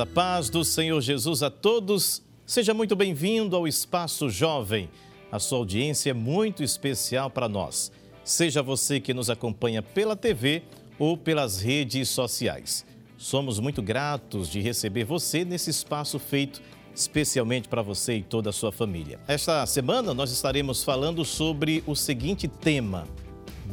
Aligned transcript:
A 0.00 0.06
paz 0.06 0.48
do 0.48 0.64
Senhor 0.64 1.00
Jesus 1.00 1.42
a 1.42 1.50
todos. 1.50 2.22
Seja 2.46 2.72
muito 2.72 2.94
bem-vindo 2.94 3.56
ao 3.56 3.66
Espaço 3.66 4.30
Jovem. 4.30 4.88
A 5.32 5.40
sua 5.40 5.58
audiência 5.58 6.10
é 6.10 6.14
muito 6.14 6.62
especial 6.62 7.28
para 7.28 7.48
nós. 7.48 7.90
Seja 8.22 8.62
você 8.62 9.00
que 9.00 9.12
nos 9.12 9.28
acompanha 9.28 9.82
pela 9.82 10.14
TV 10.14 10.62
ou 11.00 11.16
pelas 11.16 11.60
redes 11.60 12.10
sociais. 12.10 12.86
Somos 13.16 13.58
muito 13.58 13.82
gratos 13.82 14.48
de 14.48 14.60
receber 14.60 15.02
você 15.02 15.44
nesse 15.44 15.70
espaço 15.70 16.20
feito 16.20 16.62
especialmente 16.94 17.68
para 17.68 17.82
você 17.82 18.18
e 18.18 18.22
toda 18.22 18.50
a 18.50 18.52
sua 18.52 18.70
família. 18.70 19.18
Esta 19.26 19.66
semana 19.66 20.14
nós 20.14 20.30
estaremos 20.30 20.84
falando 20.84 21.24
sobre 21.24 21.82
o 21.88 21.96
seguinte 21.96 22.46
tema: 22.46 23.04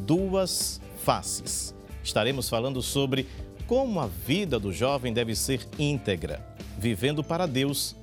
duas 0.08 0.82
faces. 1.04 1.76
Estaremos 2.04 2.50
falando 2.50 2.82
sobre 2.82 3.28
como 3.68 4.00
a 4.00 4.08
vida 4.08 4.60
do 4.60 4.72
jovem 4.72 5.14
deve 5.14 5.36
ser 5.36 5.68
íntegra, 5.80 6.46
vivendo 6.78 7.24
para 7.24 7.48
Deus 7.48 7.96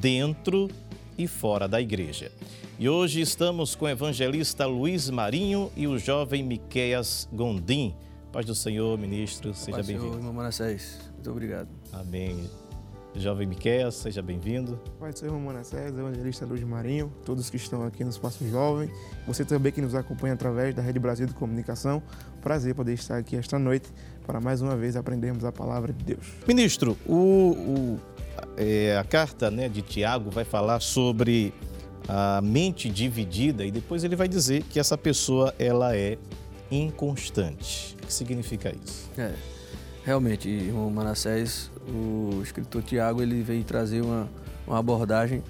dentro 0.00 0.68
e 1.16 1.26
fora 1.26 1.66
da 1.66 1.80
igreja. 1.80 2.30
E 2.78 2.88
hoje 2.88 3.20
estamos 3.20 3.74
com 3.74 3.86
o 3.86 3.88
evangelista 3.88 4.64
Luiz 4.66 5.10
Marinho 5.10 5.72
e 5.76 5.88
o 5.88 5.98
jovem 5.98 6.44
Miqueias 6.44 7.28
Gondim. 7.32 7.94
Paz 8.32 8.46
do 8.46 8.54
Senhor, 8.54 8.96
ministro, 8.96 9.52
seja 9.52 9.82
bem-vindo. 9.82 10.14
irmão 10.14 10.32
Manassés, 10.32 11.00
muito 11.14 11.30
obrigado. 11.30 11.68
Amém. 11.92 12.48
Jovem 13.16 13.48
Miqueias, 13.48 13.96
seja 13.96 14.22
bem-vindo. 14.22 14.78
Pai 15.00 15.10
do 15.12 15.18
Senhor, 15.18 15.32
irmão 15.32 15.52
Manassés, 15.52 15.92
evangelista 15.92 16.46
Luiz 16.46 16.62
Marinho, 16.62 17.12
todos 17.24 17.50
que 17.50 17.56
estão 17.56 17.82
aqui 17.82 18.04
no 18.04 18.10
Espaço 18.10 18.48
Jovem, 18.48 18.88
você 19.26 19.44
também 19.44 19.72
que 19.72 19.80
nos 19.80 19.96
acompanha 19.96 20.34
através 20.34 20.72
da 20.72 20.82
Rede 20.82 21.00
Brasil 21.00 21.26
de 21.26 21.34
Comunicação. 21.34 22.00
Prazer 22.40 22.76
poder 22.76 22.92
estar 22.92 23.16
aqui 23.16 23.34
esta 23.34 23.58
noite 23.58 23.90
para 24.28 24.42
mais 24.42 24.60
uma 24.60 24.76
vez 24.76 24.94
aprendermos 24.94 25.42
a 25.42 25.50
palavra 25.50 25.90
de 25.90 26.04
Deus. 26.04 26.26
Ministro, 26.46 26.98
o, 27.06 27.16
o, 27.16 28.00
é, 28.58 28.98
a 28.98 29.02
carta 29.02 29.50
né, 29.50 29.70
de 29.70 29.80
Tiago 29.80 30.30
vai 30.30 30.44
falar 30.44 30.80
sobre 30.80 31.54
a 32.06 32.38
mente 32.42 32.90
dividida 32.90 33.64
e 33.64 33.70
depois 33.70 34.04
ele 34.04 34.14
vai 34.14 34.28
dizer 34.28 34.64
que 34.64 34.78
essa 34.78 34.98
pessoa 34.98 35.54
ela 35.58 35.96
é 35.96 36.18
inconstante. 36.70 37.96
O 38.02 38.06
que 38.06 38.12
significa 38.12 38.70
isso? 38.84 39.10
É, 39.16 39.32
realmente, 40.04 40.46
irmão 40.46 40.90
Manassés, 40.90 41.70
o 41.88 42.42
escritor 42.42 42.82
Tiago 42.82 43.22
ele 43.22 43.40
veio 43.42 43.64
trazer 43.64 44.02
uma, 44.02 44.28
uma 44.66 44.78
abordagem. 44.78 45.42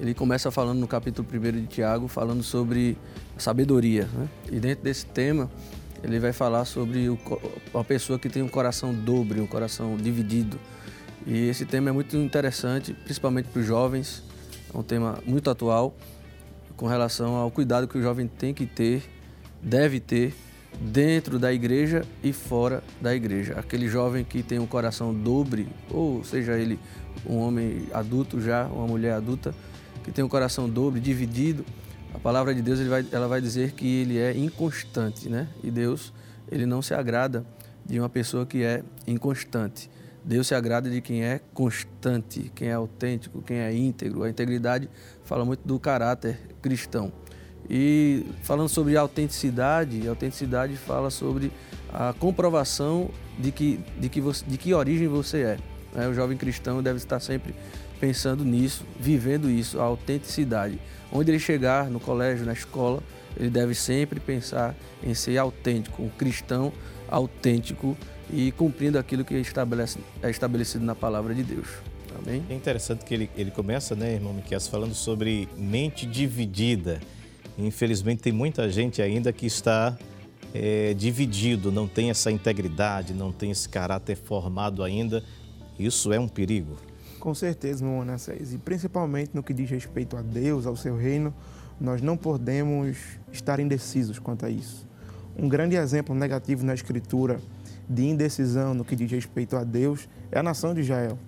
Ele 0.00 0.14
começa 0.14 0.50
falando 0.50 0.80
no 0.80 0.88
capítulo 0.88 1.26
1 1.32 1.52
de 1.60 1.66
Tiago, 1.68 2.08
falando 2.08 2.42
sobre 2.42 2.98
sabedoria. 3.38 4.08
Né? 4.12 4.28
E 4.50 4.58
dentro 4.58 4.82
desse 4.82 5.06
tema, 5.06 5.48
ele 6.06 6.20
vai 6.20 6.32
falar 6.32 6.64
sobre 6.64 7.08
o, 7.08 7.18
uma 7.74 7.84
pessoa 7.84 8.16
que 8.16 8.28
tem 8.28 8.40
um 8.40 8.48
coração 8.48 8.94
dobre, 8.94 9.40
um 9.40 9.46
coração 9.46 9.96
dividido. 9.96 10.58
E 11.26 11.48
esse 11.48 11.66
tema 11.66 11.90
é 11.90 11.92
muito 11.92 12.16
interessante, 12.16 12.94
principalmente 12.94 13.48
para 13.48 13.60
os 13.60 13.66
jovens. 13.66 14.22
É 14.72 14.78
um 14.78 14.84
tema 14.84 15.18
muito 15.26 15.50
atual 15.50 15.96
com 16.76 16.86
relação 16.86 17.34
ao 17.34 17.50
cuidado 17.50 17.88
que 17.88 17.98
o 17.98 18.02
jovem 18.02 18.28
tem 18.28 18.54
que 18.54 18.66
ter, 18.66 19.02
deve 19.60 19.98
ter 19.98 20.32
dentro 20.80 21.40
da 21.40 21.52
igreja 21.52 22.04
e 22.22 22.32
fora 22.32 22.84
da 23.00 23.12
igreja. 23.12 23.54
Aquele 23.58 23.88
jovem 23.88 24.22
que 24.24 24.44
tem 24.44 24.60
um 24.60 24.66
coração 24.66 25.12
dobre, 25.12 25.66
ou 25.90 26.22
seja 26.22 26.56
ele 26.56 26.78
um 27.26 27.38
homem 27.38 27.88
adulto 27.92 28.40
já, 28.40 28.66
uma 28.66 28.86
mulher 28.86 29.14
adulta, 29.14 29.52
que 30.04 30.12
tem 30.12 30.24
um 30.24 30.28
coração 30.28 30.68
dobre, 30.68 31.00
dividido, 31.00 31.64
a 32.16 32.18
palavra 32.18 32.54
de 32.54 32.62
Deus 32.62 32.80
vai, 32.80 33.04
ela 33.12 33.28
vai 33.28 33.42
dizer 33.42 33.72
que 33.72 34.00
ele 34.00 34.18
é 34.18 34.34
inconstante, 34.34 35.28
né? 35.28 35.46
E 35.62 35.70
Deus, 35.70 36.14
ele 36.50 36.64
não 36.64 36.80
se 36.80 36.94
agrada 36.94 37.44
de 37.84 38.00
uma 38.00 38.08
pessoa 38.08 38.46
que 38.46 38.64
é 38.64 38.82
inconstante. 39.06 39.90
Deus 40.24 40.46
se 40.46 40.54
agrada 40.54 40.88
de 40.88 41.02
quem 41.02 41.22
é 41.22 41.40
constante, 41.52 42.50
quem 42.54 42.68
é 42.68 42.72
autêntico, 42.72 43.42
quem 43.42 43.58
é 43.58 43.72
íntegro. 43.74 44.22
A 44.22 44.30
integridade 44.30 44.88
fala 45.24 45.44
muito 45.44 45.60
do 45.68 45.78
caráter 45.78 46.38
cristão. 46.62 47.12
E 47.68 48.24
falando 48.42 48.70
sobre 48.70 48.96
autenticidade, 48.96 50.08
autenticidade 50.08 50.74
fala 50.74 51.10
sobre 51.10 51.52
a 51.92 52.14
comprovação 52.14 53.10
de 53.38 53.52
que, 53.52 53.78
de 54.00 54.08
que, 54.08 54.22
você, 54.22 54.42
de 54.46 54.56
que 54.56 54.72
origem 54.72 55.06
você 55.06 55.42
é. 55.42 55.58
Né? 55.94 56.08
O 56.08 56.14
jovem 56.14 56.38
cristão 56.38 56.82
deve 56.82 56.96
estar 56.96 57.20
sempre 57.20 57.54
pensando 58.00 58.44
nisso, 58.44 58.84
vivendo 58.98 59.50
isso, 59.50 59.80
a 59.80 59.84
autenticidade. 59.84 60.78
Onde 61.12 61.30
ele 61.30 61.38
chegar, 61.38 61.88
no 61.90 62.00
colégio, 62.00 62.44
na 62.44 62.52
escola, 62.52 63.02
ele 63.38 63.50
deve 63.50 63.74
sempre 63.74 64.18
pensar 64.20 64.74
em 65.02 65.14
ser 65.14 65.38
autêntico, 65.38 66.02
um 66.02 66.08
cristão 66.08 66.72
autêntico 67.08 67.96
e 68.30 68.50
cumprindo 68.52 68.98
aquilo 68.98 69.24
que 69.24 69.34
estabelece, 69.34 69.98
é 70.22 70.30
estabelecido 70.30 70.84
na 70.84 70.94
palavra 70.94 71.34
de 71.34 71.42
Deus. 71.42 71.68
Amém? 72.18 72.42
É 72.48 72.54
interessante 72.54 73.04
que 73.04 73.14
ele, 73.14 73.30
ele 73.36 73.50
começa, 73.50 73.94
né, 73.94 74.14
irmão 74.14 74.32
Miquel, 74.32 74.60
falando 74.60 74.94
sobre 74.94 75.48
mente 75.56 76.06
dividida. 76.06 77.00
Infelizmente, 77.58 78.22
tem 78.22 78.32
muita 78.32 78.70
gente 78.70 79.00
ainda 79.00 79.32
que 79.32 79.46
está 79.46 79.96
é, 80.52 80.94
dividido, 80.94 81.70
não 81.70 81.86
tem 81.86 82.10
essa 82.10 82.30
integridade, 82.30 83.12
não 83.12 83.30
tem 83.30 83.50
esse 83.50 83.68
caráter 83.68 84.16
formado 84.16 84.82
ainda. 84.82 85.22
Isso 85.78 86.12
é 86.12 86.18
um 86.18 86.28
perigo. 86.28 86.76
Com 87.20 87.34
certeza, 87.34 87.84
meu 87.84 87.98
Manassés. 87.98 88.52
E 88.52 88.58
principalmente 88.58 89.30
no 89.34 89.42
que 89.42 89.52
diz 89.52 89.68
respeito 89.70 90.16
a 90.16 90.22
Deus, 90.22 90.66
ao 90.66 90.76
seu 90.76 90.96
reino, 90.96 91.34
nós 91.80 92.00
não 92.00 92.16
podemos 92.16 92.96
estar 93.32 93.58
indecisos 93.60 94.18
quanto 94.18 94.46
a 94.46 94.50
isso. 94.50 94.86
Um 95.36 95.48
grande 95.48 95.76
exemplo 95.76 96.14
negativo 96.14 96.64
na 96.64 96.74
Escritura 96.74 97.40
de 97.88 98.04
indecisão 98.04 98.74
no 98.74 98.84
que 98.84 98.96
diz 98.96 99.10
respeito 99.10 99.56
a 99.56 99.64
Deus 99.64 100.08
é 100.30 100.38
a 100.38 100.42
nação 100.42 100.74
de 100.74 100.80
Israel. 100.80 101.18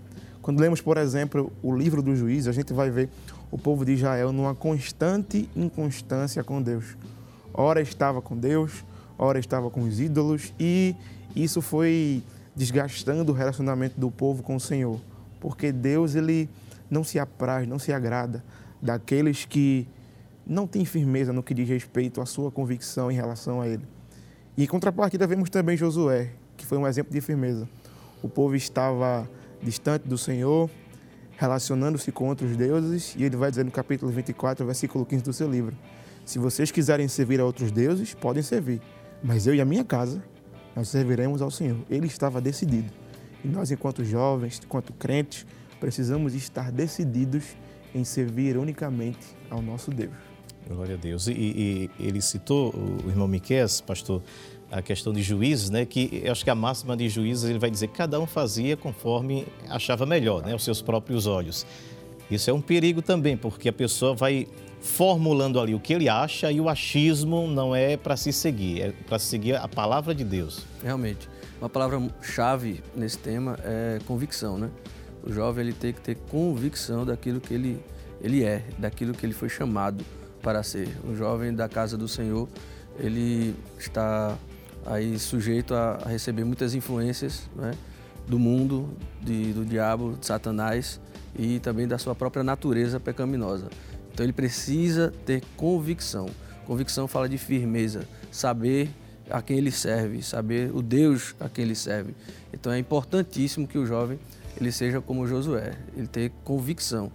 Quando 0.41 0.60
lemos, 0.60 0.81
por 0.81 0.97
exemplo, 0.97 1.53
o 1.62 1.75
livro 1.75 2.03
do 2.03 2.16
juízo, 2.16 2.48
a 2.48 2.53
gente 2.53 2.72
vai 2.72 2.91
ver 2.91 3.10
o 3.50 3.59
povo 3.59 3.84
de 3.84 3.93
Israel 3.93 4.32
numa 4.32 4.54
constante 4.54 5.48
inconstância 5.54 6.43
com 6.43 6.62
Deus. 6.62 6.97
Ora 7.53 7.81
estava 7.81 8.22
com 8.22 8.37
Deus, 8.37 8.84
ora 9.19 9.38
estava 9.38 9.69
com 9.69 9.82
os 9.82 10.00
ídolos, 10.00 10.54
e 10.59 10.94
isso 11.37 11.60
foi 11.60 12.22
desgastando 12.56 13.32
o 13.32 13.34
relacionamento 13.34 14.00
do 14.00 14.10
povo 14.10 14.43
com 14.43 14.56
o 14.56 14.60
Senhor 14.60 14.98
porque 15.41 15.72
Deus 15.72 16.15
ele 16.15 16.49
não 16.91 17.04
se 17.04 17.19
apraz, 17.19 17.66
não 17.66 17.78
se 17.78 17.93
agrada 17.93 18.43
daqueles 18.81 19.44
que 19.44 19.87
não 20.47 20.66
têm 20.66 20.84
firmeza 20.84 21.32
no 21.32 21.43
que 21.43 21.53
diz 21.53 21.69
respeito 21.69 22.21
à 22.21 22.26
sua 22.26 22.50
convicção 22.50 23.10
em 23.10 23.15
relação 23.15 23.60
a 23.60 23.69
Ele. 23.69 23.82
E 24.56 24.65
em 24.65 24.66
contrapartida 24.66 25.27
vemos 25.27 25.50
também 25.50 25.77
Josué, 25.77 26.31
que 26.56 26.65
foi 26.65 26.78
um 26.78 26.87
exemplo 26.87 27.12
de 27.12 27.21
firmeza. 27.21 27.69
O 28.22 28.28
povo 28.28 28.56
estava 28.56 29.28
distante 29.62 30.09
do 30.09 30.16
Senhor, 30.16 30.71
relacionando-se 31.37 32.10
com 32.10 32.28
outros 32.28 32.56
deuses, 32.56 33.15
e 33.16 33.25
ele 33.25 33.37
vai 33.37 33.50
dizer 33.50 33.65
no 33.65 33.71
capítulo 33.71 34.10
24, 34.10 34.65
versículo 34.65 35.04
15 35.04 35.22
do 35.22 35.32
seu 35.32 35.48
livro: 35.48 35.77
Se 36.25 36.38
vocês 36.38 36.71
quiserem 36.71 37.06
servir 37.06 37.41
a 37.41 37.44
outros 37.44 37.71
deuses, 37.71 38.15
podem 38.15 38.43
servir, 38.43 38.81
mas 39.22 39.47
eu 39.47 39.54
e 39.54 39.60
a 39.60 39.65
minha 39.65 39.84
casa, 39.84 40.22
nós 40.75 40.88
serviremos 40.88 41.43
ao 41.43 41.50
Senhor. 41.50 41.78
Ele 41.91 42.06
estava 42.06 42.41
decidido. 42.41 42.91
E 43.44 43.49
nós, 43.49 43.71
enquanto 43.71 44.04
jovens, 44.04 44.60
enquanto 44.65 44.93
crentes, 44.93 45.47
precisamos 45.78 46.34
estar 46.34 46.72
decididos 46.72 47.44
em 47.94 48.04
servir 48.04 48.56
unicamente 48.56 49.26
ao 49.50 49.62
nosso 49.62 49.91
Deus. 49.91 50.12
Glória 50.69 50.94
a 50.94 50.99
Deus. 50.99 51.28
E, 51.28 51.32
e 51.32 51.91
ele 51.98 52.21
citou, 52.21 52.75
o 52.75 53.09
irmão 53.09 53.27
Miqués, 53.27 53.81
pastor, 53.81 54.22
a 54.71 54.82
questão 54.82 55.12
de 55.12 55.22
juízes, 55.22 55.71
né? 55.71 55.87
Que 55.87 56.21
eu 56.25 56.32
acho 56.32 56.44
que 56.44 56.50
a 56.50 56.54
máxima 56.54 56.97
de 56.97 57.09
juízes 57.09 57.48
ele 57.48 57.59
vai 57.59 57.71
dizer 57.71 57.88
que 57.88 57.94
cada 57.94 58.21
um 58.21 58.27
fazia 58.27 58.77
conforme 58.77 59.47
achava 59.69 60.04
melhor, 60.04 60.44
né? 60.44 60.53
Aos 60.53 60.65
seus 60.65 60.82
próprios 60.82 61.27
olhos. 61.27 61.66
Isso 62.31 62.50
é 62.50 62.53
um 62.53 62.60
perigo 62.60 63.00
também, 63.00 63.37
porque 63.37 63.71
a 63.71 63.72
pessoa 63.72 64.15
vai 64.15 64.47
formulando 64.81 65.59
ali 65.59 65.75
o 65.75 65.81
que 65.81 65.93
ele 65.93 66.09
acha 66.09 66.53
e 66.53 66.60
o 66.60 66.69
achismo 66.69 67.48
não 67.48 67.75
é 67.75 67.97
para 67.97 68.16
se 68.16 68.32
seguir, 68.32 68.82
é 68.82 68.93
para 69.09 69.19
seguir 69.19 69.56
a 69.56 69.66
palavra 69.66 70.15
de 70.15 70.25
Deus. 70.25 70.65
Realmente. 70.82 71.28
Uma 71.60 71.69
palavra-chave 71.69 72.82
nesse 72.94 73.19
tema 73.19 73.58
é 73.64 73.98
convicção, 74.06 74.56
né? 74.56 74.70
O 75.24 75.32
jovem 75.32 75.64
ele 75.64 75.74
tem 75.74 75.92
que 75.92 76.00
ter 76.00 76.14
convicção 76.14 77.04
daquilo 77.04 77.41
que 77.41 77.53
ele, 77.53 77.84
ele 78.21 78.44
é, 78.44 78.65
daquilo 78.78 79.12
que 79.12 79.27
ele 79.27 79.34
foi 79.34 79.48
chamado 79.48 80.04
para 80.41 80.62
ser. 80.62 80.88
O 81.04 81.16
jovem 81.16 81.53
da 81.53 81.68
casa 81.68 81.97
do 81.98 82.06
Senhor, 82.06 82.48
ele 82.97 83.56
está 83.77 84.38
aí 84.86 85.18
sujeito 85.18 85.74
a, 85.74 85.98
receber 86.06 86.44
muitas 86.44 86.74
influências 86.74 87.48
né? 87.56 87.72
do 88.27 88.38
mundo, 88.38 88.88
de, 89.21 89.53
do 89.53 89.65
diabo, 89.65 90.16
de 90.18 90.27
Satanás 90.27 91.00
e 91.36 91.59
também 91.59 91.88
da 91.88 91.98
sua 91.98 92.15
própria 92.15 92.44
natureza 92.44 93.00
pecaminosa. 93.00 93.68
Então 94.12 94.24
ele 94.24 94.33
precisa 94.33 95.12
ter 95.27 95.42
convicção. 95.56 96.28
Convicção 96.66 97.09
fala 97.09 97.28
de 97.28 97.38
firmeza, 97.38 98.06
saber 98.30 98.91
a 99.30 99.42
quem 99.42 99.59
ele 99.59 99.71
serve, 99.71 100.22
saber 100.22 100.75
o 100.75 100.83
Deus 100.83 101.34
a 101.41 101.48
quem 101.48 101.65
ele 101.65 101.75
serve. 101.75 102.15
Então 102.53 102.72
é 102.72 102.78
importantíssimo 102.78 103.66
que 103.66 103.78
o 103.78 103.86
jovem 103.86 104.19
ele 104.60 104.72
seja 104.72 105.01
como 105.01 105.27
Josué, 105.27 105.75
ele 105.97 106.07
ter 106.07 106.33
convicção. 106.45 107.13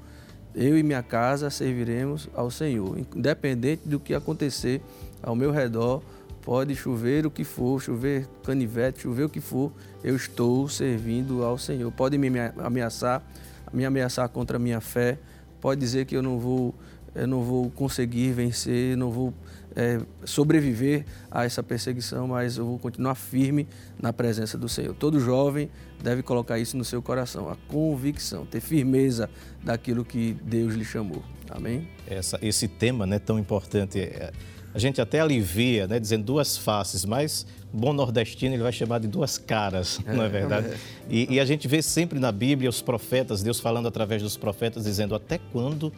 Eu 0.55 0.77
e 0.77 0.83
minha 0.83 1.01
casa 1.01 1.49
serviremos 1.49 2.29
ao 2.33 2.51
Senhor, 2.51 2.97
independente 3.15 3.87
do 3.87 3.99
que 3.99 4.13
acontecer 4.13 4.81
ao 5.21 5.35
meu 5.35 5.51
redor, 5.51 6.01
Pode 6.43 6.75
chover 6.75 7.25
o 7.25 7.31
que 7.31 7.45
for, 7.45 7.81
chover 7.81 8.27
canivete, 8.43 9.03
chover 9.03 9.23
o 9.23 9.29
que 9.29 9.39
for, 9.39 9.71
eu 10.03 10.13
estou 10.13 10.67
servindo 10.67 11.41
ao 11.41 11.57
Senhor. 11.57 11.89
Pode 11.89 12.17
me 12.17 12.27
ameaçar, 12.61 13.23
me 13.71 13.85
ameaçar 13.85 14.27
contra 14.27 14.57
a 14.57 14.59
minha 14.59 14.81
fé, 14.81 15.17
pode 15.61 15.79
dizer 15.79 16.05
que 16.05 16.17
eu 16.17 16.21
não 16.21 16.37
vou, 16.37 16.75
eu 17.15 17.25
não 17.25 17.41
vou 17.41 17.69
conseguir 17.71 18.33
vencer, 18.33 18.97
não 18.97 19.09
vou 19.09 19.33
é, 19.75 19.99
sobreviver 20.23 21.05
a 21.31 21.45
essa 21.45 21.63
perseguição, 21.63 22.27
mas 22.27 22.57
eu 22.57 22.65
vou 22.65 22.79
continuar 22.79 23.15
firme 23.15 23.67
na 24.01 24.13
presença 24.13 24.57
do 24.57 24.69
Senhor. 24.69 24.93
Todo 24.93 25.19
jovem 25.19 25.69
deve 26.01 26.21
colocar 26.21 26.59
isso 26.59 26.77
no 26.77 26.85
seu 26.85 27.01
coração, 27.01 27.49
a 27.49 27.55
convicção, 27.67 28.45
ter 28.45 28.61
firmeza 28.61 29.29
daquilo 29.63 30.03
que 30.05 30.37
Deus 30.43 30.73
lhe 30.73 30.85
chamou. 30.85 31.23
Amém? 31.49 31.87
Essa, 32.07 32.39
esse 32.41 32.67
tema 32.67 33.05
né, 33.05 33.19
tão 33.19 33.37
importante. 33.39 33.99
É, 33.99 34.31
a 34.73 34.79
gente 34.79 34.99
até 34.99 35.19
alivia, 35.19 35.87
né, 35.87 35.99
dizendo 35.99 36.23
duas 36.23 36.57
faces, 36.57 37.05
mas 37.05 37.45
bom 37.71 37.93
nordestino 37.93 38.55
ele 38.55 38.63
vai 38.63 38.71
chamar 38.71 38.99
de 38.99 39.07
duas 39.07 39.37
caras, 39.37 39.99
é, 40.05 40.13
não 40.13 40.23
é 40.23 40.29
verdade? 40.29 40.67
É. 40.67 40.77
E, 41.09 41.33
e, 41.35 41.39
a 41.39 41.45
gente 41.45 41.67
vê 41.67 41.81
sempre 41.81 42.19
na 42.19 42.31
Bíblia 42.31 42.69
os 42.69 42.81
profetas, 42.81 43.43
Deus 43.43 43.59
falando 43.59 43.87
através 43.87 44.21
dos 44.21 44.35
profetas, 44.35 44.83
dizendo 44.85 45.13
até 45.13 45.39
quando 45.51 45.93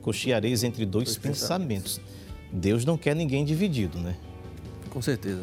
cocheareis 0.00 0.62
entre 0.62 0.86
dois, 0.86 1.06
dois 1.06 1.18
pensamentos. 1.18 1.98
pensamentos. 1.98 2.19
Deus 2.52 2.84
não 2.84 2.96
quer 2.96 3.14
ninguém 3.14 3.44
dividido, 3.44 3.98
né? 3.98 4.16
Com 4.90 5.00
certeza. 5.00 5.42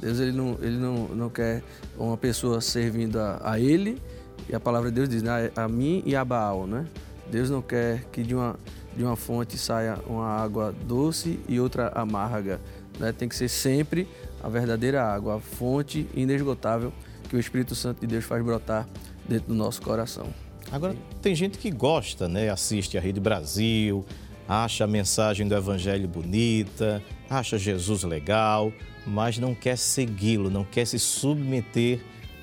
Deus 0.00 0.20
ele 0.20 0.32
não, 0.32 0.58
ele 0.60 0.76
não, 0.76 1.08
não 1.08 1.30
quer 1.30 1.62
uma 1.98 2.16
pessoa 2.16 2.60
servindo 2.60 3.18
a, 3.18 3.40
a 3.42 3.60
Ele, 3.60 4.00
e 4.48 4.54
a 4.54 4.60
palavra 4.60 4.90
de 4.90 4.96
Deus 4.96 5.08
diz, 5.08 5.22
né, 5.22 5.50
a 5.56 5.66
mim 5.66 6.02
e 6.04 6.14
a 6.14 6.24
Baal, 6.24 6.66
né? 6.66 6.86
Deus 7.30 7.50
não 7.50 7.60
quer 7.60 8.04
que 8.12 8.22
de 8.22 8.34
uma, 8.34 8.56
de 8.96 9.02
uma 9.02 9.16
fonte 9.16 9.58
saia 9.58 9.98
uma 10.06 10.26
água 10.26 10.72
doce 10.86 11.40
e 11.48 11.58
outra 11.58 11.88
amarga. 11.88 12.60
Né? 13.00 13.12
Tem 13.12 13.28
que 13.28 13.34
ser 13.34 13.48
sempre 13.48 14.06
a 14.42 14.48
verdadeira 14.48 15.02
água, 15.02 15.36
a 15.36 15.40
fonte 15.40 16.06
inesgotável 16.14 16.92
que 17.28 17.34
o 17.34 17.40
Espírito 17.40 17.74
Santo 17.74 18.00
de 18.00 18.06
Deus 18.06 18.24
faz 18.24 18.44
brotar 18.44 18.86
dentro 19.28 19.48
do 19.48 19.54
nosso 19.54 19.82
coração. 19.82 20.28
Agora, 20.70 20.96
tem 21.20 21.34
gente 21.34 21.58
que 21.58 21.70
gosta, 21.70 22.28
né? 22.28 22.48
Assiste 22.48 22.96
a 22.96 23.00
Rede 23.00 23.20
Brasil, 23.20 24.04
acha 24.48 24.84
a 24.84 24.86
mensagem 24.86 25.46
do 25.46 25.54
Evangelho 25.54 26.06
bonita, 26.08 27.02
acha 27.28 27.58
Jesus 27.58 28.02
legal, 28.04 28.72
mas 29.06 29.38
não 29.38 29.54
quer 29.54 29.76
segui-lo, 29.76 30.50
não 30.50 30.64
quer 30.64 30.86
se 30.86 30.98
submeter 30.98 32.00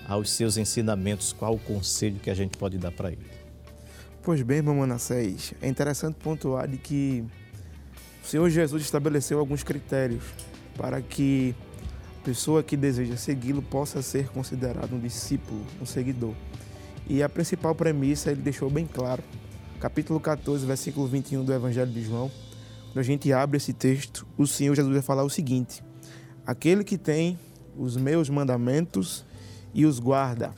aos 0.08 0.32
seus 0.32 0.58
ensinamentos. 0.58 1.34
Qual 1.34 1.56
o 1.56 1.60
conselho 1.60 2.20
que 2.20 2.30
a 2.30 2.34
gente 2.36 2.58
pode 2.58 2.78
dar 2.78 2.92
para 2.92 3.12
ele? 3.12 3.26
Pois 4.22 4.42
bem, 4.42 4.58
irmão 4.58 4.76
Manassés, 4.76 5.54
é 5.62 5.68
interessante 5.68 6.16
pontuar 6.16 6.68
de 6.68 6.78
que 6.78 7.24
o 8.24 8.28
Senhor 8.28 8.50
Jesus 8.50 8.84
estabeleceu 8.84 9.40
alguns 9.40 9.64
critérios 9.64 10.24
para 10.78 11.02
que 11.02 11.54
a 12.22 12.26
pessoa 12.26 12.64
que 12.64 12.78
deseja 12.78 13.18
segui-lo 13.18 13.62
possa 13.62 14.02
ser 14.02 14.30
considerado 14.30 14.96
um 14.96 15.00
discípulo, 15.00 15.62
um 15.82 15.86
seguidor. 15.86 16.34
E 17.06 17.22
a 17.22 17.28
principal 17.28 17.76
premissa 17.76 18.32
ele 18.32 18.42
deixou 18.42 18.70
bem 18.70 18.88
claro 18.88 19.22
capítulo 19.84 20.18
14, 20.18 20.66
versículo 20.66 21.08
21 21.08 21.44
do 21.44 21.54
Evangelho 21.54 21.92
de 21.92 22.02
João, 22.02 22.32
quando 22.86 23.00
a 23.00 23.04
gente 23.04 23.34
abre 23.34 23.58
esse 23.58 23.74
texto, 23.74 24.26
o 24.38 24.48
Senhor 24.48 24.74
Jesus 24.74 24.94
vai 24.94 25.02
falar 25.02 25.26
o 25.26 25.30
seguinte: 25.30 25.84
Aquele 26.48 26.86
que 26.86 26.98
tem 26.98 27.38
os 27.78 27.98
meus 27.98 28.30
mandamentos 28.30 29.26
e 29.74 29.86
os 29.86 30.00
guarda, 30.00 30.54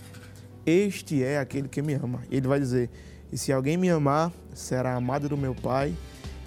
este 0.63 1.23
é 1.23 1.39
aquele 1.39 1.67
que 1.67 1.81
me 1.81 1.95
ama. 1.95 2.21
Ele 2.29 2.47
vai 2.47 2.59
dizer: 2.59 2.87
E 3.31 3.37
se 3.37 3.51
alguém 3.51 3.77
me 3.77 3.89
amar, 3.89 4.31
será 4.53 4.93
amado 4.93 5.27
do 5.27 5.35
meu 5.35 5.55
Pai, 5.55 5.95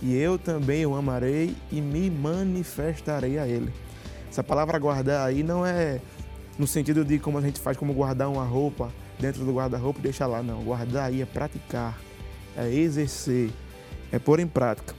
e 0.00 0.14
eu 0.14 0.38
também 0.38 0.86
o 0.86 0.94
amarei 0.94 1.56
e 1.72 1.80
me 1.80 2.08
manifestarei 2.08 3.40
a 3.40 3.48
ele. 3.48 3.72
Essa 4.30 4.44
palavra 4.44 4.78
guardar 4.78 5.26
aí 5.26 5.42
não 5.42 5.66
é 5.66 6.00
no 6.56 6.66
sentido 6.66 7.04
de 7.04 7.18
como 7.18 7.38
a 7.38 7.40
gente 7.40 7.58
faz, 7.58 7.76
como 7.76 7.92
guardar 7.92 8.28
uma 8.28 8.44
roupa 8.44 8.92
dentro 9.18 9.44
do 9.44 9.52
guarda-roupa 9.52 9.98
e 9.98 10.02
deixar 10.02 10.28
lá, 10.28 10.44
não. 10.44 10.62
Guardar 10.62 11.06
aí 11.06 11.20
é 11.20 11.26
praticar 11.26 11.98
é 12.64 12.74
exercer, 12.74 13.50
é 14.10 14.18
pôr 14.18 14.40
em 14.40 14.46
prática. 14.46 14.94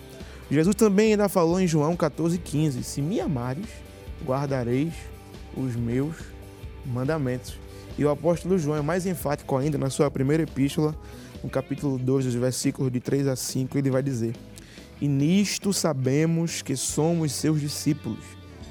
Jesus 0.49 0.75
também 0.75 1.11
ainda 1.11 1.29
falou 1.29 1.59
em 1.59 1.67
João 1.67 1.95
14,15: 1.95 2.81
Se 2.81 3.01
me 3.01 3.19
amares, 3.19 3.67
guardareis 4.25 4.93
os 5.55 5.75
meus 5.75 6.15
mandamentos. 6.85 7.57
E 7.97 8.05
o 8.05 8.09
apóstolo 8.09 8.57
João 8.57 8.77
é 8.77 8.81
mais 8.81 9.05
enfático 9.05 9.57
ainda 9.57 9.77
na 9.77 9.89
sua 9.89 10.09
primeira 10.09 10.43
epístola, 10.43 10.95
no 11.43 11.49
capítulo 11.49 11.97
2, 11.97 12.25
dos 12.25 12.33
versículos 12.33 12.91
de 12.91 12.99
3 12.99 13.27
a 13.27 13.35
5, 13.35 13.77
ele 13.77 13.91
vai 13.91 14.01
dizer: 14.01 14.35
E 14.99 15.07
nisto 15.07 15.71
sabemos 15.73 16.61
que 16.61 16.75
somos 16.75 17.31
seus 17.33 17.59
discípulos, 17.59 18.23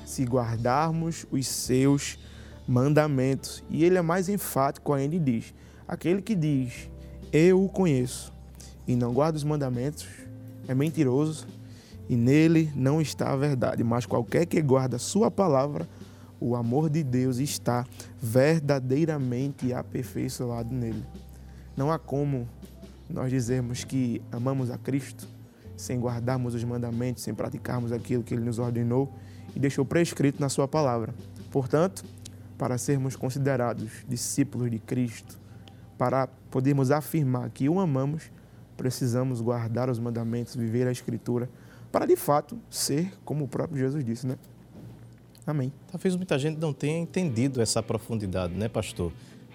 se 0.04 0.24
guardarmos 0.24 1.26
os 1.30 1.46
seus 1.46 2.18
mandamentos. 2.66 3.62
E 3.70 3.84
ele 3.84 3.98
é 3.98 4.02
mais 4.02 4.28
enfático 4.28 4.92
ainda 4.92 5.14
e 5.14 5.18
diz: 5.18 5.54
Aquele 5.86 6.22
que 6.22 6.34
diz, 6.34 6.90
Eu 7.32 7.62
o 7.62 7.68
conheço, 7.68 8.32
e 8.88 8.96
não 8.96 9.12
guarda 9.12 9.36
os 9.36 9.44
mandamentos 9.44 10.08
é 10.66 10.74
mentiroso 10.74 11.46
e 12.08 12.16
nele 12.16 12.72
não 12.74 13.00
está 13.00 13.30
a 13.30 13.36
verdade. 13.36 13.84
Mas 13.84 14.06
qualquer 14.06 14.46
que 14.46 14.60
guarda 14.62 14.96
a 14.96 14.98
sua 14.98 15.30
palavra, 15.30 15.86
o 16.40 16.56
amor 16.56 16.88
de 16.88 17.02
Deus 17.02 17.36
está 17.36 17.84
verdadeiramente 18.20 19.74
aperfeiçoado 19.74 20.72
nele. 20.72 21.04
Não 21.76 21.92
há 21.92 21.98
como 21.98 22.48
nós 23.10 23.30
dizermos 23.30 23.84
que 23.84 24.22
amamos 24.32 24.70
a 24.70 24.78
Cristo 24.78 25.28
sem 25.76 26.00
guardarmos 26.00 26.54
os 26.54 26.64
mandamentos, 26.64 27.22
sem 27.22 27.34
praticarmos 27.34 27.92
aquilo 27.92 28.22
que 28.22 28.34
ele 28.34 28.44
nos 28.44 28.58
ordenou 28.58 29.12
e 29.54 29.60
deixou 29.60 29.84
prescrito 29.84 30.40
na 30.40 30.48
sua 30.48 30.66
palavra. 30.66 31.14
Portanto, 31.52 32.04
para 32.56 32.76
sermos 32.76 33.14
considerados 33.14 34.04
discípulos 34.08 34.70
de 34.70 34.78
Cristo, 34.78 35.38
para 35.96 36.26
podermos 36.50 36.90
afirmar 36.90 37.50
que 37.50 37.68
o 37.68 37.78
amamos, 37.78 38.30
precisamos 38.78 39.42
guardar 39.42 39.90
os 39.90 39.98
mandamentos, 39.98 40.54
viver 40.54 40.86
a 40.86 40.92
Escritura, 40.92 41.50
para 41.92 42.06
de 42.06 42.16
fato 42.16 42.58
ser 42.70 43.12
como 43.24 43.44
o 43.44 43.48
próprio 43.48 43.78
Jesus 43.78 44.04
disse, 44.04 44.26
né? 44.26 44.36
Amém. 45.46 45.72
Talvez 45.90 46.14
muita 46.14 46.38
gente 46.38 46.58
não 46.58 46.72
tenha 46.72 46.98
entendido 46.98 47.60
essa 47.60 47.82
profundidade, 47.82 48.54
né, 48.54 48.68
pastor? 48.68 49.12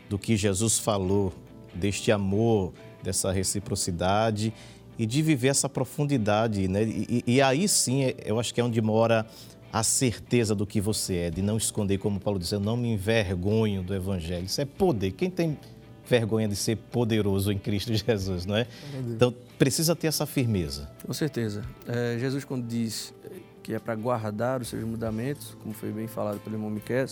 Do 0.10 0.20
que 0.20 0.36
Jesus 0.36 0.78
falou, 0.78 1.34
deste 1.74 2.12
amor, 2.12 2.74
dessa 3.02 3.32
reciprocidade 3.32 4.54
e 4.98 5.06
de 5.06 5.22
viver 5.22 5.48
essa 5.48 5.70
profundidade, 5.70 6.68
né? 6.68 6.84
E, 6.84 7.24
e, 7.26 7.42
aí 7.42 7.68
sim, 7.68 8.14
eu 8.26 8.40
acho 8.40 8.54
que 8.54 8.60
é 8.60 8.64
onde 8.64 8.82
mora 8.82 9.26
a 9.72 9.84
certeza 9.84 10.54
do 10.54 10.68
que 10.68 10.82
você 10.82 11.16
é, 11.16 11.30
de 11.32 11.42
não 11.42 11.58
esconder, 11.58 11.98
como 11.98 12.20
Paulo 12.20 12.38
disse, 12.38 12.54
eu 12.54 12.60
não 12.60 12.78
me 12.78 12.94
envergonho 12.94 13.82
do 13.82 13.94
Evangelho. 13.94 14.46
Isso 14.46 14.62
é 14.62 14.66
poder. 14.66 15.12
Quem 15.12 15.32
tem 15.32 15.58
vergonha 16.08 16.48
de 16.48 16.56
ser 16.56 16.76
poderoso 16.76 17.52
em 17.52 17.58
Cristo 17.58 17.94
Jesus, 17.96 18.46
não 18.46 18.56
é? 18.56 18.68
Então, 18.94 19.34
precisa 19.58 19.96
ter 19.96 20.08
essa 20.08 20.26
firmeza. 20.26 20.90
Com 21.06 21.14
certeza. 21.14 21.64
É, 21.88 22.18
Jesus, 22.20 22.44
quando 22.44 22.68
diz 22.68 23.14
que 23.62 23.74
é 23.74 23.80
para 23.80 23.96
guardar 23.96 24.62
os 24.62 24.68
seus 24.68 24.84
mandamentos, 24.84 25.56
como 25.62 25.74
foi 25.74 25.92
bem 25.92 26.08
falado 26.08 26.40
pelo 26.40 26.56
irmão 26.56 26.70
Miquel, 26.70 27.06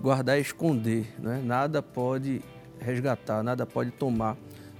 guardar 0.00 0.36
é 0.36 0.40
esconder, 0.40 1.06
não 1.18 1.32
é? 1.32 1.40
Nada 1.40 1.80
pode 1.82 2.42
resgatar, 2.80 3.42
nada 3.42 3.64
pode 3.64 3.90
tomar 3.92 4.36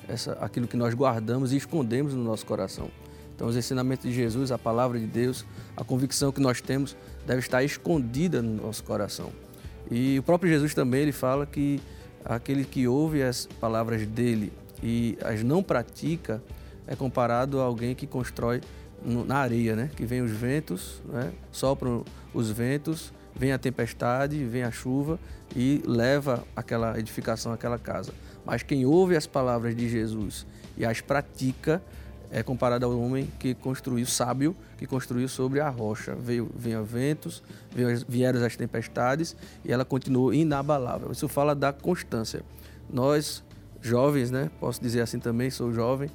essa, 0.09 0.33
aquilo 0.35 0.67
que 0.67 0.77
nós 0.77 0.95
guardamos 0.95 1.53
e 1.53 1.57
escondemos 1.57 2.15
no 2.15 2.23
nosso 2.23 2.45
coração. 2.45 2.91
Então, 3.35 3.47
os 3.47 3.57
ensinamentos 3.57 4.05
de 4.05 4.13
Jesus, 4.13 4.51
a 4.51 4.59
palavra 4.59 4.99
de 4.99 5.07
Deus, 5.07 5.45
a 5.77 5.85
convicção 5.85 6.33
que 6.33 6.41
nós 6.41 6.61
temos 6.61 6.97
deve 7.27 7.41
estar 7.41 7.63
escondida 7.63 8.41
no 8.41 8.63
nosso 8.63 8.83
coração. 8.83 9.31
E 9.91 10.19
o 10.19 10.23
próprio 10.23 10.51
Jesus 10.51 10.75
também 10.75 11.03
ele 11.03 11.13
fala 11.13 11.47
que 11.47 11.81
aquele 12.27 12.65
que 12.65 12.87
ouve 12.89 13.23
as 13.23 13.47
palavras 13.61 14.07
dele 14.07 14.53
e 14.83 15.17
as 15.23 15.43
não 15.43 15.63
pratica 15.63 16.43
é 16.87 16.95
comparado 16.95 17.61
a 17.61 17.65
alguém 17.65 17.95
que 17.95 18.07
constrói 18.07 18.61
na 19.05 19.37
areia, 19.37 19.77
né? 19.77 19.91
Que 19.95 20.05
vem 20.05 20.21
os 20.23 20.31
ventos, 20.31 21.03
né? 21.07 21.33
sopram 21.53 22.05
os 22.35 22.51
ventos, 22.51 23.13
vem 23.35 23.53
a 23.53 23.59
tempestade, 23.59 24.45
vem 24.45 24.63
a 24.63 24.71
chuva 24.71 25.19
e 25.55 25.83
leva 25.87 26.45
aquela 26.55 26.99
edificação, 26.99 27.53
aquela 27.53 27.79
casa. 27.79 28.13
Mas 28.45 28.63
quem 28.63 28.85
ouve 28.85 29.17
as 29.17 29.27
palavras 29.27 29.77
de 29.77 29.89
Jesus 29.89 30.47
e 30.77 30.85
as 30.85 31.01
pratica 31.01 31.83
é 32.31 32.43
comparado 32.43 32.85
ao 32.87 32.99
homem 32.99 33.31
que 33.39 33.55
construiu, 33.55 34.07
sábio, 34.07 34.57
que 34.77 34.87
construiu 34.87 35.29
sobre 35.29 35.61
a 35.61 35.69
rocha. 35.69 36.15
Veio, 36.15 36.51
veio 36.55 36.85
ventos, 36.85 37.43
veio, 37.75 38.05
vieram 38.09 38.45
as 38.45 38.57
tempestades 38.57 39.37
e 39.65 39.73
ela 39.73 39.85
continuou 39.85 40.33
inabalável. 40.33 41.11
Isso 41.11 41.29
fala 41.29 41.55
da 41.55 41.73
constância. 41.73 42.43
Nós, 42.91 43.43
jovens, 43.81 44.31
né, 44.31 44.51
posso 44.61 44.81
dizer 44.81 45.01
assim 45.01 45.19
também, 45.19 45.51
sou 45.51 45.73
jovem, 45.73 46.11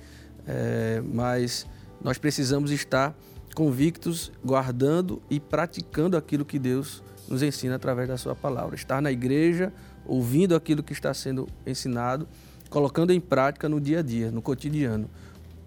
é, 0.47 1.01
mas 1.13 1.65
nós 2.01 2.17
precisamos 2.17 2.71
estar 2.71 3.15
convictos, 3.55 4.31
guardando 4.43 5.21
e 5.29 5.39
praticando 5.39 6.15
aquilo 6.15 6.45
que 6.45 6.57
Deus 6.57 7.03
nos 7.27 7.43
ensina 7.43 7.75
através 7.75 8.07
da 8.07 8.17
sua 8.17 8.35
palavra. 8.35 8.75
Estar 8.75 9.01
na 9.01 9.11
igreja, 9.11 9.73
ouvindo 10.05 10.55
aquilo 10.55 10.81
que 10.81 10.93
está 10.93 11.13
sendo 11.13 11.47
ensinado, 11.65 12.27
colocando 12.69 13.11
em 13.11 13.19
prática 13.19 13.67
no 13.67 13.79
dia 13.79 13.99
a 13.99 14.01
dia, 14.01 14.31
no 14.31 14.41
cotidiano 14.41 15.09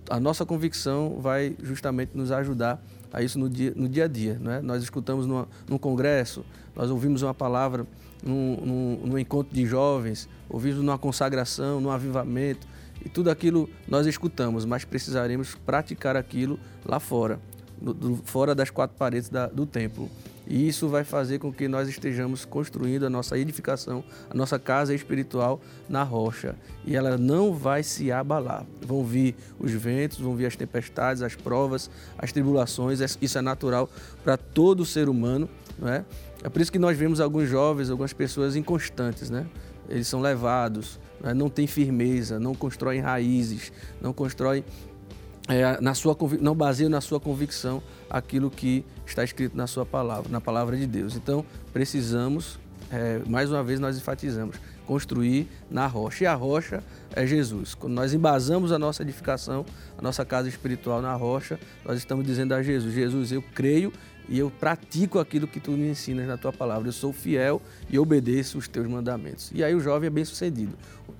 a 0.08 0.20
nossa 0.20 0.44
convicção 0.44 1.18
vai 1.20 1.56
justamente 1.62 2.10
nos 2.14 2.30
ajudar 2.30 2.82
a 3.12 3.22
isso 3.22 3.38
no 3.38 3.48
dia, 3.48 3.72
no 3.74 3.88
dia 3.88 4.04
a 4.04 4.08
dia. 4.08 4.38
Né? 4.40 4.60
Nós 4.60 4.82
escutamos 4.82 5.26
numa, 5.26 5.48
num 5.68 5.78
congresso, 5.78 6.44
nós 6.74 6.90
ouvimos 6.90 7.22
uma 7.22 7.34
palavra 7.34 7.86
num, 8.22 8.56
num, 8.56 9.06
num 9.06 9.18
encontro 9.18 9.54
de 9.54 9.64
jovens, 9.66 10.28
ouvimos 10.48 10.78
numa 10.78 10.98
consagração, 10.98 11.80
num 11.80 11.90
avivamento, 11.90 12.66
e 13.04 13.08
tudo 13.08 13.30
aquilo 13.30 13.68
nós 13.86 14.06
escutamos, 14.06 14.64
mas 14.64 14.84
precisaremos 14.84 15.54
praticar 15.54 16.16
aquilo 16.16 16.58
lá 16.84 16.98
fora, 16.98 17.38
do, 17.80 17.92
do, 17.92 18.16
fora 18.24 18.54
das 18.54 18.70
quatro 18.70 18.96
paredes 18.96 19.28
da, 19.28 19.46
do 19.46 19.66
templo. 19.66 20.10
E 20.46 20.68
isso 20.68 20.88
vai 20.88 21.04
fazer 21.04 21.38
com 21.38 21.52
que 21.52 21.66
nós 21.66 21.88
estejamos 21.88 22.44
construindo 22.44 23.06
a 23.06 23.10
nossa 23.10 23.38
edificação, 23.38 24.04
a 24.28 24.34
nossa 24.34 24.58
casa 24.58 24.94
espiritual 24.94 25.60
na 25.88 26.02
rocha. 26.02 26.54
E 26.84 26.94
ela 26.94 27.16
não 27.16 27.54
vai 27.54 27.82
se 27.82 28.12
abalar. 28.12 28.66
Vão 28.82 29.04
vir 29.04 29.34
os 29.58 29.72
ventos, 29.72 30.18
vão 30.18 30.36
vir 30.36 30.46
as 30.46 30.56
tempestades, 30.56 31.22
as 31.22 31.34
provas, 31.34 31.90
as 32.18 32.30
tribulações. 32.32 33.00
Isso 33.20 33.38
é 33.38 33.42
natural 33.42 33.88
para 34.22 34.36
todo 34.36 34.84
ser 34.84 35.08
humano. 35.08 35.48
Não 35.78 35.88
é? 35.88 36.04
é 36.42 36.48
por 36.48 36.60
isso 36.60 36.70
que 36.70 36.78
nós 36.78 36.96
vemos 36.96 37.20
alguns 37.20 37.48
jovens, 37.48 37.90
algumas 37.90 38.12
pessoas 38.12 38.54
inconstantes. 38.54 39.30
Né? 39.30 39.46
Eles 39.88 40.06
são 40.06 40.20
levados, 40.20 41.00
não, 41.22 41.30
é? 41.30 41.34
não 41.34 41.48
têm 41.48 41.66
firmeza, 41.66 42.38
não 42.38 42.54
constroem 42.54 43.00
raízes, 43.00 43.72
não 44.00 44.12
constroem 44.12 44.64
é, 45.48 45.80
na 45.80 45.94
sua, 45.94 46.16
não 46.40 46.54
baseia 46.54 46.88
na 46.88 47.00
sua 47.00 47.20
convicção 47.20 47.82
aquilo 48.08 48.50
que 48.50 48.84
está 49.06 49.22
escrito 49.22 49.56
na 49.56 49.66
sua 49.66 49.84
palavra, 49.84 50.30
na 50.30 50.40
palavra 50.40 50.76
de 50.76 50.86
Deus. 50.86 51.16
Então, 51.16 51.44
precisamos, 51.72 52.58
é, 52.90 53.20
mais 53.26 53.50
uma 53.50 53.62
vez 53.62 53.78
nós 53.78 53.96
enfatizamos, 53.96 54.56
construir 54.86 55.48
na 55.70 55.86
rocha. 55.86 56.24
E 56.24 56.26
a 56.26 56.34
rocha 56.34 56.82
é 57.14 57.26
Jesus. 57.26 57.74
Quando 57.74 57.94
nós 57.94 58.14
embasamos 58.14 58.72
a 58.72 58.78
nossa 58.78 59.02
edificação, 59.02 59.64
a 59.98 60.02
nossa 60.02 60.24
casa 60.24 60.48
espiritual 60.48 61.02
na 61.02 61.14
rocha, 61.14 61.58
nós 61.84 61.98
estamos 61.98 62.24
dizendo 62.24 62.54
a 62.54 62.62
Jesus: 62.62 62.94
Jesus, 62.94 63.32
eu 63.32 63.42
creio 63.54 63.92
e 64.28 64.38
eu 64.38 64.50
pratico 64.50 65.18
aquilo 65.18 65.46
que 65.46 65.60
tu 65.60 65.72
me 65.72 65.88
ensinas 65.88 66.26
na 66.26 66.36
tua 66.36 66.52
palavra. 66.52 66.88
Eu 66.88 66.92
sou 66.92 67.12
fiel 67.12 67.60
e 67.88 67.98
obedeço 67.98 68.58
os 68.58 68.68
teus 68.68 68.86
mandamentos. 68.86 69.50
E 69.54 69.62
aí 69.62 69.74
o 69.74 69.80
jovem 69.80 70.06
é 70.06 70.10
bem 70.10 70.24
sucedido. 70.24 70.76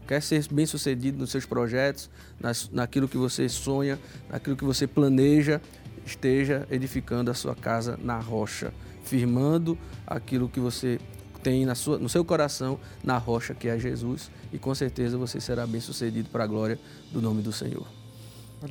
Quer 0.06 0.23
ser 0.23 0.46
bem 0.50 0.66
sucedido 0.66 1.18
nos 1.18 1.30
seus 1.30 1.46
projetos, 1.46 2.11
nas, 2.40 2.68
naquilo 2.70 3.08
que 3.08 3.16
você 3.16 3.49
sonha, 3.49 3.99
naquilo 4.28 4.56
que 4.56 4.64
você 4.64 4.87
planeja, 4.87 5.61
esteja 6.04 6.66
edificando 6.70 7.30
a 7.30 7.34
sua 7.34 7.54
casa 7.54 7.99
na 8.02 8.18
rocha, 8.18 8.73
firmando 9.02 9.78
aquilo 10.06 10.49
que 10.49 10.61
você 10.61 10.99
tem 11.42 11.66
na 11.66 11.75
sua, 11.75 11.99
no 11.99 12.08
seu 12.08 12.25
coração 12.25 12.80
na 13.02 13.18
rocha 13.18 13.54
que 13.54 13.68
é 13.68 13.78
Jesus 13.78 14.30
e 14.50 14.58
com 14.58 14.75
certeza 14.75 15.18
você 15.18 15.38
será 15.40 15.66
bem 15.66 15.80
sucedido 15.80 16.30
para 16.30 16.44
a 16.44 16.46
glória 16.46 16.78
do 17.12 17.20
nome 17.20 17.42
do 17.42 17.52
Senhor. 17.52 18.03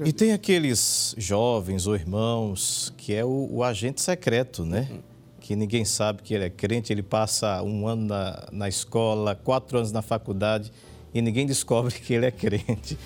E 0.05 0.11
tem 0.11 0.33
aqueles 0.33 1.13
jovens 1.17 1.87
ou 1.87 1.95
irmãos 1.95 2.93
que 2.97 3.13
é 3.13 3.23
o, 3.23 3.49
o 3.51 3.63
agente 3.63 4.01
secreto, 4.01 4.65
né? 4.65 4.87
Uhum. 4.91 4.99
Que 5.39 5.55
ninguém 5.55 5.83
sabe 5.83 6.21
que 6.23 6.33
ele 6.33 6.45
é 6.45 6.49
crente, 6.49 6.91
ele 6.91 7.03
passa 7.03 7.61
um 7.61 7.87
ano 7.87 8.05
na, 8.05 8.47
na 8.51 8.69
escola, 8.69 9.35
quatro 9.35 9.77
anos 9.77 9.91
na 9.91 10.01
faculdade 10.01 10.71
e 11.13 11.21
ninguém 11.21 11.45
descobre 11.45 11.93
que 11.93 12.13
ele 12.13 12.25
é 12.25 12.31
crente. 12.31 12.97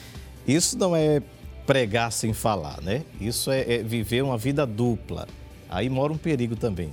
Isso 0.47 0.77
não 0.77 0.95
é 0.95 1.21
pregar 1.65 2.11
sem 2.11 2.33
falar, 2.33 2.81
né? 2.81 3.03
Isso 3.19 3.51
é, 3.51 3.73
é 3.73 3.83
viver 3.83 4.23
uma 4.23 4.37
vida 4.37 4.65
dupla. 4.65 5.27
Aí 5.69 5.89
mora 5.89 6.13
um 6.13 6.17
perigo 6.17 6.55
também. 6.55 6.89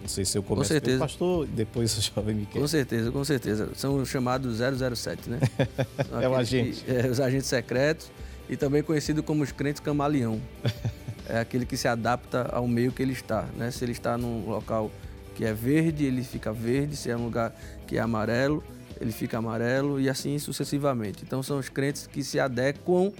Não 0.00 0.08
sei 0.08 0.24
se 0.24 0.36
eu 0.36 0.42
começo 0.42 0.68
com 0.68 0.74
certeza. 0.74 0.98
pastor, 0.98 1.46
depois 1.46 1.96
o 1.96 2.00
jovem 2.00 2.34
me 2.34 2.46
quer. 2.46 2.60
Com 2.60 2.68
certeza, 2.68 3.10
com 3.10 3.24
certeza. 3.24 3.70
São 3.74 3.96
os 3.96 4.08
chamados 4.08 4.58
007, 4.58 5.30
né? 5.30 5.40
é 6.22 6.28
o 6.28 6.34
agente. 6.34 6.82
Que, 6.84 6.90
é, 6.90 7.06
os 7.08 7.20
agentes 7.20 7.46
secretos 7.46 8.10
e 8.48 8.56
também 8.56 8.82
conhecido 8.82 9.22
como 9.22 9.42
os 9.42 9.52
crentes 9.52 9.80
camaleão. 9.80 10.40
é 11.28 11.38
aquele 11.38 11.66
que 11.66 11.76
se 11.76 11.88
adapta 11.88 12.48
ao 12.52 12.66
meio 12.66 12.92
que 12.92 13.02
ele 13.02 13.12
está, 13.12 13.42
né? 13.56 13.70
Se 13.70 13.84
ele 13.84 13.92
está 13.92 14.16
num 14.16 14.48
local 14.48 14.90
que 15.34 15.44
é 15.44 15.52
verde, 15.52 16.04
ele 16.04 16.22
fica 16.22 16.52
verde, 16.52 16.96
se 16.96 17.10
é 17.10 17.16
um 17.16 17.24
lugar 17.24 17.54
que 17.86 17.98
é 17.98 18.00
amarelo, 18.00 18.64
ele 19.00 19.12
fica 19.12 19.38
amarelo 19.38 20.00
e 20.00 20.08
assim 20.08 20.38
sucessivamente. 20.38 21.22
Então 21.22 21.42
são 21.42 21.58
os 21.58 21.68
crentes 21.68 22.06
que 22.06 22.24
se 22.24 22.40
adequam 22.40 23.12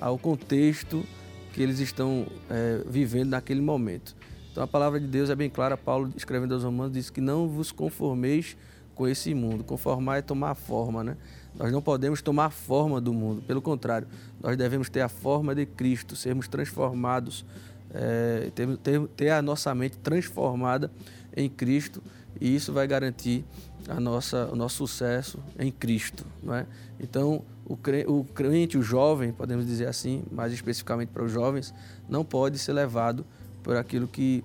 ao 0.00 0.18
contexto 0.18 1.04
que 1.52 1.62
eles 1.62 1.78
estão 1.80 2.26
é, 2.50 2.82
vivendo 2.86 3.30
naquele 3.30 3.60
momento. 3.60 4.14
Então 4.50 4.62
a 4.62 4.66
palavra 4.66 5.00
de 5.00 5.06
Deus 5.06 5.30
é 5.30 5.34
bem 5.34 5.50
clara, 5.50 5.76
Paulo 5.76 6.12
escrevendo 6.16 6.54
aos 6.54 6.62
Romanos 6.62 6.92
diz 6.92 7.10
que 7.10 7.20
não 7.20 7.48
vos 7.48 7.72
conformeis 7.72 8.56
com 8.94 9.08
esse 9.08 9.34
mundo. 9.34 9.64
Conformar 9.64 10.18
é 10.18 10.22
tomar 10.22 10.54
forma, 10.54 11.02
né? 11.02 11.16
Nós 11.56 11.70
não 11.70 11.80
podemos 11.80 12.20
tomar 12.20 12.50
forma 12.50 13.00
do 13.00 13.12
mundo, 13.12 13.42
pelo 13.42 13.62
contrário, 13.62 14.08
nós 14.42 14.56
devemos 14.56 14.88
ter 14.88 15.00
a 15.00 15.08
forma 15.08 15.54
de 15.54 15.64
Cristo, 15.66 16.16
sermos 16.16 16.48
transformados, 16.48 17.44
é, 17.92 18.50
ter, 18.54 18.76
ter, 18.78 19.00
ter 19.08 19.30
a 19.30 19.40
nossa 19.40 19.74
mente 19.74 19.96
transformada 19.98 20.90
em 21.36 21.48
Cristo 21.48 22.02
e 22.40 22.54
isso 22.54 22.72
vai 22.72 22.86
garantir 22.86 23.44
a 23.88 24.00
nossa, 24.00 24.48
o 24.52 24.56
nosso 24.56 24.76
sucesso 24.76 25.38
em 25.58 25.70
Cristo. 25.70 26.26
Não 26.42 26.54
é? 26.54 26.66
Então, 26.98 27.44
o 27.66 27.76
crente, 28.24 28.76
o 28.76 28.82
jovem, 28.82 29.32
podemos 29.32 29.66
dizer 29.66 29.86
assim, 29.86 30.22
mais 30.30 30.52
especificamente 30.52 31.08
para 31.08 31.24
os 31.24 31.32
jovens, 31.32 31.72
não 32.08 32.24
pode 32.24 32.58
ser 32.58 32.72
levado 32.72 33.24
por 33.62 33.76
aquilo 33.76 34.06
que 34.06 34.44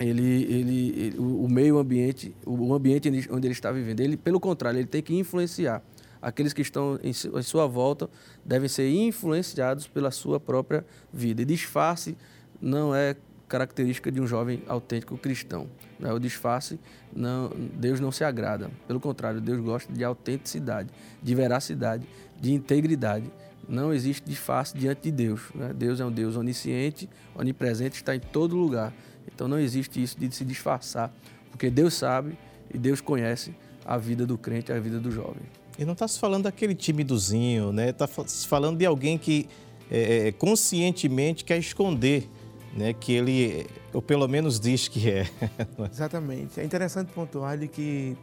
ele, 0.00 0.42
ele, 0.44 0.88
ele 0.98 1.18
o 1.18 1.48
meio 1.48 1.78
ambiente, 1.78 2.34
o 2.44 2.74
ambiente 2.74 3.08
onde 3.30 3.46
ele 3.46 3.52
está 3.52 3.70
vivendo. 3.70 4.00
Ele, 4.00 4.16
pelo 4.16 4.40
contrário, 4.40 4.78
ele 4.78 4.88
tem 4.88 5.02
que 5.02 5.14
influenciar. 5.14 5.82
Aqueles 6.24 6.54
que 6.54 6.62
estão 6.62 6.98
em 7.02 7.12
sua 7.42 7.66
volta 7.66 8.08
devem 8.42 8.66
ser 8.66 8.90
influenciados 8.90 9.86
pela 9.86 10.10
sua 10.10 10.40
própria 10.40 10.82
vida. 11.12 11.42
E 11.42 11.44
disfarce 11.44 12.16
não 12.62 12.94
é 12.94 13.14
característica 13.46 14.10
de 14.10 14.22
um 14.22 14.26
jovem 14.26 14.62
autêntico 14.66 15.18
cristão. 15.18 15.68
Né? 16.00 16.10
O 16.10 16.18
disfarce, 16.18 16.80
não, 17.14 17.50
Deus 17.74 18.00
não 18.00 18.10
se 18.10 18.24
agrada. 18.24 18.70
Pelo 18.88 18.98
contrário, 18.98 19.38
Deus 19.38 19.60
gosta 19.60 19.92
de 19.92 20.02
autenticidade, 20.02 20.88
de 21.22 21.34
veracidade, 21.34 22.08
de 22.40 22.54
integridade. 22.54 23.30
Não 23.68 23.92
existe 23.92 24.26
disfarce 24.26 24.74
diante 24.74 25.02
de 25.02 25.10
Deus. 25.12 25.42
Né? 25.54 25.74
Deus 25.74 26.00
é 26.00 26.06
um 26.06 26.10
Deus 26.10 26.36
onisciente, 26.36 27.06
onipresente, 27.34 27.96
está 27.96 28.16
em 28.16 28.20
todo 28.20 28.56
lugar. 28.56 28.94
Então 29.30 29.46
não 29.46 29.58
existe 29.58 30.02
isso 30.02 30.18
de 30.18 30.34
se 30.34 30.42
disfarçar, 30.42 31.12
porque 31.50 31.68
Deus 31.68 31.92
sabe 31.92 32.38
e 32.72 32.78
Deus 32.78 33.02
conhece 33.02 33.54
a 33.84 33.98
vida 33.98 34.24
do 34.24 34.38
crente, 34.38 34.72
a 34.72 34.80
vida 34.80 34.98
do 34.98 35.10
jovem. 35.10 35.42
E 35.78 35.84
não 35.84 35.92
está 35.92 36.06
se 36.06 36.18
falando 36.18 36.44
daquele 36.44 36.74
timidozinho, 36.74 37.72
né? 37.72 37.90
Está 37.90 38.06
se 38.06 38.46
falando 38.46 38.78
de 38.78 38.86
alguém 38.86 39.18
que 39.18 39.48
é, 39.90 40.28
é, 40.28 40.32
conscientemente 40.32 41.44
quer 41.44 41.58
esconder 41.58 42.28
né, 42.74 42.92
que 42.92 43.12
ele, 43.12 43.66
ou 43.92 44.02
pelo 44.02 44.26
menos 44.26 44.58
diz 44.58 44.88
que 44.88 45.10
é. 45.10 45.26
Exatamente. 45.90 46.60
É 46.60 46.64
interessante 46.64 47.12
pontuar 47.12 47.56
de 47.56 47.68
que 47.68 48.16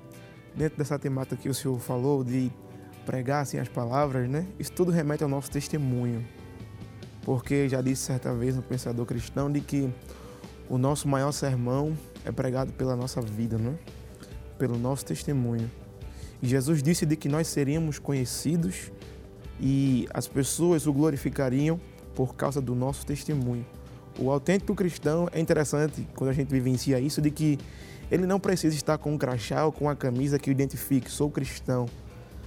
dentro 0.56 0.78
dessa 0.78 1.00
temática 1.00 1.36
que 1.36 1.50
o 1.50 1.54
senhor 1.54 1.80
falou 1.80 2.24
de 2.24 2.52
pregar 3.06 3.42
assim 3.42 3.58
as 3.58 3.70
palavras, 3.70 4.30
né? 4.30 4.46
Isso 4.60 4.72
tudo 4.72 4.92
remete 4.92 5.24
ao 5.24 5.30
nosso 5.30 5.50
testemunho. 5.50 6.26
Porque 7.24 7.70
já 7.70 7.82
disse 7.82 8.04
certa 8.04 8.34
vez 8.34 8.58
um 8.58 8.62
pensador 8.62 9.06
cristão 9.06 9.52
de 9.52 9.62
que 9.62 9.90
o 10.70 10.78
nosso 10.78 11.08
maior 11.08 11.32
sermão 11.32 11.98
é 12.26 12.32
pregado 12.32 12.74
pela 12.74 12.96
nossa 12.96 13.22
vida, 13.22 13.58
né? 13.58 13.78
Pelo 14.58 14.78
nosso 14.78 15.06
testemunho. 15.06 15.70
Jesus 16.42 16.82
disse 16.82 17.06
de 17.06 17.16
que 17.16 17.30
nós 17.30 17.48
seríamos 17.48 18.00
conhecidos 18.00 18.92
e 19.60 20.08
as 20.14 20.28
pessoas 20.28 20.88
o 20.88 20.94
glorificariam 20.94 21.80
por 22.16 22.36
causa 22.36 22.60
do 22.60 22.74
nosso 22.74 23.06
testemunho. 23.06 23.66
O 24.20 24.32
autêntico 24.32 24.76
cristão 24.76 25.30
é 25.32 25.40
interessante 25.40 26.08
quando 26.16 26.32
a 26.32 26.34
gente 26.34 26.50
vivencia 26.50 27.00
isso 27.00 27.22
de 27.22 27.32
que 27.32 27.60
ele 28.10 28.26
não 28.26 28.40
precisa 28.40 28.76
estar 28.76 28.98
com 28.98 29.14
um 29.14 29.18
crachá 29.18 29.66
ou 29.66 29.72
com 29.72 29.86
uma 29.86 29.96
camisa 29.96 30.38
que 30.38 30.50
o 30.50 30.52
identifique, 30.52 31.10
sou 31.10 31.30
cristão, 31.30 31.86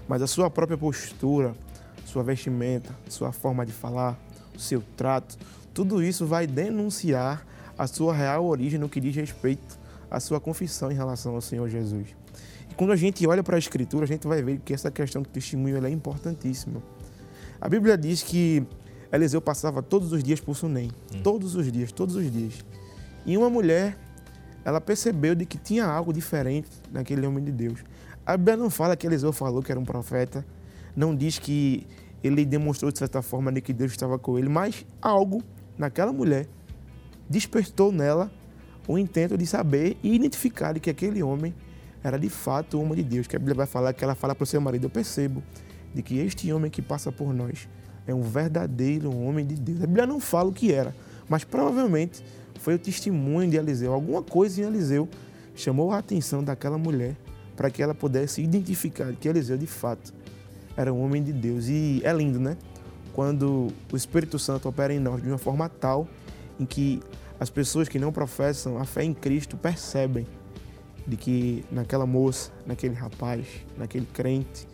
mas 0.07 0.21
a 0.21 0.27
sua 0.27 0.51
própria 0.51 0.77
postura, 0.77 1.55
sua 2.05 2.23
vestimenta, 2.23 2.95
sua 3.09 3.33
forma 3.33 3.65
de 3.65 3.73
falar, 3.73 4.19
o 4.55 4.59
seu 4.59 4.83
trato, 4.97 5.39
tudo 5.73 6.03
isso 6.03 6.27
vai 6.27 6.47
denunciar 6.47 7.47
a 7.79 7.87
sua 7.87 8.15
real 8.15 8.45
origem 8.45 8.79
no 8.79 8.89
que 8.89 9.01
diz 9.01 9.17
respeito 9.17 9.79
à 10.11 10.21
sua 10.21 10.39
confissão 10.39 10.93
em 10.93 10.95
relação 10.95 11.35
ao 11.35 11.41
Senhor 11.41 11.69
Jesus. 11.69 12.24
Quando 12.77 12.93
a 12.93 12.97
gente 12.97 13.27
olha 13.27 13.43
para 13.43 13.57
a 13.57 13.59
Escritura, 13.59 14.05
a 14.05 14.09
gente 14.09 14.27
vai 14.27 14.43
ver 14.43 14.59
que 14.65 14.75
essa 14.75 14.91
questão 14.91 15.23
do 15.23 15.29
testemunho 15.29 15.85
é 15.85 15.91
importantíssima. 15.91 16.83
A 17.61 17.69
Bíblia 17.69 17.97
diz 17.97 18.23
que 18.23 18.67
Eliseu 19.13 19.41
passava 19.41 19.81
todos 19.81 20.13
os 20.13 20.25
dias 20.25 20.41
por 20.41 20.57
Sunem. 20.57 20.91
Hum. 21.15 21.23
Todos 21.23 21.55
os 21.55 21.71
dias, 21.71 21.93
todos 21.93 22.17
os 22.17 22.31
dias. 22.31 22.65
E 23.25 23.37
uma 23.37 23.49
mulher, 23.49 23.97
ela 24.65 24.81
percebeu 24.81 25.35
de 25.35 25.47
que 25.47 25.57
tinha 25.57 25.85
algo 25.85 26.13
diferente 26.13 26.69
naquele 26.91 27.25
homem 27.27 27.45
de 27.45 27.53
Deus. 27.53 27.79
A 28.27 28.37
Bíblia 28.37 28.57
não 28.57 28.71
fala 28.71 28.97
que 28.97 29.07
Eliseu 29.07 29.33
falou 29.33 29.63
que 29.63 29.71
era 29.71 29.81
um 29.81 29.85
profeta, 29.85 30.45
não 30.97 31.15
diz 31.15 31.39
que 31.39 31.87
ele 32.23 32.45
demonstrou 32.45 32.91
de 32.91 32.99
certa 32.99 33.23
forma 33.23 33.53
de 33.53 33.61
que 33.61 33.73
Deus 33.73 33.93
estava 33.93 34.19
com 34.19 34.39
ele, 34.39 34.49
mas 34.49 34.85
algo 35.01 35.43
naquela 35.79 36.13
mulher 36.13 36.49
despertou 37.29 37.93
nela 37.93 38.33
o 38.89 38.99
intento 38.99 39.37
de 39.39 39.47
saber 39.47 39.97
e 40.03 40.15
identificar 40.15 40.73
de 40.73 40.81
que 40.81 40.91
aquele 40.91 41.23
homem 41.23 41.55
era 42.05 42.19
de 42.19 42.29
fato 42.29 42.81
homem 42.81 42.97
de 42.97 43.03
Deus. 43.03 43.27
Que 43.27 43.35
a 43.35 43.39
Bíblia 43.39 43.55
vai 43.57 43.67
falar 43.67 43.93
que 43.95 44.05
ela 44.05 44.15
fala 44.15 44.35
para 44.35 44.45
o 44.45 44.47
seu 44.47 44.61
marido: 44.61 44.85
Eu 44.85 44.91
percebo 44.91 45.43
de 45.95 46.03
que 46.03 46.19
este 46.19 46.53
homem 46.53 46.71
que 46.71 46.83
passa 46.83 47.11
por 47.11 47.33
nós 47.33 47.67
é 48.07 48.15
um 48.15 48.23
verdadeiro 48.23 49.13
homem 49.17 49.47
de 49.47 49.55
Deus. 49.55 49.83
A 49.83 49.87
Bíblia 49.87 50.07
não 50.07 50.21
fala 50.21 50.51
o 50.51 50.53
que 50.53 50.73
era, 50.73 50.95
Mas 51.29 51.43
provavelmente 51.43 52.23
foi 52.61 52.75
o 52.75 52.79
testemunho 52.79 53.51
de 53.51 53.57
Eliseu, 53.57 53.93
alguma 53.93 54.23
coisa 54.23 54.61
em 54.61 54.65
Eliseu 54.65 55.09
chamou 55.55 55.93
a 55.93 55.99
atenção 55.99 56.43
daquela 56.43 56.77
mulher 56.77 57.17
para 57.57 57.71
que 57.71 57.83
ela 57.83 57.95
pudesse 57.95 58.43
identificar 58.43 59.13
que 59.13 59.29
Eliseu 59.29 59.57
de 59.57 59.67
fato 59.67 60.13
era 60.77 60.93
um 60.93 61.03
homem 61.03 61.23
de 61.23 61.33
Deus. 61.33 61.69
E 61.69 62.01
é 62.05 62.13
lindo, 62.13 62.41
né? 62.41 62.57
Quando 63.13 63.69
o 63.93 63.97
Espírito 63.97 64.39
Santo 64.39 64.69
opera 64.69 64.93
em 64.93 64.99
nós 64.99 65.23
de 65.23 65.29
uma 65.29 65.39
forma 65.39 65.69
tal 65.69 66.09
em 66.59 66.67
que 66.67 67.01
as 67.39 67.49
pessoas 67.49 67.89
que 67.89 67.99
não 67.99 68.13
professam 68.13 68.79
a 68.79 68.85
fé 68.85 69.05
em 69.05 69.15
Cristo 69.15 69.57
percebem 69.57 70.27
de 71.07 71.17
que 71.17 71.65
naquela 71.71 72.07
moça, 72.07 72.51
naquele 72.67 72.95
rapaz, 72.95 73.47
naquele 73.77 74.07
crente, 74.07 74.67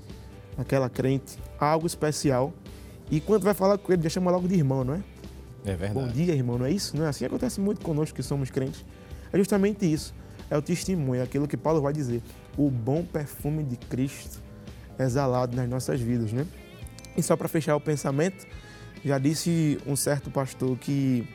naquela 0.56 0.88
crente, 0.88 1.38
há 1.58 1.66
algo 1.66 1.86
especial. 1.86 2.52
E 3.10 3.20
quando 3.20 3.42
vai 3.42 3.54
falar 3.54 3.78
com 3.78 3.92
ele, 3.92 4.02
já 4.02 4.08
chama 4.08 4.30
logo 4.30 4.46
de 4.46 4.54
irmão, 4.54 4.84
não 4.84 4.94
é? 4.94 5.02
É 5.64 5.74
verdade. 5.74 5.92
Bom 5.94 6.08
dia, 6.08 6.34
irmão, 6.34 6.58
não 6.58 6.66
é 6.66 6.70
isso? 6.70 6.96
Não 6.96 7.04
é 7.04 7.08
assim? 7.08 7.24
Acontece 7.24 7.60
muito 7.60 7.80
conosco 7.80 8.14
que 8.14 8.22
somos 8.22 8.50
crentes. 8.50 8.84
É 9.32 9.38
justamente 9.38 9.90
isso. 9.90 10.14
É 10.48 10.56
o 10.56 10.62
testemunho, 10.62 11.20
é 11.20 11.24
aquilo 11.24 11.46
que 11.46 11.56
Paulo 11.56 11.80
vai 11.80 11.92
dizer. 11.92 12.22
O 12.56 12.70
bom 12.70 13.04
perfume 13.04 13.62
de 13.62 13.76
Cristo 13.76 14.40
exalado 14.98 15.56
nas 15.56 15.68
nossas 15.68 16.00
vidas, 16.00 16.32
né? 16.32 16.46
E 17.16 17.22
só 17.22 17.36
para 17.36 17.48
fechar 17.48 17.76
o 17.76 17.80
pensamento, 17.80 18.46
já 19.04 19.18
disse 19.18 19.78
um 19.86 19.96
certo 19.96 20.30
pastor 20.30 20.76
que, 20.78 21.26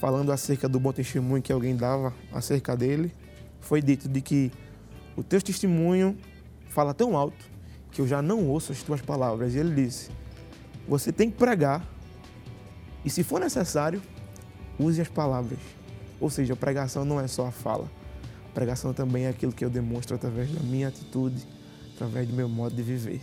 falando 0.00 0.30
acerca 0.32 0.68
do 0.68 0.78
bom 0.78 0.92
testemunho 0.92 1.42
que 1.42 1.52
alguém 1.52 1.76
dava 1.76 2.12
acerca 2.32 2.76
dele, 2.76 3.12
foi 3.64 3.82
dito 3.82 4.08
de 4.08 4.20
que 4.20 4.52
o 5.16 5.22
teu 5.22 5.40
testemunho 5.40 6.16
fala 6.68 6.92
tão 6.92 7.16
alto 7.16 7.52
que 7.90 8.00
eu 8.00 8.06
já 8.06 8.20
não 8.20 8.46
ouço 8.48 8.72
as 8.72 8.82
tuas 8.82 9.00
palavras. 9.00 9.54
E 9.54 9.58
ele 9.58 9.74
disse: 9.74 10.10
Você 10.88 11.12
tem 11.12 11.30
que 11.30 11.36
pregar 11.36 11.84
e, 13.04 13.10
se 13.10 13.22
for 13.22 13.40
necessário, 13.40 14.02
use 14.78 15.00
as 15.00 15.08
palavras. 15.08 15.58
Ou 16.20 16.30
seja, 16.30 16.54
a 16.54 16.56
pregação 16.56 17.04
não 17.04 17.20
é 17.20 17.26
só 17.26 17.46
a 17.46 17.50
fala. 17.50 17.90
A 18.50 18.54
pregação 18.54 18.92
também 18.92 19.24
é 19.24 19.28
aquilo 19.28 19.52
que 19.52 19.64
eu 19.64 19.70
demonstro 19.70 20.14
através 20.14 20.50
da 20.50 20.60
minha 20.60 20.88
atitude, 20.88 21.42
através 21.94 22.26
do 22.26 22.34
meu 22.34 22.48
modo 22.48 22.74
de 22.74 22.82
viver. 22.82 23.20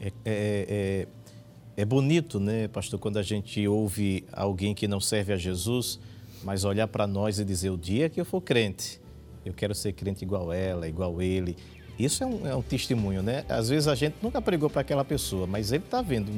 É, 0.00 0.08
é, 0.08 0.12
é, 0.24 1.08
é 1.76 1.84
bonito, 1.84 2.40
né, 2.40 2.68
pastor, 2.68 2.98
quando 2.98 3.18
a 3.18 3.22
gente 3.22 3.66
ouve 3.68 4.24
alguém 4.32 4.74
que 4.74 4.88
não 4.88 5.00
serve 5.00 5.32
a 5.32 5.36
Jesus, 5.36 6.00
mas 6.42 6.64
olhar 6.64 6.88
para 6.88 7.06
nós 7.06 7.38
e 7.38 7.44
dizer: 7.44 7.70
o 7.70 7.78
dia 7.78 8.08
que 8.08 8.20
eu 8.20 8.24
for 8.24 8.40
crente, 8.40 9.00
eu 9.44 9.52
quero 9.52 9.74
ser 9.74 9.92
crente 9.92 10.24
igual 10.24 10.52
ela, 10.52 10.88
igual 10.88 11.20
ele. 11.20 11.56
Isso 11.98 12.24
é 12.24 12.26
um, 12.26 12.46
é 12.46 12.56
um 12.56 12.62
testemunho, 12.62 13.22
né? 13.22 13.44
Às 13.48 13.68
vezes 13.68 13.86
a 13.86 13.94
gente 13.94 14.16
nunca 14.22 14.40
pregou 14.40 14.70
para 14.70 14.80
aquela 14.80 15.04
pessoa, 15.04 15.46
mas 15.46 15.72
ele 15.72 15.84
está 15.84 16.00
vendo. 16.00 16.32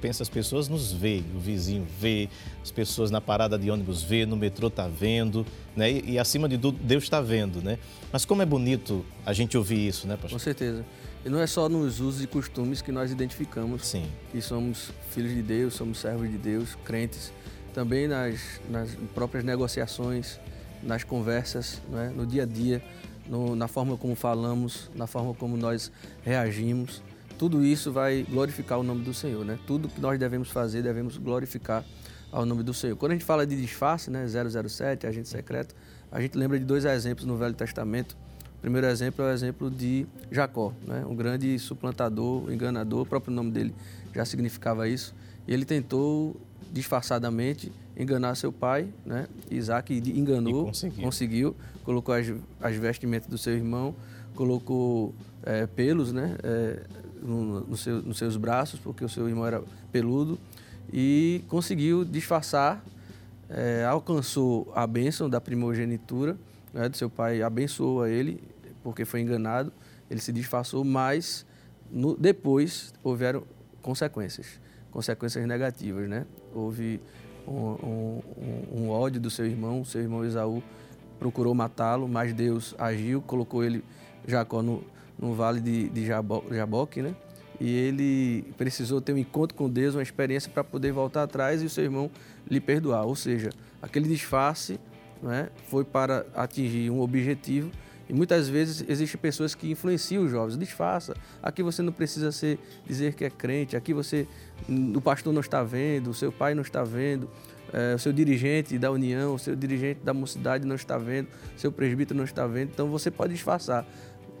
Pensa, 0.00 0.22
as 0.22 0.28
pessoas 0.28 0.68
nos 0.68 0.92
vê, 0.92 1.22
o 1.34 1.38
vizinho 1.38 1.86
vê, 1.98 2.28
as 2.62 2.70
pessoas 2.70 3.10
na 3.10 3.20
parada 3.20 3.56
de 3.58 3.70
ônibus 3.70 4.02
vê, 4.02 4.26
no 4.26 4.36
metrô 4.36 4.68
está 4.68 4.88
vendo, 4.88 5.46
né? 5.76 5.90
E, 5.90 6.12
e, 6.12 6.18
acima 6.18 6.48
de 6.48 6.58
tudo, 6.58 6.78
Deus 6.82 7.04
está 7.04 7.20
vendo, 7.20 7.62
né? 7.62 7.78
Mas 8.12 8.24
como 8.24 8.42
é 8.42 8.46
bonito 8.46 9.04
a 9.24 9.32
gente 9.32 9.56
ouvir 9.56 9.86
isso, 9.86 10.06
né, 10.06 10.14
pastor? 10.14 10.32
Com 10.32 10.38
certeza. 10.38 10.84
E 11.24 11.28
não 11.28 11.40
é 11.40 11.46
só 11.46 11.68
nos 11.68 12.00
usos 12.00 12.22
e 12.22 12.26
costumes 12.26 12.82
que 12.82 12.92
nós 12.92 13.10
identificamos 13.10 13.86
Sim. 13.86 14.06
que 14.30 14.40
somos 14.40 14.90
filhos 15.10 15.32
de 15.32 15.42
Deus, 15.42 15.74
somos 15.74 15.98
servos 15.98 16.28
de 16.28 16.38
Deus, 16.38 16.76
crentes. 16.84 17.32
Também 17.72 18.08
nas, 18.08 18.60
nas 18.68 18.90
próprias 19.14 19.44
negociações, 19.44 20.40
nas 20.82 21.04
conversas, 21.04 21.82
né? 21.90 22.12
no 22.14 22.26
dia 22.26 22.44
a 22.44 22.46
dia 22.46 22.82
no, 23.28 23.54
na 23.54 23.68
forma 23.68 23.96
como 23.96 24.14
falamos, 24.14 24.90
na 24.94 25.06
forma 25.06 25.34
como 25.34 25.56
nós 25.56 25.92
reagimos. 26.22 27.02
Tudo 27.36 27.64
isso 27.64 27.92
vai 27.92 28.26
glorificar 28.28 28.78
o 28.78 28.82
nome 28.82 29.04
do 29.04 29.14
Senhor, 29.14 29.44
né? 29.44 29.58
Tudo 29.66 29.88
que 29.88 30.00
nós 30.00 30.18
devemos 30.18 30.50
fazer, 30.50 30.82
devemos 30.82 31.18
glorificar 31.18 31.84
ao 32.32 32.44
nome 32.44 32.62
do 32.62 32.74
Senhor. 32.74 32.96
Quando 32.96 33.12
a 33.12 33.14
gente 33.14 33.24
fala 33.24 33.46
de 33.46 33.60
disfarce, 33.60 34.10
né, 34.10 34.26
007, 34.26 35.06
agente 35.06 35.28
secreto, 35.28 35.74
a 36.10 36.20
gente 36.20 36.36
lembra 36.36 36.58
de 36.58 36.64
dois 36.64 36.84
exemplos 36.84 37.24
no 37.26 37.36
Velho 37.36 37.54
Testamento. 37.54 38.16
O 38.56 38.60
primeiro 38.60 38.88
exemplo 38.88 39.24
é 39.24 39.28
o 39.28 39.32
exemplo 39.32 39.70
de 39.70 40.04
Jacó, 40.32 40.72
né? 40.84 41.04
um 41.06 41.14
grande 41.14 41.56
suplantador, 41.60 42.50
enganador, 42.52 43.02
o 43.02 43.06
próprio 43.06 43.32
nome 43.32 43.52
dele 43.52 43.72
já 44.12 44.24
significava 44.24 44.88
isso. 44.88 45.14
E 45.46 45.54
ele 45.54 45.64
tentou 45.64 46.36
disfarçadamente 46.72 47.72
enganar 47.98 48.36
seu 48.36 48.52
pai, 48.52 48.88
né? 49.04 49.26
Isaac 49.50 49.92
enganou, 49.92 50.66
conseguiu. 50.66 51.02
conseguiu. 51.02 51.56
colocou 51.84 52.14
as, 52.14 52.32
as, 52.60 52.76
vestimentas 52.76 53.28
do 53.28 53.36
seu 53.36 53.54
irmão, 53.54 53.94
colocou 54.36 55.12
é, 55.42 55.66
pelos, 55.66 56.12
né? 56.12 56.36
É, 56.44 56.82
no, 57.20 57.60
no 57.60 57.76
seu, 57.76 58.00
nos 58.00 58.16
seus 58.16 58.36
braços, 58.36 58.78
porque 58.78 59.04
o 59.04 59.08
seu 59.08 59.28
irmão 59.28 59.44
era 59.44 59.60
peludo, 59.90 60.38
e 60.92 61.42
conseguiu 61.48 62.04
disfarçar, 62.04 62.84
é, 63.48 63.84
alcançou 63.84 64.70
a 64.74 64.86
bênção 64.86 65.28
da 65.28 65.40
primogenitura, 65.40 66.38
né? 66.72 66.88
do 66.88 66.96
seu 66.96 67.10
pai 67.10 67.42
abençoou 67.42 68.02
a 68.02 68.08
ele, 68.08 68.40
porque 68.84 69.04
foi 69.04 69.20
enganado, 69.20 69.72
ele 70.08 70.20
se 70.20 70.32
disfarçou, 70.32 70.84
mas 70.84 71.44
no, 71.90 72.16
depois 72.16 72.94
houveram 73.02 73.42
consequências, 73.82 74.60
consequências 74.90 75.44
negativas, 75.46 76.08
né? 76.08 76.24
Houve 76.54 77.00
um, 77.48 78.90
ódio 78.90 79.20
do 79.20 79.30
seu 79.30 79.46
irmão, 79.46 79.84
seu 79.84 80.00
irmão 80.00 80.24
Esaú 80.24 80.62
procurou 81.18 81.54
matá-lo, 81.54 82.06
mas 82.08 82.32
Deus 82.32 82.74
agiu, 82.78 83.20
colocou 83.20 83.64
ele, 83.64 83.84
Jacó, 84.26 84.62
no, 84.62 84.84
no 85.18 85.34
vale 85.34 85.60
de, 85.60 85.88
de 85.88 86.06
Jabo, 86.06 86.44
Jaboque, 86.50 87.02
né? 87.02 87.14
E 87.60 87.68
ele 87.68 88.44
precisou 88.56 89.00
ter 89.00 89.12
um 89.12 89.18
encontro 89.18 89.56
com 89.56 89.68
Deus, 89.68 89.96
uma 89.96 90.02
experiência 90.02 90.50
para 90.52 90.62
poder 90.62 90.92
voltar 90.92 91.24
atrás 91.24 91.60
e 91.60 91.66
o 91.66 91.70
seu 91.70 91.82
irmão 91.82 92.08
lhe 92.48 92.60
perdoar. 92.60 93.04
Ou 93.04 93.16
seja, 93.16 93.50
aquele 93.82 94.08
disfarce 94.08 94.78
né, 95.20 95.48
foi 95.66 95.84
para 95.84 96.24
atingir 96.36 96.88
um 96.90 97.00
objetivo 97.00 97.72
e 98.08 98.14
muitas 98.14 98.48
vezes 98.48 98.84
existem 98.88 99.20
pessoas 99.20 99.54
que 99.54 99.70
influenciam 99.70 100.24
os 100.24 100.30
jovens. 100.30 100.56
Disfarça. 100.56 101.14
Aqui 101.42 101.62
você 101.62 101.82
não 101.82 101.92
precisa 101.92 102.32
ser, 102.32 102.58
dizer 102.86 103.14
que 103.14 103.24
é 103.24 103.30
crente. 103.30 103.76
Aqui 103.76 103.92
você, 103.92 104.26
o 104.94 105.00
pastor 105.00 105.32
não 105.32 105.40
está 105.40 105.62
vendo, 105.62 106.10
o 106.10 106.14
seu 106.14 106.32
pai 106.32 106.54
não 106.54 106.62
está 106.62 106.82
vendo, 106.82 107.28
é, 107.72 107.94
o 107.94 107.98
seu 107.98 108.12
dirigente 108.12 108.78
da 108.78 108.90
união, 108.90 109.34
o 109.34 109.38
seu 109.38 109.54
dirigente 109.54 110.00
da 110.02 110.14
mocidade 110.14 110.66
não 110.66 110.74
está 110.74 110.96
vendo, 110.96 111.28
o 111.54 111.60
seu 111.60 111.70
presbítero 111.70 112.16
não 112.16 112.24
está 112.24 112.46
vendo. 112.46 112.70
Então 112.72 112.88
você 112.88 113.10
pode 113.10 113.34
disfarçar 113.34 113.86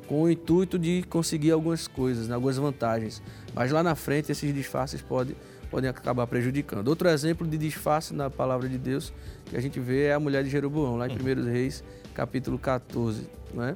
com 0.06 0.22
o 0.22 0.30
intuito 0.30 0.78
de 0.78 1.02
conseguir 1.02 1.50
algumas 1.50 1.86
coisas, 1.86 2.26
né, 2.26 2.34
algumas 2.34 2.56
vantagens. 2.56 3.22
Mas 3.54 3.70
lá 3.70 3.82
na 3.82 3.94
frente 3.94 4.32
esses 4.32 4.54
disfarces 4.54 5.02
podem 5.02 5.36
podem 5.70 5.88
acabar 5.88 6.26
prejudicando. 6.26 6.88
Outro 6.88 7.08
exemplo 7.08 7.46
de 7.46 7.58
disfarce 7.58 8.14
na 8.14 8.30
palavra 8.30 8.68
de 8.68 8.78
Deus 8.78 9.12
que 9.46 9.56
a 9.56 9.60
gente 9.60 9.78
vê 9.80 10.04
é 10.04 10.14
a 10.14 10.20
mulher 10.20 10.44
de 10.44 10.50
Jeroboão, 10.50 10.96
lá 10.96 11.08
em 11.08 11.12
1 11.12 11.44
Reis, 11.50 11.84
capítulo 12.14 12.58
14 12.58 13.38
né? 13.52 13.74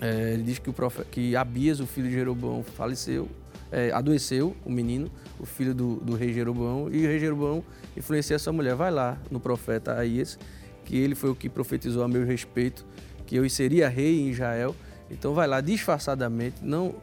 É, 0.00 0.32
ele 0.32 0.42
diz 0.42 0.58
que, 0.58 0.70
o 0.70 0.72
profe... 0.72 1.04
que 1.04 1.34
Abias, 1.34 1.80
o 1.80 1.86
filho 1.86 2.08
de 2.08 2.14
Jeroboão, 2.14 2.62
faleceu, 2.62 3.28
é, 3.70 3.90
adoeceu, 3.90 4.56
o 4.64 4.70
menino, 4.70 5.10
o 5.38 5.46
filho 5.46 5.74
do, 5.74 5.96
do 5.96 6.14
rei 6.14 6.32
Jeroboão, 6.32 6.88
e 6.90 7.04
o 7.04 7.08
rei 7.08 7.18
Jeroboão 7.18 7.64
influencia 7.96 8.36
essa 8.36 8.52
mulher. 8.52 8.74
Vai 8.74 8.90
lá 8.90 9.18
no 9.30 9.40
profeta 9.40 9.98
Aías, 9.98 10.38
que 10.84 10.96
ele 10.96 11.14
foi 11.14 11.30
o 11.30 11.34
que 11.34 11.48
profetizou 11.48 12.02
a 12.02 12.08
meu 12.08 12.24
respeito, 12.24 12.86
que 13.26 13.36
eu 13.36 13.48
seria 13.50 13.88
rei 13.88 14.20
em 14.20 14.30
Israel. 14.30 14.74
Então 15.10 15.34
vai 15.34 15.46
lá 15.46 15.60
disfarçadamente, 15.60 16.56
não 16.62 16.94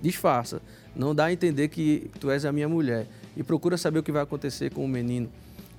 disfarça, 0.00 0.62
não 0.94 1.14
dá 1.14 1.26
a 1.26 1.32
entender 1.32 1.68
que 1.68 2.10
tu 2.20 2.30
és 2.30 2.44
a 2.44 2.52
minha 2.52 2.68
mulher. 2.68 3.06
E 3.40 3.42
procura 3.42 3.78
saber 3.78 4.00
o 4.00 4.02
que 4.02 4.12
vai 4.12 4.22
acontecer 4.22 4.70
com 4.70 4.84
o 4.84 4.88
menino. 4.88 5.32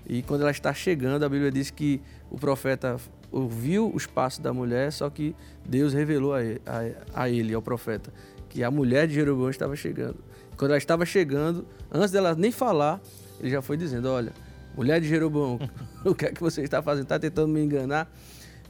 E 0.07 0.23
quando 0.23 0.41
ela 0.41 0.49
está 0.49 0.73
chegando, 0.73 1.23
a 1.23 1.29
Bíblia 1.29 1.51
diz 1.51 1.69
que 1.69 2.01
o 2.31 2.35
profeta 2.35 2.97
ouviu 3.31 3.91
os 3.93 4.07
passos 4.07 4.39
da 4.39 4.51
mulher, 4.51 4.91
só 4.91 5.07
que 5.11 5.35
Deus 5.63 5.93
revelou 5.93 6.33
a 6.33 6.43
ele, 6.43 6.59
a, 6.65 7.21
a 7.21 7.29
ele, 7.29 7.53
ao 7.53 7.61
profeta, 7.61 8.11
que 8.49 8.63
a 8.63 8.71
mulher 8.71 9.07
de 9.07 9.13
Jeroboão 9.13 9.51
estava 9.51 9.75
chegando. 9.75 10.15
Quando 10.57 10.71
ela 10.71 10.79
estava 10.79 11.05
chegando, 11.05 11.63
antes 11.91 12.09
dela 12.09 12.33
nem 12.33 12.51
falar, 12.51 12.99
ele 13.39 13.51
já 13.51 13.61
foi 13.61 13.77
dizendo: 13.77 14.09
Olha, 14.09 14.33
mulher 14.75 14.99
de 14.99 15.07
Jeroboão, 15.07 15.59
o 16.03 16.15
que 16.15 16.25
é 16.25 16.31
que 16.31 16.41
você 16.41 16.63
está 16.63 16.81
fazendo? 16.81 17.03
Está 17.03 17.19
tentando 17.19 17.49
me 17.49 17.61
enganar? 17.61 18.11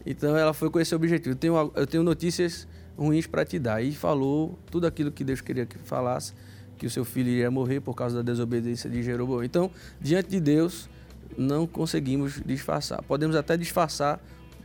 Então 0.06 0.36
ela 0.36 0.54
foi 0.54 0.70
com 0.70 0.82
esse 0.82 0.94
objetivo. 0.94 1.30
Eu 1.30 1.40
tenho, 1.40 1.72
eu 1.78 1.88
tenho 1.88 2.04
notícias 2.04 2.68
ruins 2.98 3.26
para 3.26 3.46
te 3.46 3.58
dar. 3.58 3.82
E 3.82 3.94
falou 3.94 4.60
tudo 4.70 4.86
aquilo 4.86 5.14
que 5.14 5.24
Deus 5.24 5.40
queria 5.40 5.66
que 5.66 5.78
falasse, 5.78 6.34
que 6.82 6.88
o 6.88 6.90
seu 6.90 7.06
filho 7.06 7.30
iria 7.30 7.52
morrer 7.52 7.80
por 7.80 7.94
causa 7.94 8.16
da 8.16 8.22
desobediência 8.24 8.90
de 8.90 9.04
Jeroboão. 9.04 9.44
Então, 9.44 9.70
diante 10.02 10.32
de 10.32 10.40
Deus, 10.40 10.90
não 11.38 11.68
conseguimos 11.68 12.42
disfarçar. 12.44 13.04
Podemos 13.04 13.36
até 13.36 13.56
disfarçar 13.56 14.20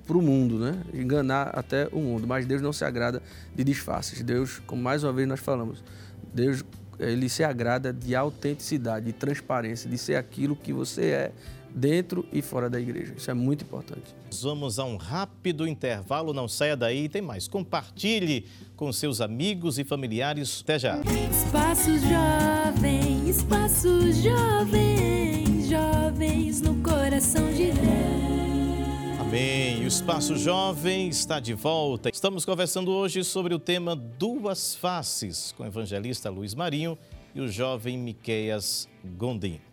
para 0.06 0.16
o 0.16 0.22
mundo, 0.22 0.58
né? 0.58 0.82
Enganar 0.94 1.50
até 1.52 1.86
o 1.92 1.98
mundo. 2.00 2.26
Mas 2.26 2.46
Deus 2.46 2.62
não 2.62 2.72
se 2.72 2.86
agrada 2.86 3.22
de 3.54 3.62
disfarces. 3.62 4.22
Deus, 4.22 4.62
como 4.66 4.82
mais 4.82 5.04
uma 5.04 5.12
vez 5.12 5.28
nós 5.28 5.40
falamos, 5.40 5.84
Deus 6.32 6.64
ele 6.98 7.28
se 7.28 7.44
agrada 7.44 7.92
de 7.92 8.16
autenticidade, 8.16 9.04
de 9.04 9.12
transparência, 9.12 9.90
de 9.90 9.98
ser 9.98 10.14
aquilo 10.14 10.56
que 10.56 10.72
você 10.72 11.02
é 11.08 11.32
dentro 11.76 12.26
e 12.32 12.40
fora 12.40 12.70
da 12.70 12.80
igreja. 12.80 13.14
Isso 13.16 13.30
é 13.30 13.34
muito 13.34 13.62
importante. 13.62 14.14
Vamos 14.42 14.78
a 14.78 14.84
um 14.84 14.96
rápido 14.96 15.68
intervalo, 15.68 16.32
não 16.32 16.48
saia 16.48 16.76
daí, 16.76 17.08
tem 17.08 17.22
mais. 17.22 17.46
Compartilhe 17.46 18.46
com 18.74 18.90
seus 18.92 19.20
amigos 19.20 19.78
e 19.78 19.84
familiares. 19.84 20.62
Até 20.62 20.78
já. 20.78 20.98
Espaços 21.30 22.00
jovens, 22.00 23.28
espaços 23.28 24.16
jovens, 24.16 25.68
jovens 25.68 26.60
no 26.62 26.74
coração 26.76 26.96
coração 27.16 27.50
de 27.52 27.70
Deus. 27.70 29.20
Amém. 29.20 29.84
O 29.84 29.86
Espaço 29.86 30.36
Jovem 30.36 31.08
está 31.08 31.40
de 31.40 31.54
volta. 31.54 32.10
Estamos 32.10 32.44
conversando 32.44 32.90
hoje 32.90 33.24
sobre 33.24 33.54
o 33.54 33.58
tema 33.58 33.96
Duas 33.96 34.74
Faces 34.74 35.52
com 35.56 35.62
o 35.62 35.66
evangelista 35.66 36.28
Luiz 36.28 36.54
Marinho 36.54 36.98
e 37.34 37.40
o 37.40 37.48
jovem 37.48 37.96
Miqueias 37.96 38.86
Gondim. 39.02 39.65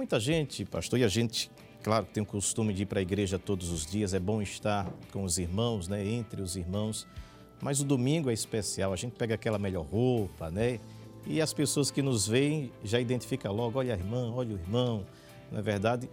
Muita 0.00 0.18
gente, 0.18 0.64
pastor, 0.64 0.98
e 0.98 1.04
a 1.04 1.08
gente, 1.08 1.50
claro, 1.82 2.06
tem 2.06 2.22
o 2.22 2.26
costume 2.26 2.72
de 2.72 2.84
ir 2.84 2.86
para 2.86 3.00
a 3.00 3.02
igreja 3.02 3.38
todos 3.38 3.68
os 3.68 3.84
dias, 3.84 4.14
é 4.14 4.18
bom 4.18 4.40
estar 4.40 4.90
com 5.12 5.24
os 5.24 5.36
irmãos, 5.36 5.88
né, 5.88 6.02
entre 6.02 6.40
os 6.40 6.56
irmãos, 6.56 7.06
mas 7.60 7.82
o 7.82 7.84
domingo 7.84 8.30
é 8.30 8.32
especial, 8.32 8.94
a 8.94 8.96
gente 8.96 9.12
pega 9.12 9.34
aquela 9.34 9.58
melhor 9.58 9.84
roupa, 9.84 10.50
né, 10.50 10.80
e 11.26 11.38
as 11.38 11.52
pessoas 11.52 11.90
que 11.90 12.00
nos 12.00 12.26
veem 12.26 12.72
já 12.82 12.98
identificam 12.98 13.52
logo, 13.52 13.78
olha 13.78 13.92
a 13.92 13.98
irmã, 13.98 14.32
olha 14.34 14.56
o 14.56 14.58
irmão, 14.58 15.04
não 15.52 15.58
é 15.58 15.62
verdade? 15.62 16.08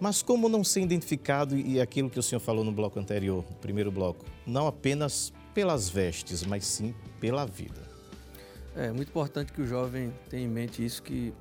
Mas 0.00 0.20
como 0.20 0.48
não 0.48 0.64
ser 0.64 0.80
identificado 0.80 1.56
e 1.56 1.80
aquilo 1.80 2.10
que 2.10 2.18
o 2.18 2.22
senhor 2.24 2.40
falou 2.40 2.64
no 2.64 2.72
bloco 2.72 2.98
anterior, 2.98 3.44
no 3.48 3.56
primeiro 3.58 3.92
bloco, 3.92 4.26
não 4.44 4.66
apenas 4.66 5.32
pelas 5.54 5.88
vestes, 5.88 6.42
mas 6.42 6.66
sim 6.66 6.92
pela 7.20 7.46
vida. 7.46 7.86
É 8.74 8.90
muito 8.90 9.10
importante 9.10 9.52
que 9.52 9.62
o 9.62 9.66
jovem 9.66 10.12
tenha 10.28 10.44
em 10.44 10.48
mente 10.48 10.84
isso 10.84 11.02
que 11.02 11.32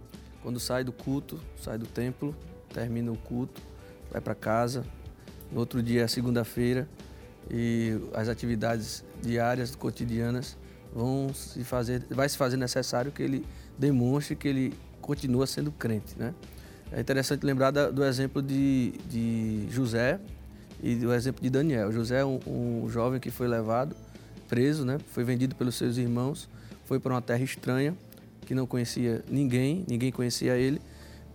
quando 0.47 0.62
sai 0.62 0.81
do 0.81 0.93
culto, 0.93 1.38
sai 1.62 1.77
do 1.77 1.86
templo, 1.86 2.33
termina 2.73 3.12
o 3.12 3.17
culto, 3.17 3.62
vai 4.10 4.21
para 4.21 4.33
casa. 4.33 4.86
No 5.51 5.60
outro 5.60 5.83
dia 5.83 6.03
é 6.03 6.07
segunda-feira 6.07 6.88
e 7.51 7.99
as 8.13 8.29
atividades 8.29 9.03
diárias, 9.21 9.75
cotidianas, 9.75 10.55
vão 10.93 11.33
se 11.33 11.65
fazer, 11.65 12.01
vai 12.10 12.29
se 12.29 12.38
fazer 12.38 12.55
necessário 12.55 13.12
que 13.12 13.21
ele 13.21 13.45
demonstre 13.77 14.38
que 14.38 14.47
ele 14.47 14.73
continua 15.01 15.45
sendo 15.45 15.69
crente, 15.69 16.17
né? 16.17 16.33
É 16.93 17.01
interessante 17.01 17.45
lembrar 17.45 17.71
do 17.71 18.05
exemplo 18.05 18.41
de, 18.41 18.93
de, 19.10 19.67
José 19.69 20.17
e 20.81 20.95
do 20.95 21.13
exemplo 21.13 21.43
de 21.43 21.49
Daniel. 21.49 21.91
José 21.91 22.21
é 22.21 22.25
um, 22.25 22.39
um 22.47 22.89
jovem 22.89 23.19
que 23.19 23.29
foi 23.29 23.49
levado, 23.49 23.93
preso, 24.47 24.86
né? 24.86 24.97
Foi 25.12 25.25
vendido 25.25 25.55
pelos 25.55 25.75
seus 25.75 25.97
irmãos, 25.97 26.47
foi 26.86 27.01
para 27.01 27.13
uma 27.13 27.21
terra 27.21 27.43
estranha 27.43 27.93
que 28.47 28.55
não 28.55 28.65
conhecia 28.65 29.21
ninguém, 29.29 29.86
ninguém 29.89 30.10
conhecia 30.10 30.55
ele, 30.55 30.81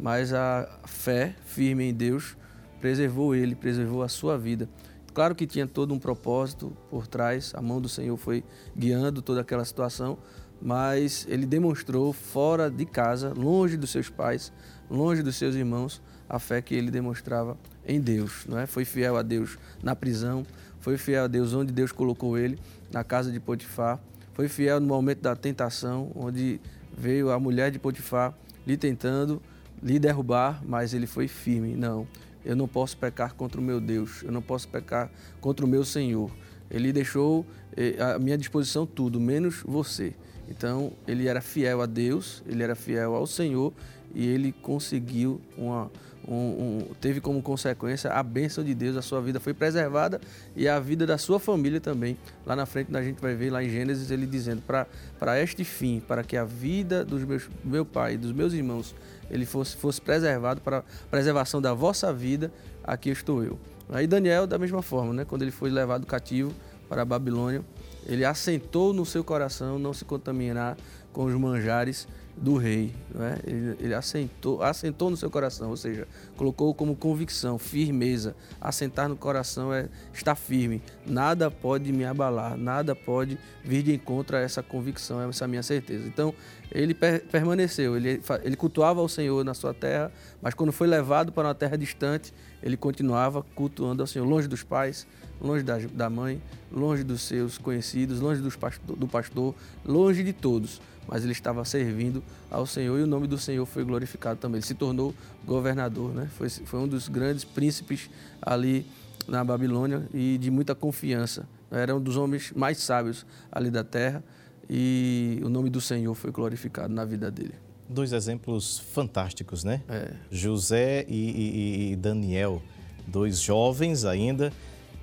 mas 0.00 0.32
a 0.32 0.66
fé 0.86 1.34
firme 1.44 1.84
em 1.84 1.92
Deus 1.92 2.38
preservou 2.80 3.34
ele, 3.34 3.54
preservou 3.54 4.02
a 4.02 4.08
sua 4.08 4.38
vida. 4.38 4.66
Claro 5.12 5.34
que 5.34 5.46
tinha 5.46 5.66
todo 5.66 5.92
um 5.92 5.98
propósito 5.98 6.74
por 6.88 7.06
trás, 7.06 7.52
a 7.54 7.60
mão 7.60 7.82
do 7.82 7.88
Senhor 7.88 8.16
foi 8.16 8.42
guiando 8.74 9.20
toda 9.20 9.42
aquela 9.42 9.62
situação, 9.62 10.16
mas 10.60 11.26
ele 11.28 11.44
demonstrou 11.44 12.14
fora 12.14 12.70
de 12.70 12.86
casa, 12.86 13.34
longe 13.36 13.76
dos 13.76 13.90
seus 13.90 14.08
pais, 14.08 14.50
longe 14.90 15.22
dos 15.22 15.36
seus 15.36 15.54
irmãos, 15.54 16.00
a 16.26 16.38
fé 16.38 16.62
que 16.62 16.74
ele 16.74 16.90
demonstrava 16.90 17.58
em 17.86 18.00
Deus, 18.00 18.46
não 18.48 18.58
é? 18.58 18.64
Foi 18.64 18.86
fiel 18.86 19.18
a 19.18 19.22
Deus 19.22 19.58
na 19.82 19.94
prisão, 19.94 20.46
foi 20.80 20.96
fiel 20.96 21.24
a 21.24 21.28
Deus 21.28 21.52
onde 21.52 21.74
Deus 21.74 21.92
colocou 21.92 22.38
ele, 22.38 22.58
na 22.90 23.04
casa 23.04 23.30
de 23.30 23.38
Potifar, 23.38 24.00
foi 24.32 24.48
fiel 24.48 24.80
no 24.80 24.86
momento 24.86 25.20
da 25.20 25.36
tentação, 25.36 26.10
onde 26.14 26.58
veio 26.96 27.30
a 27.30 27.38
mulher 27.38 27.70
de 27.70 27.78
Potifar 27.78 28.34
lhe 28.66 28.76
tentando 28.76 29.40
lhe 29.82 29.98
derrubar, 29.98 30.62
mas 30.64 30.94
ele 30.94 31.06
foi 31.06 31.26
firme. 31.26 31.74
Não, 31.74 32.06
eu 32.44 32.54
não 32.54 32.68
posso 32.68 32.96
pecar 32.96 33.34
contra 33.34 33.60
o 33.60 33.64
meu 33.64 33.80
Deus, 33.80 34.22
eu 34.22 34.30
não 34.30 34.40
posso 34.40 34.68
pecar 34.68 35.10
contra 35.40 35.66
o 35.66 35.68
meu 35.68 35.84
Senhor. 35.84 36.30
Ele 36.70 36.92
deixou 36.92 37.44
eh, 37.76 37.96
à 38.00 38.18
minha 38.18 38.38
disposição 38.38 38.86
tudo, 38.86 39.20
menos 39.20 39.62
você. 39.66 40.14
Então, 40.48 40.92
ele 41.06 41.26
era 41.26 41.40
fiel 41.40 41.80
a 41.80 41.86
Deus, 41.86 42.42
ele 42.46 42.62
era 42.62 42.74
fiel 42.74 43.14
ao 43.14 43.26
Senhor 43.26 43.72
e 44.14 44.26
ele 44.26 44.52
conseguiu 44.52 45.40
uma, 45.56 45.90
um, 46.26 46.34
um, 46.34 46.88
teve 47.00 47.20
como 47.20 47.42
consequência 47.42 48.10
a 48.10 48.22
bênção 48.22 48.62
de 48.62 48.74
Deus, 48.74 48.96
a 48.96 49.02
sua 49.02 49.20
vida 49.20 49.40
foi 49.40 49.52
preservada 49.52 50.20
e 50.54 50.68
a 50.68 50.78
vida 50.78 51.06
da 51.06 51.18
sua 51.18 51.40
família 51.40 51.80
também. 51.80 52.16
Lá 52.46 52.54
na 52.54 52.64
frente 52.66 52.94
a 52.96 53.02
gente 53.02 53.20
vai 53.20 53.34
ver 53.34 53.50
lá 53.50 53.62
em 53.62 53.68
Gênesis 53.68 54.10
ele 54.10 54.26
dizendo 54.26 54.62
para 54.62 55.40
este 55.40 55.64
fim, 55.64 56.00
para 56.00 56.22
que 56.22 56.36
a 56.36 56.44
vida 56.44 57.04
meus 57.04 57.48
meu 57.64 57.84
pai, 57.84 58.16
dos 58.16 58.32
meus 58.32 58.52
irmãos, 58.52 58.94
ele 59.30 59.44
fosse 59.44 59.76
fosse 59.76 60.00
preservado 60.00 60.60
para 60.60 60.84
preservação 61.10 61.60
da 61.60 61.74
vossa 61.74 62.12
vida, 62.12 62.52
aqui 62.84 63.10
estou 63.10 63.42
eu. 63.42 63.58
Aí 63.88 64.06
Daniel 64.06 64.46
da 64.46 64.58
mesma 64.58 64.82
forma, 64.82 65.12
né, 65.12 65.24
quando 65.24 65.42
ele 65.42 65.50
foi 65.50 65.70
levado 65.70 66.06
cativo 66.06 66.52
para 66.88 67.02
a 67.02 67.04
Babilônia, 67.04 67.62
ele 68.06 68.24
assentou 68.24 68.92
no 68.92 69.04
seu 69.04 69.24
coração 69.24 69.78
não 69.78 69.92
se 69.92 70.04
contaminar 70.04 70.76
com 71.12 71.24
os 71.24 71.34
manjares 71.34 72.06
do 72.36 72.56
rei. 72.56 72.92
Né? 73.14 73.38
Ele, 73.46 73.76
ele 73.80 73.94
assentou, 73.94 74.62
assentou 74.62 75.10
no 75.10 75.16
seu 75.16 75.30
coração, 75.30 75.70
ou 75.70 75.76
seja, 75.76 76.06
colocou 76.36 76.74
como 76.74 76.96
convicção, 76.96 77.58
firmeza. 77.58 78.34
Assentar 78.60 79.08
no 79.08 79.16
coração 79.16 79.72
é 79.72 79.88
estar 80.12 80.34
firme. 80.34 80.82
Nada 81.06 81.50
pode 81.50 81.92
me 81.92 82.04
abalar, 82.04 82.56
nada 82.56 82.94
pode 82.94 83.38
vir 83.64 83.82
de 83.82 83.94
encontro 83.94 84.36
a 84.36 84.40
essa 84.40 84.62
convicção, 84.62 85.20
essa 85.28 85.46
minha 85.46 85.62
certeza. 85.62 86.06
Então, 86.06 86.34
ele 86.70 86.94
per 86.94 87.22
permaneceu, 87.26 87.96
ele, 87.96 88.20
ele 88.42 88.56
cultuava 88.56 89.02
o 89.02 89.08
Senhor 89.08 89.44
na 89.44 89.52
sua 89.52 89.74
terra, 89.74 90.10
mas 90.40 90.54
quando 90.54 90.72
foi 90.72 90.86
levado 90.86 91.30
para 91.30 91.48
uma 91.48 91.54
terra 91.54 91.76
distante, 91.76 92.32
ele 92.62 92.76
continuava 92.76 93.42
cultuando 93.54 94.02
ao 94.02 94.06
Senhor, 94.06 94.24
longe 94.26 94.48
dos 94.48 94.62
pais, 94.62 95.06
longe 95.40 95.62
da, 95.62 95.78
da 95.78 96.08
mãe, 96.08 96.40
longe 96.70 97.04
dos 97.04 97.22
seus 97.22 97.58
conhecidos, 97.58 98.20
longe 98.20 98.40
dos 98.40 98.56
pastor, 98.56 98.96
do 98.96 99.06
pastor, 99.06 99.54
longe 99.84 100.22
de 100.22 100.32
todos 100.32 100.80
mas 101.06 101.24
ele 101.24 101.32
estava 101.32 101.64
servindo 101.64 102.22
ao 102.50 102.66
Senhor 102.66 102.98
e 102.98 103.02
o 103.02 103.06
nome 103.06 103.26
do 103.26 103.38
Senhor 103.38 103.64
foi 103.66 103.84
glorificado 103.84 104.38
também. 104.38 104.58
Ele 104.58 104.66
se 104.66 104.74
tornou 104.74 105.14
governador, 105.44 106.12
né? 106.14 106.28
foi, 106.36 106.48
foi 106.48 106.80
um 106.80 106.88
dos 106.88 107.08
grandes 107.08 107.44
príncipes 107.44 108.08
ali 108.40 108.86
na 109.26 109.44
Babilônia 109.44 110.08
e 110.12 110.38
de 110.38 110.50
muita 110.50 110.74
confiança. 110.74 111.46
Era 111.70 111.94
um 111.94 112.00
dos 112.00 112.16
homens 112.16 112.52
mais 112.54 112.78
sábios 112.78 113.26
ali 113.50 113.70
da 113.70 113.82
terra 113.82 114.22
e 114.68 115.40
o 115.44 115.48
nome 115.48 115.70
do 115.70 115.80
Senhor 115.80 116.14
foi 116.14 116.30
glorificado 116.30 116.92
na 116.92 117.04
vida 117.04 117.30
dele. 117.30 117.54
Dois 117.88 118.12
exemplos 118.12 118.78
fantásticos, 118.78 119.64
né? 119.64 119.82
É. 119.88 120.12
José 120.30 121.04
e, 121.08 121.30
e, 121.30 121.92
e, 121.92 121.96
Daniel, 121.96 122.62
dois 123.06 123.40
jovens 123.40 124.04
ainda. 124.04 124.52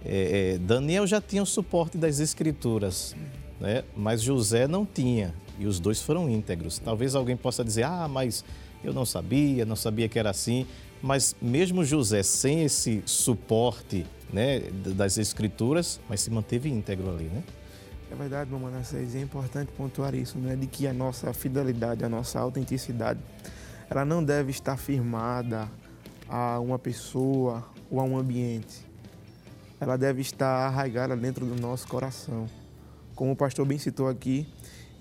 É, 0.03 0.53
é, 0.53 0.57
Daniel 0.57 1.05
já 1.05 1.19
tinha 1.19 1.43
o 1.43 1.45
suporte 1.45 1.97
das 1.97 2.19
escrituras, 2.19 3.15
né? 3.59 3.83
mas 3.95 4.21
José 4.21 4.67
não 4.67 4.85
tinha 4.85 5.35
e 5.59 5.67
os 5.67 5.79
dois 5.79 6.01
foram 6.01 6.29
íntegros. 6.29 6.79
Talvez 6.79 7.13
alguém 7.13 7.37
possa 7.37 7.63
dizer, 7.63 7.83
ah, 7.83 8.07
mas 8.07 8.43
eu 8.83 8.93
não 8.93 9.05
sabia, 9.05 9.65
não 9.65 9.75
sabia 9.75 10.07
que 10.07 10.17
era 10.17 10.29
assim. 10.29 10.65
Mas 11.01 11.35
mesmo 11.41 11.83
José, 11.83 12.23
sem 12.23 12.63
esse 12.63 13.03
suporte 13.05 14.05
né, 14.31 14.59
das 14.95 15.17
escrituras, 15.17 15.99
mas 16.09 16.21
se 16.21 16.31
manteve 16.31 16.69
íntegro 16.69 17.09
ali, 17.09 17.25
né? 17.25 17.43
É 18.11 18.15
verdade, 18.15 18.49
meu 18.49 18.59
Manassés, 18.59 19.15
é 19.15 19.21
importante 19.21 19.71
pontuar 19.71 20.15
isso, 20.15 20.37
né? 20.39 20.55
De 20.55 20.65
que 20.65 20.87
a 20.87 20.93
nossa 20.93 21.31
fidelidade, 21.31 22.03
a 22.03 22.09
nossa 22.09 22.39
autenticidade, 22.39 23.19
ela 23.89 24.03
não 24.03 24.23
deve 24.23 24.49
estar 24.49 24.77
firmada 24.77 25.69
a 26.27 26.59
uma 26.59 26.79
pessoa 26.79 27.65
ou 27.89 27.99
a 27.99 28.03
um 28.03 28.17
ambiente. 28.17 28.85
Ela 29.79 29.95
deve 29.95 30.21
estar 30.21 30.67
arraigada 30.67 31.15
dentro 31.15 31.45
do 31.45 31.59
nosso 31.59 31.87
coração. 31.87 32.47
Como 33.15 33.31
o 33.31 33.35
pastor 33.35 33.65
bem 33.65 33.77
citou 33.77 34.07
aqui, 34.07 34.47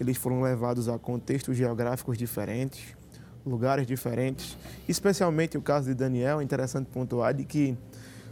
eles 0.01 0.17
foram 0.17 0.41
levados 0.41 0.89
a 0.89 0.99
contextos 0.99 1.57
geográficos 1.57 2.17
diferentes, 2.17 2.97
lugares 3.45 3.87
diferentes. 3.87 4.57
Especialmente 4.89 5.59
o 5.59 5.63
caso 5.63 5.89
de 5.89 5.95
Daniel, 5.95 6.41
é 6.41 6.45
interessante 6.45 6.87
pontuar 6.87 7.35
de 7.35 7.45
que 7.45 7.77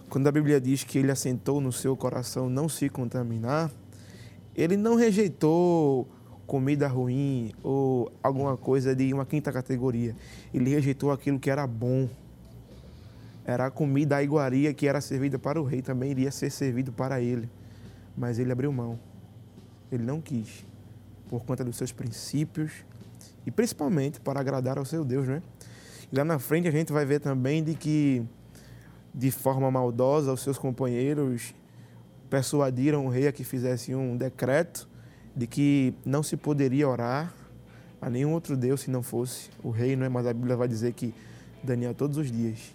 quando 0.08 0.28
a 0.28 0.32
Bíblia 0.32 0.60
diz 0.60 0.84
que 0.84 0.98
ele 0.98 1.10
assentou 1.10 1.60
no 1.60 1.72
seu 1.72 1.96
coração 1.96 2.48
não 2.48 2.68
se 2.68 2.88
contaminar, 2.88 3.70
ele 4.54 4.76
não 4.76 4.94
rejeitou 4.94 6.06
comida 6.46 6.86
ruim 6.86 7.52
ou 7.62 8.12
alguma 8.22 8.56
coisa 8.56 8.94
de 8.94 9.12
uma 9.12 9.26
quinta 9.26 9.52
categoria. 9.52 10.14
Ele 10.54 10.70
rejeitou 10.70 11.10
aquilo 11.10 11.40
que 11.40 11.50
era 11.50 11.66
bom. 11.66 12.08
Era 13.44 13.66
a 13.66 13.70
comida, 13.70 14.16
a 14.16 14.22
iguaria 14.22 14.72
que 14.72 14.86
era 14.86 15.00
servida 15.00 15.38
para 15.38 15.60
o 15.60 15.64
rei, 15.64 15.82
também 15.82 16.12
iria 16.12 16.30
ser 16.30 16.50
servido 16.50 16.92
para 16.92 17.20
ele. 17.20 17.48
Mas 18.16 18.38
ele 18.38 18.52
abriu 18.52 18.72
mão. 18.72 18.98
Ele 19.90 20.04
não 20.04 20.20
quis 20.20 20.64
por 21.28 21.44
conta 21.44 21.64
dos 21.64 21.76
seus 21.76 21.92
princípios 21.92 22.72
e 23.46 23.50
principalmente 23.50 24.20
para 24.20 24.40
agradar 24.40 24.78
ao 24.78 24.84
seu 24.84 25.04
Deus, 25.04 25.26
né? 25.26 25.42
E 26.10 26.16
lá 26.16 26.24
na 26.24 26.38
frente 26.38 26.68
a 26.68 26.70
gente 26.70 26.92
vai 26.92 27.04
ver 27.04 27.20
também 27.20 27.62
de 27.62 27.74
que 27.74 28.24
de 29.14 29.30
forma 29.30 29.70
maldosa 29.70 30.32
os 30.32 30.40
seus 30.40 30.58
companheiros 30.58 31.54
persuadiram 32.28 33.06
o 33.06 33.08
rei 33.08 33.26
a 33.26 33.32
que 33.32 33.44
fizesse 33.44 33.94
um 33.94 34.16
decreto 34.16 34.88
de 35.34 35.46
que 35.46 35.94
não 36.04 36.22
se 36.22 36.36
poderia 36.36 36.88
orar 36.88 37.32
a 38.00 38.10
nenhum 38.10 38.32
outro 38.32 38.56
Deus 38.56 38.82
se 38.82 38.90
não 38.90 39.02
fosse 39.02 39.50
o 39.62 39.70
rei, 39.70 39.96
não 39.96 40.04
é? 40.04 40.08
Mas 40.08 40.26
a 40.26 40.32
Bíblia 40.32 40.56
vai 40.56 40.68
dizer 40.68 40.92
que 40.92 41.14
Daniel 41.62 41.94
todos 41.94 42.16
os 42.16 42.30
dias 42.30 42.74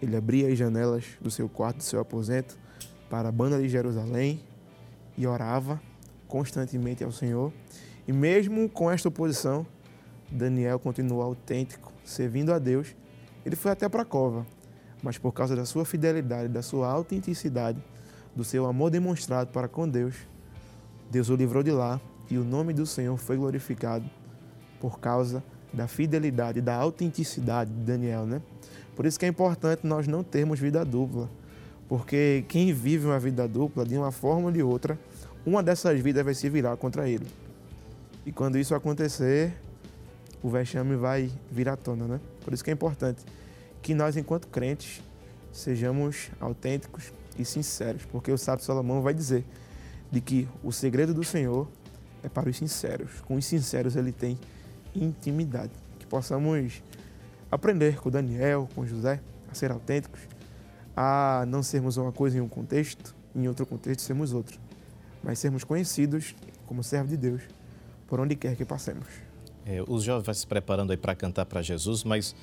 ele 0.00 0.16
abria 0.16 0.48
as 0.48 0.58
janelas 0.58 1.04
do 1.20 1.30
seu 1.30 1.48
quarto, 1.48 1.78
do 1.78 1.82
seu 1.82 2.00
aposento 2.00 2.56
para 3.10 3.28
a 3.28 3.32
banda 3.32 3.60
de 3.60 3.68
Jerusalém 3.68 4.40
e 5.16 5.26
orava 5.26 5.80
constantemente 6.28 7.02
ao 7.02 7.10
Senhor 7.10 7.52
e 8.08 8.12
mesmo 8.12 8.70
com 8.70 8.90
esta 8.90 9.08
oposição, 9.08 9.66
Daniel 10.32 10.78
continuou 10.78 11.20
autêntico, 11.20 11.92
servindo 12.02 12.54
a 12.54 12.58
Deus. 12.58 12.96
Ele 13.44 13.54
foi 13.54 13.70
até 13.70 13.86
para 13.86 14.00
a 14.00 14.04
cova, 14.06 14.46
mas 15.02 15.18
por 15.18 15.30
causa 15.32 15.54
da 15.54 15.66
sua 15.66 15.84
fidelidade, 15.84 16.48
da 16.48 16.62
sua 16.62 16.88
autenticidade, 16.88 17.78
do 18.34 18.42
seu 18.44 18.64
amor 18.64 18.88
demonstrado 18.88 19.50
para 19.50 19.68
com 19.68 19.86
Deus, 19.86 20.14
Deus 21.10 21.28
o 21.28 21.36
livrou 21.36 21.62
de 21.62 21.70
lá 21.70 22.00
e 22.30 22.38
o 22.38 22.44
nome 22.44 22.72
do 22.72 22.86
Senhor 22.86 23.18
foi 23.18 23.36
glorificado 23.36 24.08
por 24.80 24.98
causa 24.98 25.44
da 25.70 25.86
fidelidade, 25.86 26.62
da 26.62 26.76
autenticidade 26.76 27.70
de 27.70 27.82
Daniel, 27.82 28.24
né? 28.24 28.40
Por 28.96 29.04
isso 29.04 29.18
que 29.18 29.26
é 29.26 29.28
importante 29.28 29.86
nós 29.86 30.08
não 30.08 30.24
termos 30.24 30.58
vida 30.58 30.82
dupla, 30.82 31.28
porque 31.86 32.42
quem 32.48 32.72
vive 32.72 33.06
uma 33.06 33.20
vida 33.20 33.46
dupla, 33.46 33.84
de 33.84 33.98
uma 33.98 34.10
forma 34.10 34.46
ou 34.46 34.52
de 34.52 34.62
outra, 34.62 34.98
uma 35.44 35.62
dessas 35.62 36.00
vidas 36.00 36.24
vai 36.24 36.32
se 36.32 36.48
virar 36.48 36.74
contra 36.78 37.06
ele. 37.06 37.26
E 38.28 38.32
quando 38.32 38.58
isso 38.58 38.74
acontecer, 38.74 39.54
o 40.42 40.50
vexame 40.50 40.96
vai 40.96 41.32
vir 41.50 41.66
à 41.66 41.78
tona, 41.78 42.06
né? 42.06 42.20
Por 42.44 42.52
isso 42.52 42.62
que 42.62 42.68
é 42.68 42.74
importante 42.74 43.24
que 43.80 43.94
nós, 43.94 44.18
enquanto 44.18 44.48
crentes, 44.48 45.02
sejamos 45.50 46.28
autênticos 46.38 47.10
e 47.38 47.44
sinceros, 47.46 48.04
porque 48.04 48.30
o 48.30 48.36
sábio 48.36 48.62
Salomão 48.62 49.00
vai 49.00 49.14
dizer 49.14 49.46
de 50.12 50.20
que 50.20 50.46
o 50.62 50.70
segredo 50.70 51.14
do 51.14 51.24
Senhor 51.24 51.66
é 52.22 52.28
para 52.28 52.50
os 52.50 52.58
sinceros. 52.58 53.22
Com 53.22 53.36
os 53.36 53.46
sinceros 53.46 53.96
ele 53.96 54.12
tem 54.12 54.38
intimidade. 54.94 55.72
Que 55.98 56.04
possamos 56.04 56.82
aprender 57.50 57.96
com 57.98 58.10
Daniel, 58.10 58.68
com 58.74 58.84
José, 58.84 59.22
a 59.50 59.54
ser 59.54 59.70
autênticos, 59.70 60.20
a 60.94 61.46
não 61.48 61.62
sermos 61.62 61.96
uma 61.96 62.12
coisa 62.12 62.36
em 62.36 62.42
um 62.42 62.48
contexto, 62.48 63.16
em 63.34 63.48
outro 63.48 63.64
contexto 63.64 64.02
sermos 64.02 64.34
outro, 64.34 64.60
mas 65.22 65.38
sermos 65.38 65.64
conhecidos 65.64 66.34
como 66.66 66.84
servo 66.84 67.08
de 67.08 67.16
Deus 67.16 67.57
por 68.08 68.18
onde 68.18 68.34
quer 68.34 68.56
que 68.56 68.64
passemos. 68.64 69.06
É, 69.64 69.82
os 69.86 70.02
jovens 70.02 70.24
vão 70.24 70.34
se 70.34 70.46
preparando 70.46 70.90
aí 70.90 70.96
para 70.96 71.14
cantar 71.14 71.44
para 71.44 71.60
Jesus, 71.62 72.02
mas 72.02 72.34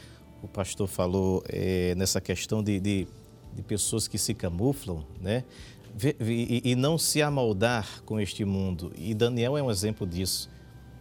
o 0.43 0.47
pastor 0.47 0.87
falou 0.87 1.43
é, 1.49 1.95
nessa 1.95 2.21
questão 2.21 2.63
de, 2.63 2.79
de, 2.79 3.07
de, 3.53 3.63
pessoas 3.63 4.07
que 4.07 4.17
se 4.17 4.33
camuflam, 4.33 5.03
né? 5.19 5.43
E, 6.21 6.61
e 6.63 6.75
não 6.75 6.97
se 6.97 7.21
amoldar 7.21 8.03
com 8.03 8.19
este 8.19 8.45
mundo. 8.45 8.91
E 8.95 9.13
Daniel 9.13 9.57
é 9.57 9.63
um 9.63 9.71
exemplo 9.71 10.05
disso, 10.05 10.49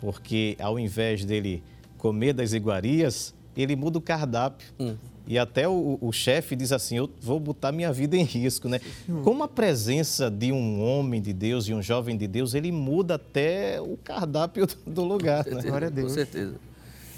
porque 0.01 0.57
ao 0.59 0.79
invés 0.79 1.25
dele 1.25 1.63
comer 1.99 2.33
das 2.33 2.53
iguarias, 2.53 3.35
ele 3.57 3.77
muda 3.77 3.99
o 3.99 4.01
cardápio. 4.01 4.73
Hum. 4.79 4.97
E 5.27 5.39
até 5.39 5.67
o, 5.67 5.99
o 6.01 6.13
chefe 6.13 6.55
diz 6.55 6.71
assim: 6.71 6.99
Eu 6.99 7.11
vou 7.21 7.41
botar 7.41 7.73
minha 7.73 7.93
vida 7.93 8.17
em 8.17 8.25
risco, 8.25 8.69
né? 8.69 8.81
Como 9.23 9.43
a 9.43 9.49
presença 9.49 10.31
de 10.31 10.53
um 10.53 10.83
homem 10.83 11.21
de 11.21 11.33
Deus 11.33 11.67
e 11.67 11.73
um 11.73 11.81
jovem 11.81 12.17
de 12.17 12.27
Deus, 12.27 12.55
ele 12.55 12.71
muda 12.71 13.15
até 13.15 13.81
o 13.81 13.97
cardápio 13.97 14.67
do 14.87 15.03
lugar, 15.03 15.47
né? 15.47 15.63
Glória 15.63 15.89
a 15.89 15.91
Deus. 15.91 16.09
Com 16.09 16.15
certeza. 16.15 16.55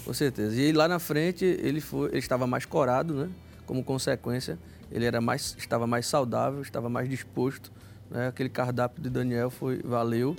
Com 0.05 0.13
certeza. 0.13 0.55
E 0.55 0.71
lá 0.71 0.87
na 0.87 0.99
frente 0.99 1.43
ele 1.43 1.81
foi, 1.81 2.09
ele 2.09 2.19
estava 2.19 2.47
mais 2.47 2.65
corado, 2.65 3.13
né? 3.13 3.29
Como 3.65 3.83
consequência, 3.83 4.57
ele 4.89 5.03
era 5.03 5.19
mais, 5.19 5.53
estava 5.57 5.85
mais 5.85 6.07
saudável, 6.07 6.61
estava 6.61 6.87
mais 6.89 7.09
disposto. 7.09 7.69
Né? 8.09 8.27
Aquele 8.27 8.47
cardápio 8.47 9.03
de 9.03 9.09
Daniel 9.09 9.49
foi 9.49 9.81
valeu. 9.83 10.33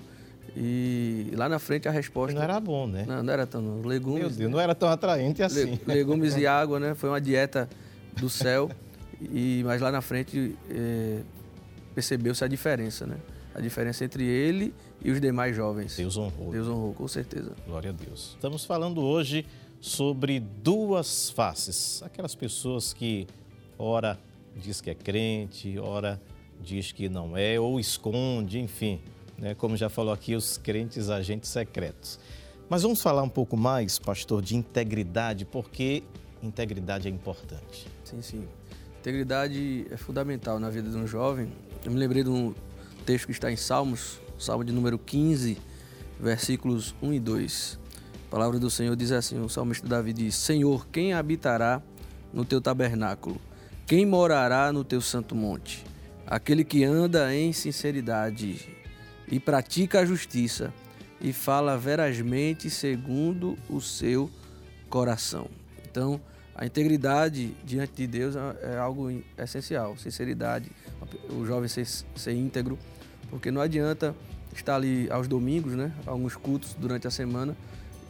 E 0.57 1.31
lá 1.35 1.49
na 1.49 1.59
frente 1.59 1.89
a 1.89 1.91
resposta. 1.91 2.35
Não 2.35 2.43
era 2.43 2.59
bom, 2.61 2.87
né? 2.87 3.05
Não, 3.07 3.23
não 3.23 3.33
era 3.33 3.47
tão. 3.47 3.81
Legumes. 3.83 4.21
Meu 4.21 4.31
Deus, 4.31 4.51
não 4.51 4.61
era 4.61 4.75
tão 4.75 4.89
atraente 4.89 5.43
assim. 5.43 5.79
Legumes 5.87 6.37
e 6.37 6.47
água, 6.49 6.81
né? 6.81 6.95
Foi 6.95 7.09
uma 7.09 7.21
dieta 7.21 7.69
do 8.19 8.29
céu. 8.29 8.71
e 9.21 9.63
Mas 9.65 9.81
lá 9.81 9.91
na 9.93 10.01
frente 10.01 10.57
é, 10.71 11.21
percebeu-se 11.95 12.45
a 12.45 12.49
diferença, 12.49 13.07
né? 13.07 13.17
A 13.55 13.61
diferença 13.61 14.05
entre 14.05 14.25
ele 14.25 14.73
e 15.03 15.11
os 15.11 15.21
demais 15.21 15.55
jovens. 15.55 15.97
Deus 15.97 16.17
honrou. 16.17 16.53
Deus 16.53 16.69
honrou, 16.69 16.95
com 16.95 17.09
certeza. 17.09 17.53
Glória 17.67 17.91
a 17.91 17.93
Deus. 17.93 18.35
Estamos 18.35 18.65
falando 18.65 19.01
hoje 19.03 19.47
sobre 19.81 20.41
duas 20.41 21.31
faces. 21.31 22.03
Aquelas 22.03 22.35
pessoas 22.35 22.93
que, 22.93 23.27
ora, 23.79 24.19
diz 24.57 24.81
que 24.81 24.91
é 24.91 24.95
crente, 24.95 25.79
ora, 25.79 26.21
diz 26.61 26.93
que 26.93 27.09
não 27.09 27.37
é, 27.37 27.59
ou 27.59 27.79
esconde, 27.81 28.59
enfim 28.59 29.01
né? 29.39 29.55
como 29.55 29.77
já 29.77 29.89
falou 29.89 30.13
aqui, 30.13 30.35
os 30.35 30.59
crentes 30.59 31.09
agentes 31.09 31.51
secretos. 31.51 32.19
Mas 32.69 32.83
vamos 32.83 33.01
falar 33.01 33.23
um 33.23 33.29
pouco 33.29 33.57
mais, 33.57 33.99
pastor, 33.99 34.43
de 34.43 34.57
integridade, 34.57 35.45
porque 35.45 36.03
integridade 36.43 37.09
é 37.09 37.11
importante. 37.11 37.87
Sim, 38.05 38.21
sim. 38.21 38.49
Integridade 39.01 39.87
é 39.91 39.97
fundamental 39.97 40.59
na 40.59 40.69
vida 40.69 40.91
de 40.91 40.97
um 40.97 41.07
jovem. 41.07 41.51
Eu 41.85 41.93
me 41.93 41.99
lembrei 41.99 42.23
de 42.23 42.29
um 42.29 42.55
texto 43.07 43.27
que 43.27 43.33
está 43.33 43.51
em 43.51 43.57
Salmos, 43.57 44.21
Salmo 44.39 44.65
de 44.65 44.73
número 44.73 44.99
15, 44.99 45.57
versículos 46.21 46.95
1 47.01 47.15
e 47.15 47.21
2. 47.21 47.79
A 48.27 48.31
palavra 48.31 48.59
do 48.59 48.69
Senhor 48.69 48.95
diz 48.95 49.13
assim: 49.13 49.41
o 49.41 49.49
salmista 49.49 49.87
Davi 49.89 50.13
diz: 50.13 50.35
Senhor, 50.35 50.87
quem 50.89 51.15
habitará 51.15 51.81
no 52.33 52.45
teu 52.45 52.61
tabernáculo? 52.61 53.41
Quem 53.87 54.05
morará 54.05 54.71
no 54.71 54.85
teu 54.85 55.01
santo 55.01 55.35
monte? 55.35 55.83
Aquele 56.27 56.63
que 56.63 56.85
anda 56.85 57.35
em 57.35 57.55
sinceridade 57.55 58.69
e 59.31 59.39
pratica 59.39 60.01
a 60.01 60.05
justiça 60.05 60.73
e 61.21 61.33
fala 61.33 61.77
verazmente 61.77 62.71
segundo 62.71 63.59
o 63.69 63.81
seu 63.81 64.31
coração. 64.89 65.49
Então, 65.91 66.21
a 66.55 66.67
integridade 66.67 67.55
diante 67.65 67.93
de 67.95 68.07
Deus 68.07 68.37
é, 68.37 68.75
é 68.75 68.79
algo 68.79 69.11
essencial, 69.37 69.97
sinceridade, 69.97 70.71
o 71.31 71.45
jovem 71.45 71.69
ser, 71.69 71.87
ser 71.87 72.33
íntegro, 72.33 72.79
porque 73.31 73.51
não 73.51 73.61
adianta 73.61 74.15
estar 74.55 74.77
ali 74.77 75.11
aos 75.11 75.29
domingos, 75.29 75.75
né, 75.75 75.93
alguns 76.07 76.35
cultos 76.35 76.75
durante 76.75 77.07
a 77.07 77.11
semana, 77.11 77.57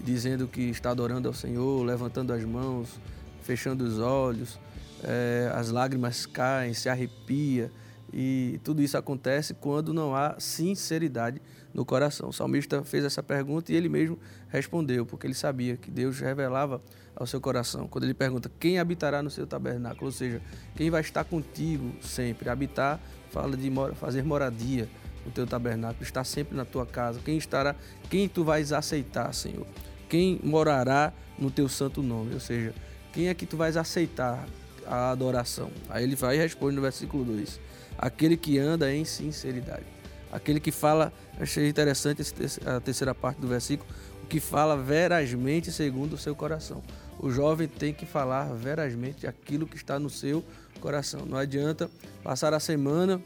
dizendo 0.01 0.47
que 0.47 0.63
está 0.63 0.91
adorando 0.91 1.29
ao 1.29 1.35
Senhor, 1.35 1.85
levantando 1.85 2.33
as 2.33 2.45
mãos, 2.45 3.01
fechando 3.43 3.85
os 3.85 3.99
olhos, 3.99 4.59
é, 5.03 5.51
as 5.55 5.71
lágrimas 5.71 6.27
caem, 6.27 6.73
se 6.75 6.89
arrepia, 6.89 7.71
e 8.13 8.59
tudo 8.65 8.81
isso 8.83 8.97
acontece 8.97 9.55
quando 9.55 9.93
não 9.93 10.15
há 10.15 10.37
sinceridade 10.39 11.41
no 11.75 11.85
coração. 11.85 12.31
O 12.31 12.33
salmista 12.33 12.83
fez 12.83 13.05
essa 13.05 13.23
pergunta 13.23 13.73
e 13.73 13.77
ele 13.77 13.89
mesmo 13.89 14.19
respondeu, 14.49 15.05
porque 15.05 15.27
ele 15.27 15.35
sabia 15.35 15.77
que 15.77 15.91
Deus 15.91 16.19
revelava 16.19 16.81
ao 17.15 17.27
seu 17.27 17.41
coração. 17.41 17.87
Quando 17.87 18.05
ele 18.05 18.15
pergunta 18.15 18.51
quem 18.59 18.79
habitará 18.79 19.23
no 19.23 19.31
seu 19.31 19.47
tabernáculo, 19.47 20.07
ou 20.07 20.13
seja, 20.13 20.41
quem 20.75 20.91
vai 20.91 21.01
estar 21.01 21.25
contigo 21.25 21.93
sempre. 22.01 22.49
Habitar 22.49 22.99
fala 23.31 23.57
de 23.57 23.71
fazer 23.97 24.25
moradia 24.25 24.89
no 25.27 25.31
teu 25.31 25.47
tabernáculo, 25.47 26.03
estar 26.03 26.25
sempre 26.25 26.57
na 26.57 26.65
tua 26.65 26.87
casa. 26.87 27.21
Quem 27.23 27.37
estará, 27.37 27.77
quem 28.09 28.29
tu 28.29 28.43
vais 28.43 28.73
aceitar, 28.73 29.33
Senhor? 29.35 29.67
Quem 30.09 30.41
morará 30.43 31.13
no 31.39 31.51
teu 31.51 31.69
santo 31.69 32.03
nome? 32.03 32.33
Ou 32.33 32.41
seja, 32.41 32.75
quem 33.13 33.29
é 33.29 33.35
que 33.35 33.45
tu 33.45 33.59
vais 33.59 33.77
aceitar 33.77 34.47
a 34.87 35.11
adoração? 35.11 35.71
Aí 35.91 36.05
ele 36.05 36.17
vai 36.17 36.37
e 36.37 36.39
responde 36.39 36.77
no 36.77 36.81
versículo 36.81 37.23
2 37.25 37.68
aquele 37.99 38.37
que 38.37 38.59
anda 38.59 38.93
em 38.93 39.05
sinceridade. 39.05 39.85
Aquele 40.31 40.61
que 40.61 40.71
fala, 40.71 41.13
achei 41.41 41.69
interessante 41.69 42.23
a 42.65 42.81
terceira 42.81 43.15
parte 43.15 43.41
do 43.41 43.49
versículo, 43.49 43.89
o 44.23 44.27
que 44.27 44.39
fala 44.41 44.77
verazmente 44.77 45.73
segundo 45.73 46.13
o 46.13 46.19
seu 46.19 46.35
coração. 46.37 46.83
O 47.19 47.31
jovem 47.31 47.67
tem 47.67 47.93
que 47.93 48.07
falar 48.07 48.45
verazmente 48.55 49.27
aquilo 49.27 49.67
que 49.67 49.77
está 49.77 49.99
no 49.99 50.09
seu 50.09 50.45
coração. 50.81 51.27
Não 51.27 51.37
adianta 51.37 51.91
passar 52.23 52.55
a 52.55 52.61
semana 52.61 53.21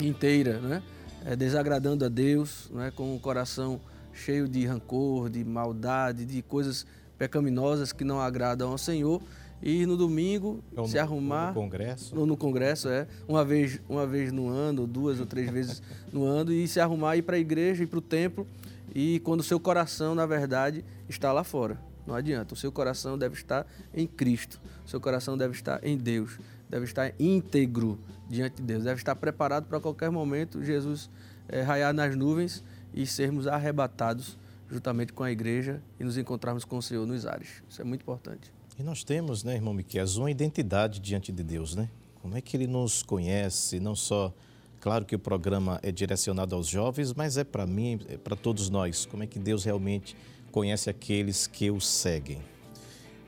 inteira, 0.00 0.58
né? 0.58 0.82
É, 1.24 1.36
desagradando 1.36 2.04
a 2.04 2.08
Deus, 2.08 2.68
né? 2.72 2.90
com 2.96 3.14
o 3.14 3.20
coração 3.20 3.80
cheio 4.12 4.48
de 4.48 4.66
rancor, 4.66 5.30
de 5.30 5.44
maldade, 5.44 6.24
de 6.24 6.42
coisas 6.42 6.84
pecaminosas 7.16 7.92
que 7.92 8.02
não 8.02 8.20
agradam 8.20 8.72
ao 8.72 8.78
Senhor 8.78 9.22
e 9.62 9.86
no 9.86 9.96
domingo 9.96 10.62
ou 10.76 10.88
se 10.88 10.98
arrumar 10.98 11.48
no 11.48 11.54
congresso? 11.54 12.18
Ou 12.18 12.26
no 12.26 12.36
congresso 12.36 12.88
é. 12.88 13.06
Uma 13.28 13.44
vez 13.44 13.80
uma 13.88 14.06
vez 14.06 14.32
no 14.32 14.48
ano 14.48 14.86
duas 14.86 15.20
ou 15.20 15.26
três 15.26 15.48
vezes 15.48 15.80
no 16.12 16.24
ano 16.24 16.52
e 16.52 16.66
se 16.66 16.80
arrumar 16.80 17.16
ir 17.16 17.22
para 17.22 17.36
a 17.36 17.38
igreja 17.38 17.84
ir 17.84 17.86
para 17.86 17.98
o 17.98 18.02
templo 18.02 18.46
e 18.94 19.20
quando 19.20 19.40
o 19.40 19.44
seu 19.44 19.60
coração 19.60 20.14
na 20.14 20.26
verdade 20.26 20.84
está 21.08 21.32
lá 21.32 21.44
fora. 21.44 21.78
Não 22.04 22.16
adianta 22.16 22.54
o 22.54 22.56
seu 22.56 22.72
coração 22.72 23.16
deve 23.16 23.36
estar 23.36 23.64
em 23.94 24.08
Cristo 24.08 24.60
o 24.84 24.88
seu 24.88 25.00
coração 25.00 25.38
deve 25.38 25.54
estar 25.54 25.78
em 25.84 25.96
Deus 25.96 26.36
deve 26.68 26.84
estar 26.84 27.12
íntegro 27.20 27.96
diante 28.28 28.56
de 28.56 28.62
Deus 28.62 28.82
deve 28.82 28.98
estar 28.98 29.14
preparado 29.14 29.66
para 29.66 29.78
qualquer 29.78 30.10
momento 30.10 30.64
Jesus 30.64 31.08
é, 31.48 31.62
raiar 31.62 31.94
nas 31.94 32.16
nuvens 32.16 32.64
e 32.92 33.06
sermos 33.06 33.46
arrebatados 33.46 34.36
juntamente 34.68 35.12
com 35.12 35.22
a 35.22 35.30
igreja 35.30 35.80
e 36.00 36.02
nos 36.02 36.18
encontrarmos 36.18 36.64
com 36.64 36.78
o 36.78 36.82
Senhor 36.82 37.06
nos 37.06 37.26
ares. 37.26 37.62
Isso 37.68 37.80
é 37.80 37.84
muito 37.84 38.00
importante 38.00 38.50
nós 38.82 39.04
temos, 39.04 39.44
né, 39.44 39.54
irmão 39.54 39.74
Miquel, 39.74 40.04
uma 40.16 40.30
identidade 40.30 41.00
diante 41.00 41.30
de 41.30 41.42
Deus, 41.42 41.74
né? 41.74 41.88
Como 42.20 42.36
é 42.36 42.40
que 42.40 42.56
ele 42.56 42.66
nos 42.66 43.02
conhece, 43.02 43.80
não 43.80 43.94
só, 43.94 44.32
claro 44.80 45.04
que 45.04 45.14
o 45.14 45.18
programa 45.18 45.80
é 45.82 45.90
direcionado 45.90 46.54
aos 46.54 46.68
jovens, 46.68 47.12
mas 47.12 47.36
é 47.36 47.44
para 47.44 47.66
mim, 47.66 48.00
é 48.08 48.16
para 48.16 48.36
todos 48.36 48.70
nós. 48.70 49.04
Como 49.06 49.22
é 49.22 49.26
que 49.26 49.38
Deus 49.38 49.64
realmente 49.64 50.16
conhece 50.50 50.88
aqueles 50.88 51.46
que 51.46 51.70
o 51.70 51.80
seguem? 51.80 52.40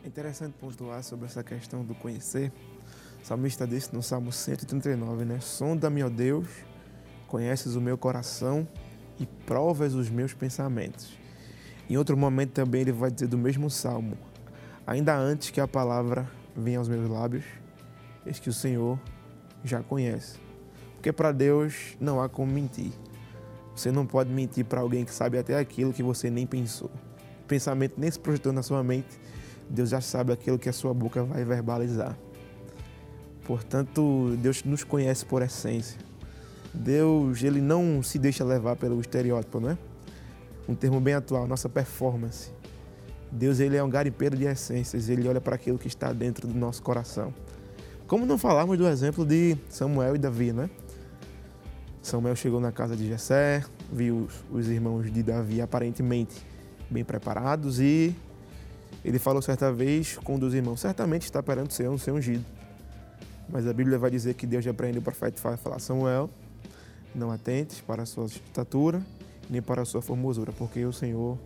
É 0.04 0.06
interessante 0.06 0.54
pontuar 0.60 1.02
sobre 1.02 1.26
essa 1.26 1.42
questão 1.42 1.84
do 1.84 1.94
conhecer. 1.94 2.52
O 3.22 3.26
salmista 3.26 3.66
disse 3.66 3.94
no 3.94 4.02
Salmo 4.02 4.30
139, 4.30 5.24
né? 5.24 5.40
Sonda-me, 5.40 6.02
ó 6.02 6.08
Deus, 6.08 6.46
conheces 7.26 7.74
o 7.74 7.80
meu 7.80 7.96
coração 7.96 8.68
e 9.18 9.26
provas 9.26 9.94
os 9.94 10.10
meus 10.10 10.34
pensamentos. 10.34 11.16
Em 11.88 11.96
outro 11.96 12.16
momento 12.16 12.52
também 12.52 12.82
ele 12.82 12.92
vai 12.92 13.10
dizer 13.10 13.26
do 13.26 13.38
mesmo 13.38 13.70
salmo: 13.70 14.16
Ainda 14.86 15.16
antes 15.16 15.50
que 15.50 15.60
a 15.60 15.68
palavra 15.68 16.28
venha 16.54 16.78
aos 16.78 16.88
meus 16.88 17.08
lábios, 17.08 17.44
eis 18.26 18.38
que 18.38 18.48
o 18.48 18.52
Senhor 18.52 18.98
já 19.64 19.82
conhece. 19.82 20.38
Porque 20.94 21.12
para 21.12 21.32
Deus 21.32 21.96
não 22.00 22.20
há 22.20 22.28
como 22.28 22.52
mentir. 22.52 22.92
Você 23.74 23.90
não 23.90 24.06
pode 24.06 24.30
mentir 24.30 24.64
para 24.64 24.80
alguém 24.80 25.04
que 25.04 25.12
sabe 25.12 25.38
até 25.38 25.58
aquilo 25.58 25.92
que 25.92 26.02
você 26.02 26.30
nem 26.30 26.46
pensou. 26.46 26.90
O 27.40 27.46
pensamento 27.46 27.94
nem 27.98 28.10
se 28.10 28.18
projetou 28.18 28.52
na 28.52 28.62
sua 28.62 28.82
mente, 28.82 29.18
Deus 29.68 29.90
já 29.90 30.00
sabe 30.00 30.32
aquilo 30.32 30.58
que 30.58 30.68
a 30.68 30.72
sua 30.72 30.94
boca 30.94 31.22
vai 31.24 31.44
verbalizar. 31.44 32.16
Portanto, 33.44 34.36
Deus 34.38 34.64
nos 34.64 34.84
conhece 34.84 35.24
por 35.24 35.42
essência. 35.42 35.98
Deus, 36.72 37.42
ele 37.42 37.60
não 37.60 38.02
se 38.02 38.18
deixa 38.18 38.44
levar 38.44 38.76
pelo 38.76 39.00
estereótipo, 39.00 39.60
não 39.60 39.70
é? 39.70 39.78
Um 40.68 40.74
termo 40.74 41.00
bem 41.00 41.14
atual, 41.14 41.46
nossa 41.46 41.68
performance. 41.68 42.50
Deus, 43.30 43.60
ele 43.60 43.76
é 43.76 43.82
um 43.82 43.90
garimpeiro 43.90 44.36
de 44.36 44.44
essências, 44.44 45.08
ele 45.08 45.26
olha 45.28 45.40
para 45.40 45.54
aquilo 45.54 45.78
que 45.78 45.88
está 45.88 46.12
dentro 46.12 46.46
do 46.46 46.54
nosso 46.54 46.82
coração. 46.82 47.34
Como 48.06 48.26
não 48.26 48.38
falarmos 48.38 48.78
do 48.78 48.86
exemplo 48.86 49.24
de 49.24 49.56
Samuel 49.68 50.14
e 50.14 50.18
Davi, 50.18 50.52
né? 50.52 50.68
Samuel 52.02 52.36
chegou 52.36 52.60
na 52.60 52.70
casa 52.70 52.94
de 52.94 53.08
Jessé, 53.08 53.64
viu 53.90 54.28
os, 54.28 54.44
os 54.50 54.68
irmãos 54.68 55.10
de 55.10 55.22
Davi 55.22 55.60
aparentemente 55.60 56.34
bem 56.90 57.02
preparados 57.02 57.80
e 57.80 58.14
ele 59.04 59.18
falou 59.18 59.40
certa 59.40 59.72
vez 59.72 60.18
com 60.18 60.34
um 60.36 60.38
dos 60.38 60.54
irmãos, 60.54 60.80
certamente 60.80 61.22
está 61.22 61.42
perante 61.42 61.70
o 61.70 61.72
Senhor 61.72 61.92
um 61.92 61.98
ser 61.98 62.10
ungido. 62.10 62.44
Mas 63.48 63.66
a 63.66 63.72
Bíblia 63.72 63.98
vai 63.98 64.10
dizer 64.10 64.34
que 64.34 64.46
Deus 64.46 64.64
repreende 64.64 64.98
o 64.98 65.02
profeta 65.02 65.38
e 65.38 65.56
falar, 65.56 65.78
Samuel, 65.78 66.30
não 67.14 67.30
atentes 67.30 67.80
para 67.80 68.02
a 68.02 68.06
sua 68.06 68.26
estatura, 68.26 69.02
nem 69.48 69.60
para 69.60 69.82
a 69.82 69.84
sua 69.84 70.00
formosura, 70.00 70.52
porque 70.52 70.84
o 70.84 70.92
Senhor 70.92 71.38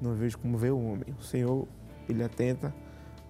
não 0.00 0.14
vejo 0.14 0.38
como 0.38 0.56
vê 0.56 0.70
o 0.70 0.78
homem. 0.78 1.14
O 1.18 1.22
Senhor, 1.22 1.66
ele 2.08 2.22
atenta 2.22 2.74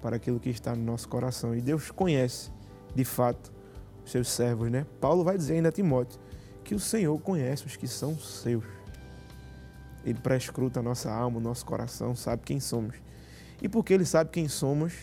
para 0.00 0.16
aquilo 0.16 0.40
que 0.40 0.50
está 0.50 0.74
no 0.74 0.83
nosso 0.83 1.09
coração. 1.09 1.54
E 1.54 1.61
Deus 1.61 1.90
conhece, 1.90 2.50
de 2.94 3.04
fato, 3.04 3.52
os 4.04 4.11
seus 4.11 4.28
servos, 4.28 4.70
né? 4.70 4.87
Paulo 5.00 5.24
vai 5.24 5.37
dizer 5.37 5.54
ainda 5.54 5.68
a 5.68 5.72
Timóteo 5.72 6.18
que 6.64 6.74
o 6.74 6.80
Senhor 6.80 7.18
conhece 7.20 7.66
os 7.66 7.76
que 7.76 7.88
são 7.88 8.18
seus. 8.18 8.64
Ele 10.04 10.18
prescruta 10.18 10.80
a 10.80 10.83
nossa 10.83 11.12
alma, 11.12 11.38
o 11.38 11.40
nosso 11.40 11.64
coração, 11.66 12.16
sabe 12.16 12.42
quem 12.44 12.61
somos. 12.61 12.96
E 13.61 13.68
porque 13.68 13.92
ele 13.92 14.06
sabe 14.06 14.30
quem 14.30 14.48
somos, 14.48 14.94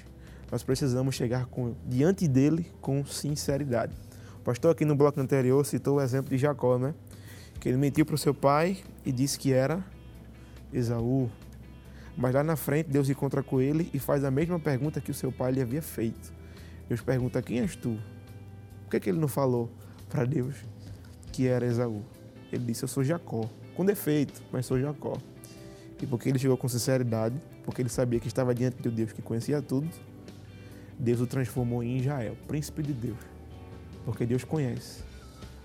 nós 0.51 0.63
precisamos 0.63 1.13
chegar 1.13 1.45
com, 1.45 1.75
diante 1.86 2.27
dele 2.27 2.71
com 2.82 3.06
sinceridade. 3.06 3.95
O 4.39 4.41
pastor 4.41 4.71
aqui 4.71 4.86
no 4.86 4.95
bloco 4.95 5.19
anterior 5.19 5.63
citou 5.65 5.97
o 5.97 6.01
exemplo 6.01 6.30
de 6.30 6.38
Jacó, 6.38 6.80
né? 6.80 6.95
Que 7.60 7.69
ele 7.69 7.77
mentiu 7.77 8.06
para 8.06 8.15
o 8.15 8.17
seu 8.17 8.34
pai 8.34 8.77
e 9.06 9.12
disse 9.12 9.38
que 9.38 9.51
era 9.51 9.84
Esaú. 10.71 11.30
Mas 12.17 12.34
lá 12.34 12.43
na 12.43 12.56
frente, 12.56 12.89
Deus 12.89 13.10
encontra 13.10 13.43
com 13.43 13.62
ele 13.62 13.89
e 13.93 13.99
faz 13.99 14.23
a 14.23 14.32
mesma 14.32 14.60
pergunta 14.60 14.99
que 14.99 15.12
o 15.12 15.13
seu 15.13 15.32
pai 15.32 15.51
lhe 15.51 15.62
havia 15.62 15.82
feito. 15.82 16.34
Deus 16.89 16.99
pergunta: 16.99 17.41
Quem 17.41 17.60
és 17.60 17.75
tu? 17.75 17.97
Por 18.84 18.91
que, 18.91 18.99
que 18.99 19.10
ele 19.10 19.19
não 19.19 19.27
falou 19.27 19.69
para 20.10 20.25
Deus 20.25 20.56
que 21.32 21.47
era 21.47 21.65
Esaú? 21.65 22.03
Ele 22.51 22.65
disse: 22.65 22.84
Eu 22.84 22.88
sou 22.88 23.03
Jacó, 23.03 23.47
com 23.75 23.86
defeito, 23.86 24.41
mas 24.51 24.65
sou 24.65 24.80
Jacó. 24.80 25.15
E 26.01 26.08
porque 26.08 26.30
ele 26.30 26.39
chegou 26.39 26.58
com 26.58 26.67
sinceridade, 26.67 27.36
porque 27.63 27.82
ele 27.82 27.89
sabia 27.89 28.19
que 28.19 28.27
estava 28.27 28.53
diante 28.53 28.82
de 28.82 28.89
Deus 28.89 29.12
que 29.13 29.21
conhecia 29.21 29.62
tudo, 29.62 29.88
Deus 30.97 31.21
o 31.21 31.27
transformou 31.27 31.84
em 31.84 31.97
Israel, 31.97 32.36
príncipe 32.47 32.82
de 32.82 32.93
Deus. 32.93 33.17
Porque 34.06 34.25
Deus 34.25 34.43
conhece 34.43 35.08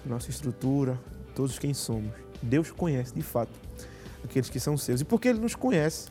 nossa 0.05 0.31
estrutura, 0.31 0.99
todos 1.35 1.59
quem 1.59 1.73
somos. 1.73 2.13
Deus 2.43 2.71
conhece 2.71 3.15
de 3.15 3.23
fato 3.23 3.53
aqueles 4.25 4.51
que 4.51 4.59
são 4.59 4.77
seus. 4.77 5.01
E 5.01 5.05
porque 5.05 5.29
Ele 5.29 5.39
nos 5.39 5.55
conhece, 5.55 6.09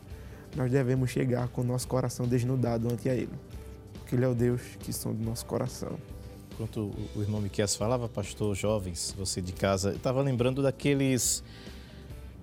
nós 0.56 0.70
devemos 0.70 1.10
chegar 1.10 1.48
com 1.48 1.62
o 1.62 1.64
nosso 1.64 1.88
coração 1.88 2.26
desnudado 2.26 2.92
ante 2.92 3.08
a 3.08 3.14
Ele. 3.14 3.32
Porque 3.94 4.14
Ele 4.14 4.24
é 4.24 4.28
o 4.28 4.34
Deus 4.34 4.60
que 4.80 4.92
sonda 4.92 5.16
do 5.16 5.24
nosso 5.24 5.46
coração. 5.46 5.96
Enquanto 6.52 6.90
o 7.16 7.22
irmão 7.22 7.40
Miquel 7.40 7.66
falava, 7.68 8.08
pastor 8.08 8.54
jovens, 8.54 9.14
você 9.16 9.40
de 9.40 9.52
casa, 9.52 9.90
eu 9.90 9.96
estava 9.96 10.20
lembrando 10.20 10.62
daqueles 10.62 11.42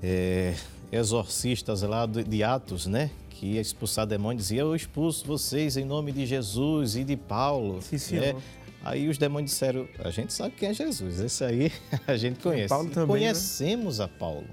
é, 0.01 0.55
exorcistas 0.91 1.83
lá 1.83 2.05
de 2.05 2.43
Atos, 2.43 2.87
né? 2.87 3.11
Que 3.29 3.53
ia 3.53 3.61
expulsar 3.61 4.07
demônios, 4.07 4.47
dizia, 4.47 4.61
eu 4.61 4.75
expulso 4.75 5.25
vocês 5.25 5.77
em 5.77 5.85
nome 5.85 6.11
de 6.11 6.25
Jesus 6.25 6.95
e 6.95 7.03
de 7.03 7.15
Paulo. 7.15 7.81
Sim, 7.81 7.97
senhor. 7.97 8.33
Né? 8.33 8.41
Aí 8.83 9.07
os 9.07 9.17
demônios 9.17 9.51
disseram, 9.51 9.87
a 9.99 10.09
gente 10.09 10.33
sabe 10.33 10.55
quem 10.55 10.69
é 10.69 10.73
Jesus, 10.73 11.19
esse 11.19 11.43
aí 11.43 11.71
a 12.07 12.15
gente 12.17 12.39
conhece. 12.39 12.69
Paulo 12.69 12.89
também, 12.89 13.07
Conhecemos 13.07 13.99
né? 13.99 14.05
a 14.05 14.07
Paulo, 14.07 14.47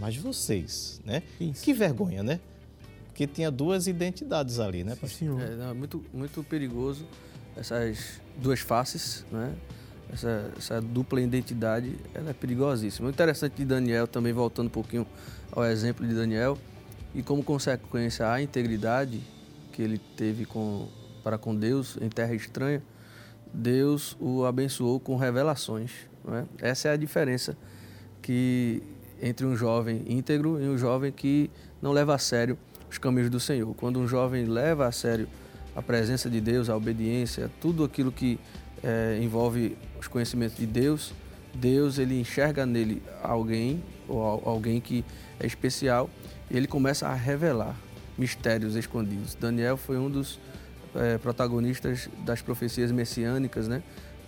mas 0.00 0.16
vocês, 0.16 1.00
né? 1.04 1.22
Isso. 1.38 1.62
Que 1.62 1.72
vergonha, 1.72 2.22
né? 2.22 2.40
Porque 3.22 3.26
tinha 3.26 3.50
duas 3.50 3.86
identidades 3.86 4.58
ali, 4.58 4.82
né? 4.82 4.96
Senhor. 5.06 5.40
É, 5.40 5.54
não, 5.54 5.70
é 5.70 5.74
muito, 5.74 6.04
muito 6.12 6.42
perigoso 6.42 7.06
essas 7.56 8.20
duas 8.36 8.60
faces, 8.60 9.24
né? 9.30 9.54
Essa, 10.12 10.50
essa, 10.56 10.80
dupla 10.80 11.20
identidade, 11.20 11.96
ela 12.12 12.30
é 12.30 12.32
perigosíssima. 12.32 13.06
O 13.08 13.10
interessante 13.10 13.54
de 13.54 13.64
Daniel, 13.64 14.06
também 14.06 14.32
voltando 14.32 14.66
um 14.66 14.70
pouquinho 14.70 15.06
ao 15.52 15.64
exemplo 15.64 16.06
de 16.06 16.14
Daniel, 16.14 16.58
e 17.14 17.22
como 17.22 17.44
consequência 17.44 18.30
a 18.30 18.42
integridade 18.42 19.20
que 19.72 19.80
ele 19.80 19.98
teve 20.16 20.44
com, 20.44 20.88
para 21.22 21.38
com 21.38 21.54
Deus 21.54 21.96
em 22.00 22.08
terra 22.08 22.34
estranha, 22.34 22.82
Deus 23.54 24.16
o 24.20 24.44
abençoou 24.44 24.98
com 24.98 25.16
revelações. 25.16 25.92
É? 26.60 26.70
Essa 26.70 26.88
é 26.88 26.92
a 26.92 26.96
diferença 26.96 27.56
que 28.20 28.82
entre 29.22 29.46
um 29.46 29.56
jovem 29.56 30.02
íntegro 30.08 30.60
e 30.60 30.68
um 30.68 30.76
jovem 30.76 31.12
que 31.12 31.50
não 31.80 31.92
leva 31.92 32.14
a 32.14 32.18
sério 32.18 32.58
os 32.92 32.98
caminhos 32.98 33.30
do 33.30 33.40
Senhor. 33.40 33.74
Quando 33.74 33.98
um 33.98 34.06
jovem 34.06 34.44
leva 34.44 34.86
a 34.86 34.92
sério 34.92 35.26
a 35.74 35.80
presença 35.80 36.28
de 36.28 36.40
Deus, 36.40 36.68
a 36.68 36.76
obediência, 36.76 37.50
tudo 37.60 37.84
aquilo 37.84 38.12
que 38.12 38.38
é, 38.84 39.18
envolve 39.20 39.76
os 39.98 40.06
conhecimentos 40.06 40.58
de 40.58 40.66
Deus, 40.66 41.14
Deus 41.54 41.98
ele 41.98 42.20
enxerga 42.20 42.66
nele 42.66 43.02
alguém 43.22 43.82
ou 44.06 44.22
alguém 44.44 44.78
que 44.80 45.02
é 45.40 45.46
especial 45.46 46.10
e 46.50 46.56
ele 46.56 46.66
começa 46.66 47.08
a 47.08 47.14
revelar 47.14 47.74
mistérios 48.18 48.76
escondidos. 48.76 49.34
Daniel 49.34 49.78
foi 49.78 49.96
um 49.96 50.10
dos 50.10 50.38
é, 50.94 51.16
protagonistas 51.16 52.10
das 52.26 52.42
profecias 52.42 52.92
messiânicas, 52.92 53.68
né? 53.68 53.82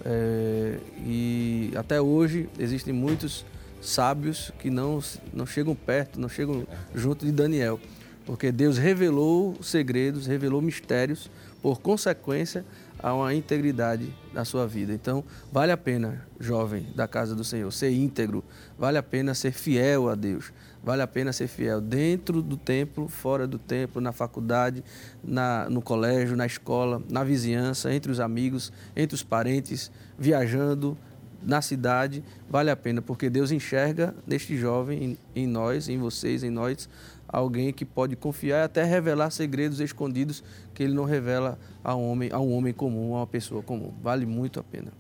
É, 0.05 0.79
e 1.05 1.73
até 1.77 2.01
hoje 2.01 2.49
existem 2.59 2.95
muitos 2.95 3.45
sábios 3.81 4.51
que 4.59 4.71
não, 4.71 5.01
não 5.33 5.45
chegam 5.45 5.75
perto, 5.75 6.19
não 6.19 6.29
chegam 6.29 6.67
junto 6.95 7.27
de 7.27 7.33
Daniel, 7.33 7.79
porque 8.25 8.51
Deus 8.51 8.79
revelou 8.79 9.57
segredos, 9.63 10.27
revelou 10.27 10.63
mistérios, 10.63 11.31
por 11.65 11.81
consequência 11.81 12.65
a 12.99 13.15
uma 13.15 13.35
integridade 13.35 14.15
na 14.35 14.45
sua 14.45 14.67
vida. 14.67 14.93
Então, 14.93 15.25
vale 15.51 15.73
a 15.73 15.77
pena, 15.77 16.27
jovem 16.39 16.87
da 16.95 17.09
casa 17.09 17.35
do 17.35 17.43
Senhor, 17.43 17.71
ser 17.73 17.91
íntegro, 17.91 18.45
vale 18.79 18.99
a 18.99 19.03
pena 19.03 19.35
ser 19.35 19.53
fiel 19.53 20.09
a 20.09 20.15
Deus, 20.15 20.53
vale 20.83 21.01
a 21.01 21.07
pena 21.07 21.33
ser 21.33 21.49
fiel 21.49 21.81
dentro 21.81 22.43
do 22.43 22.57
templo, 22.57 23.09
fora 23.09 23.47
do 23.47 23.59
templo, 23.59 24.01
na 24.01 24.13
faculdade, 24.13 24.85
na, 25.23 25.69
no 25.71 25.81
colégio, 25.81 26.37
na 26.37 26.45
escola, 26.45 27.03
na 27.09 27.25
vizinhança, 27.25 27.93
entre 27.93 28.13
os 28.13 28.21
amigos, 28.21 28.73
entre 28.95 29.15
os 29.15 29.23
parentes, 29.23 29.91
viajando 30.19 30.97
na 31.43 31.61
cidade, 31.61 32.25
vale 32.49 32.71
a 32.71 32.77
pena, 32.77 33.03
porque 33.03 33.29
Deus 33.29 33.53
enxerga 33.53 34.15
neste 34.27 34.57
jovem, 34.57 35.19
em, 35.35 35.43
em 35.43 35.47
nós, 35.47 35.89
em 35.89 35.99
vocês, 35.99 36.43
em 36.43 36.51
nós, 36.51 36.89
alguém 37.37 37.73
que 37.73 37.85
pode 37.85 38.17
confiar 38.17 38.61
e 38.61 38.65
até 38.65 38.85
revelar 38.85 39.31
segredos 39.31 39.81
escondidos 39.81 40.43
que 40.75 40.83
ele 40.83 40.95
não 40.95 41.05
revela 41.05 41.59
a 41.83 41.95
um 41.95 42.11
homem, 42.11 42.31
a 42.33 42.41
um 42.41 42.53
homem 42.53 42.73
comum, 42.73 43.15
a 43.15 43.19
uma 43.19 43.27
pessoa 43.27 43.63
comum. 43.63 43.93
Vale 44.03 44.27
muito 44.27 44.61
a 44.61 44.63
pena. 44.63 44.93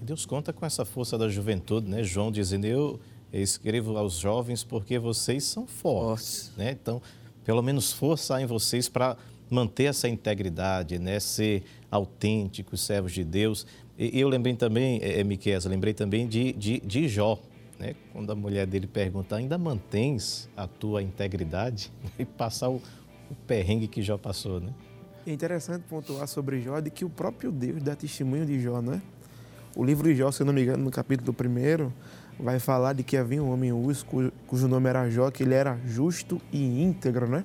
Deus 0.00 0.26
conta 0.26 0.52
com 0.52 0.66
essa 0.66 0.84
força 0.84 1.16
da 1.16 1.28
juventude, 1.28 1.88
né? 1.88 2.02
João 2.02 2.30
dizendo, 2.30 2.66
eu 2.66 3.00
escrevo 3.32 3.96
aos 3.96 4.14
jovens 4.14 4.62
porque 4.62 4.98
vocês 4.98 5.44
são 5.44 5.66
fortes, 5.66 6.52
né? 6.56 6.72
Então, 6.72 7.00
pelo 7.44 7.62
menos 7.62 7.92
força 7.92 8.36
há 8.36 8.42
em 8.42 8.46
vocês 8.46 8.88
para 8.88 9.16
manter 9.48 9.84
essa 9.84 10.08
integridade, 10.08 10.98
né? 10.98 11.18
Ser 11.20 11.62
autênticos, 11.90 12.82
servos 12.82 13.12
de 13.12 13.24
Deus. 13.24 13.66
E 13.98 14.18
eu 14.20 14.28
lembrei 14.28 14.54
também, 14.54 15.00
é, 15.02 15.22
Miquel, 15.24 15.60
lembrei 15.66 15.94
também 15.94 16.26
de, 16.26 16.52
de, 16.52 16.80
de 16.80 17.08
Jó, 17.08 17.38
né? 17.78 17.94
Quando 18.12 18.30
a 18.30 18.34
mulher 18.34 18.66
dele 18.66 18.86
pergunta, 18.86 19.36
ainda 19.36 19.58
mantens 19.58 20.48
a 20.56 20.66
tua 20.66 21.02
integridade? 21.02 21.90
E 22.18 22.24
passar 22.24 22.68
o, 22.70 22.76
o 23.30 23.34
perrengue 23.46 23.88
que 23.88 24.02
Jó 24.02 24.16
passou, 24.16 24.60
né? 24.60 24.72
É 25.26 25.32
interessante 25.32 25.84
pontuar 25.88 26.28
sobre 26.28 26.60
Jó 26.60 26.78
de 26.80 26.90
que 26.90 27.04
o 27.04 27.10
próprio 27.10 27.50
Deus 27.50 27.82
dá 27.82 27.96
testemunho 27.96 28.44
de 28.44 28.60
Jó, 28.60 28.80
né? 28.80 29.00
O 29.74 29.82
livro 29.82 30.06
de 30.06 30.14
Jó, 30.14 30.30
se 30.30 30.44
não 30.44 30.52
me 30.52 30.62
engano, 30.62 30.84
no 30.84 30.90
capítulo 30.90 31.34
1, 31.34 31.90
vai 32.42 32.60
falar 32.60 32.92
de 32.92 33.02
que 33.02 33.16
havia 33.16 33.42
um 33.42 33.50
homem 33.50 33.72
Uz, 33.72 34.04
cujo 34.46 34.68
nome 34.68 34.88
era 34.88 35.08
Jó, 35.10 35.30
que 35.30 35.42
ele 35.42 35.54
era 35.54 35.78
justo 35.86 36.40
e 36.52 36.82
íntegro, 36.82 37.26
né? 37.28 37.44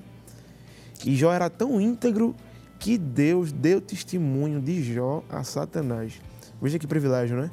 E 1.04 1.16
Jó 1.16 1.32
era 1.32 1.48
tão 1.48 1.80
íntegro 1.80 2.34
que 2.78 2.96
Deus 2.96 3.50
deu 3.50 3.80
testemunho 3.80 4.60
de 4.60 4.82
Jó 4.82 5.24
a 5.28 5.42
Satanás. 5.42 6.20
Veja 6.60 6.78
que 6.78 6.86
privilégio, 6.86 7.36
né? 7.36 7.50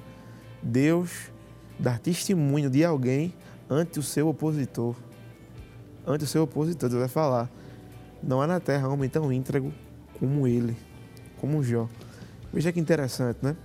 Deus 0.62 1.32
dar 1.80 2.00
testemunho 2.00 2.70
de 2.70 2.84
alguém 2.84 3.34
ante 3.70 4.00
o 4.00 4.04
seu 4.04 4.28
opositor. 4.28 4.96
Ante 6.06 6.24
o 6.24 6.28
seu 6.28 6.44
opositor, 6.44 6.90
Deus 6.90 7.02
vai 7.02 7.10
falar: 7.10 7.50
Não 8.24 8.42
há 8.42 8.48
na 8.48 8.60
terra 8.60 8.88
homem 8.88 9.10
tão 9.10 9.32
íntegro 9.32 9.74
como 10.20 10.48
ele, 10.48 10.76
como 11.40 11.64
Jó. 11.64 11.88
Veja 12.52 12.72
que 12.72 12.80
interessante, 12.80 13.40
né? 13.42 13.56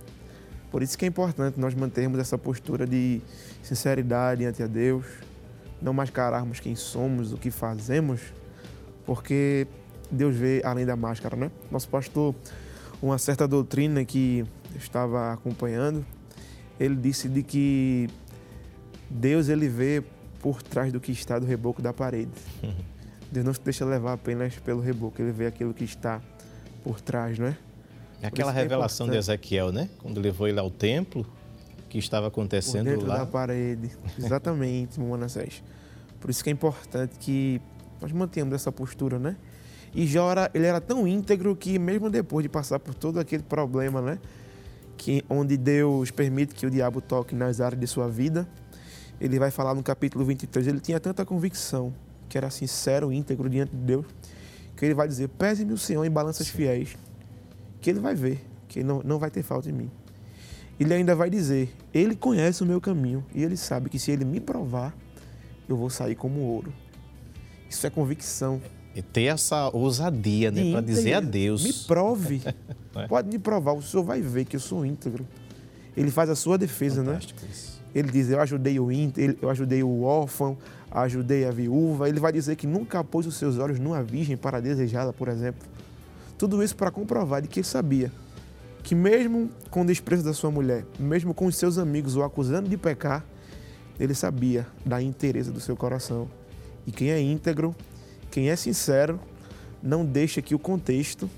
Por 0.69 0.81
isso 0.81 0.97
que 0.97 1.05
é 1.05 1.07
importante 1.07 1.59
nós 1.59 1.75
mantermos 1.75 2.19
essa 2.19 2.37
postura 2.37 2.87
de 2.87 3.21
sinceridade 3.61 4.41
diante 4.41 4.63
a 4.63 4.67
Deus, 4.67 5.05
não 5.81 5.93
mascararmos 5.93 6.59
quem 6.59 6.75
somos, 6.75 7.31
o 7.31 7.37
que 7.37 7.51
fazemos, 7.51 8.21
porque 9.05 9.67
Deus 10.09 10.35
vê 10.35 10.61
além 10.65 10.85
da 10.85 10.95
máscara, 10.95 11.35
né? 11.35 11.51
Nosso 11.69 11.87
pastor, 11.89 12.33
uma 13.01 13.17
certa 13.17 13.47
doutrina 13.47 14.03
que 14.03 14.45
estava 14.75 15.31
acompanhando, 15.33 16.05
ele 16.79 16.95
disse 16.95 17.27
de 17.27 17.43
que 17.43 18.09
Deus 19.09 19.49
ele 19.49 19.67
vê 19.67 20.03
por 20.39 20.61
trás 20.61 20.91
do 20.91 20.99
que 20.99 21.11
está 21.11 21.39
do 21.39 21.45
reboco 21.45 21.81
da 21.81 21.93
parede. 21.93 22.31
Deus 23.31 23.45
não 23.45 23.53
se 23.53 23.61
deixa 23.61 23.83
levar 23.83 24.13
apenas 24.13 24.55
pelo 24.57 24.79
reboco, 24.79 25.19
ele 25.21 25.31
vê 25.31 25.47
aquilo 25.47 25.73
que 25.73 25.83
está 25.83 26.21
por 26.83 27.01
trás, 27.01 27.39
não 27.39 27.47
é? 27.47 27.57
É 28.21 28.27
aquela 28.27 28.51
é 28.51 28.55
revelação 28.55 29.09
de 29.09 29.17
Ezequiel, 29.17 29.71
né? 29.71 29.89
Quando 29.97 30.21
levou 30.21 30.47
ele 30.47 30.59
ao 30.59 30.69
templo, 30.69 31.25
que 31.89 31.97
estava 31.97 32.27
acontecendo 32.27 32.85
por 32.85 32.91
dentro 32.91 33.07
lá. 33.07 33.17
da 33.19 33.25
parede. 33.25 33.91
Exatamente, 34.17 34.99
Manassés. 34.99 35.63
Por 36.19 36.29
isso 36.29 36.43
que 36.43 36.49
é 36.49 36.53
importante 36.53 37.17
que 37.19 37.61
nós 38.01 38.11
mantenhamos 38.11 38.55
essa 38.55 38.71
postura, 38.71 39.19
né? 39.19 39.35
E 39.93 40.07
Jó, 40.07 40.29
ele 40.53 40.65
era 40.65 40.81
tão 40.81 41.07
íntegro 41.07 41.55
que 41.55 41.77
mesmo 41.77 42.09
depois 42.09 42.43
de 42.43 42.49
passar 42.49 42.79
por 42.79 42.95
todo 42.95 43.19
aquele 43.19 43.43
problema, 43.43 44.01
né? 44.01 44.17
Que, 44.97 45.23
onde 45.29 45.57
Deus 45.57 46.11
permite 46.11 46.53
que 46.53 46.65
o 46.65 46.69
diabo 46.69 47.01
toque 47.01 47.35
nas 47.35 47.59
áreas 47.59 47.79
de 47.79 47.87
sua 47.87 48.07
vida, 48.07 48.47
ele 49.19 49.39
vai 49.39 49.51
falar 49.51 49.73
no 49.73 49.83
capítulo 49.83 50.25
23, 50.25 50.67
ele 50.67 50.79
tinha 50.79 50.99
tanta 50.99 51.25
convicção, 51.25 51.93
que 52.29 52.37
era 52.37 52.49
sincero, 52.49 53.11
íntegro 53.11 53.49
diante 53.49 53.71
de 53.71 53.83
Deus, 53.83 54.05
que 54.75 54.85
ele 54.85 54.93
vai 54.93 55.07
dizer, 55.07 55.29
pese-me 55.29 55.73
o 55.73 55.77
Senhor 55.77 56.03
em 56.03 56.11
balanças 56.11 56.47
fiéis, 56.47 56.97
que 57.79 57.89
ele 57.89 57.99
vai 57.99 58.15
ver, 58.15 58.43
que 58.67 58.83
não, 58.83 59.01
não 59.03 59.19
vai 59.19 59.29
ter 59.29 59.43
falta 59.43 59.69
em 59.69 59.73
mim. 59.73 59.91
Ele 60.79 60.93
ainda 60.93 61.15
vai 61.15 61.29
dizer, 61.29 61.73
ele 61.93 62.15
conhece 62.15 62.63
o 62.63 62.65
meu 62.65 62.81
caminho 62.81 63.23
e 63.33 63.43
ele 63.43 63.55
sabe 63.55 63.89
que 63.89 63.99
se 63.99 64.11
ele 64.11 64.25
me 64.25 64.39
provar, 64.39 64.95
eu 65.69 65.77
vou 65.77 65.89
sair 65.89 66.15
como 66.15 66.41
ouro. 66.41 66.73
Isso 67.69 67.85
é 67.85 67.89
convicção. 67.89 68.61
E 68.95 69.01
ter 69.01 69.23
essa 69.23 69.69
ousadia, 69.75 70.51
né? 70.51 70.71
Para 70.71 70.81
dizer 70.81 71.13
a 71.13 71.19
Deus. 71.19 71.63
Me 71.63 71.73
prove. 71.73 72.41
é? 72.95 73.07
Pode 73.07 73.27
me 73.29 73.39
provar, 73.39 73.73
o 73.73 73.81
senhor 73.81 74.03
vai 74.03 74.21
ver 74.21 74.45
que 74.45 74.55
eu 74.55 74.59
sou 74.59 74.85
íntegro. 74.85 75.25
Ele 75.95 76.11
faz 76.11 76.29
a 76.29 76.35
sua 76.35 76.57
defesa, 76.57 77.01
né? 77.01 77.13
Fantástico 77.13 77.41
né? 77.41 77.47
Isso. 77.51 77.81
Ele 77.93 78.11
diz: 78.11 78.29
Eu 78.29 78.39
ajudei 78.39 78.79
o 78.79 78.91
íntegro, 78.91 79.37
eu 79.41 79.49
ajudei 79.49 79.83
o 79.83 80.03
órfão, 80.03 80.57
ajudei 80.91 81.45
a 81.45 81.51
viúva. 81.51 82.07
Ele 82.07 82.19
vai 82.19 82.31
dizer 82.31 82.55
que 82.55 82.67
nunca 82.67 83.03
pôs 83.03 83.25
os 83.25 83.35
seus 83.35 83.57
olhos 83.57 83.79
numa 83.79 84.03
virgem 84.03 84.37
para 84.37 84.59
desejá-la, 84.59 85.13
por 85.13 85.27
exemplo. 85.27 85.67
Tudo 86.37 86.63
isso 86.63 86.75
para 86.75 86.91
comprovar 86.91 87.41
de 87.41 87.47
que 87.47 87.59
ele 87.59 87.67
sabia 87.67 88.11
que, 88.83 88.93
mesmo 88.93 89.49
com 89.69 89.81
o 89.81 89.85
desprezo 89.85 90.23
da 90.23 90.33
sua 90.33 90.51
mulher, 90.51 90.85
mesmo 90.99 91.33
com 91.33 91.45
os 91.45 91.55
seus 91.55 91.77
amigos 91.77 92.15
o 92.15 92.23
acusando 92.23 92.69
de 92.69 92.77
pecar, 92.77 93.25
ele 93.99 94.13
sabia 94.13 94.67
da 94.85 95.01
inteireza 95.01 95.51
do 95.51 95.59
seu 95.59 95.75
coração. 95.77 96.27
E 96.85 96.91
quem 96.91 97.11
é 97.11 97.21
íntegro 97.21 97.73
quem 98.33 98.49
é 98.49 98.55
sincero 98.55 99.19
não 99.79 100.03
deixa 100.03 100.41
que 100.41 100.55
o 100.55 100.59
contexto 100.59 101.29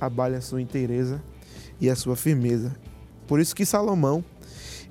abale 0.00 0.34
a 0.34 0.40
sua 0.40 0.60
inteireza 0.60 1.22
e 1.80 1.88
a 1.88 1.94
sua 1.94 2.16
firmeza. 2.16 2.74
Por 3.28 3.38
isso 3.38 3.54
que 3.54 3.64
Salomão, 3.64 4.24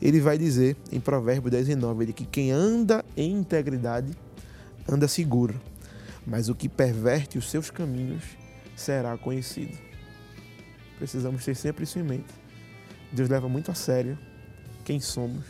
ele 0.02 0.22
vai 0.22 0.38
dizer 0.38 0.78
em 0.90 0.98
Provérbio 1.02 1.52
10 1.52 1.68
e 1.68 1.76
9, 1.76 2.06
de 2.06 2.14
que 2.14 2.26
quem 2.26 2.52
anda 2.52 3.04
em 3.18 3.34
integridade 3.34 4.14
anda 4.88 5.10
seguro, 5.10 5.60
mas 6.26 6.48
o 6.48 6.56
que 6.56 6.70
perverte 6.70 7.38
os 7.38 7.52
seus 7.52 7.70
caminhos 7.70 8.24
será 8.74 9.18
conhecido. 9.18 9.78
Precisamos 10.98 11.44
ter 11.44 11.54
sempre 11.54 11.84
isso 11.84 12.00
em 12.00 12.04
mente. 12.04 12.34
Deus 13.12 13.28
leva 13.28 13.50
muito 13.50 13.70
a 13.72 13.76
sério 13.76 14.18
quem 14.86 15.02
somos 15.02 15.44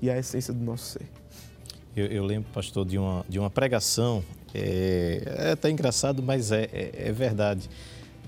e 0.00 0.08
a 0.08 0.18
essência 0.18 0.54
do 0.54 0.64
nosso 0.64 0.98
ser. 0.98 1.06
Eu, 1.94 2.06
eu 2.06 2.24
lembro, 2.24 2.50
pastor, 2.52 2.86
de 2.86 2.96
uma, 2.96 3.24
de 3.28 3.38
uma 3.38 3.50
pregação 3.50 4.24
é, 4.54 5.22
é 5.24 5.50
até 5.52 5.70
engraçado, 5.70 6.22
mas 6.22 6.50
é, 6.50 6.68
é, 6.72 7.08
é 7.08 7.12
verdade. 7.12 7.68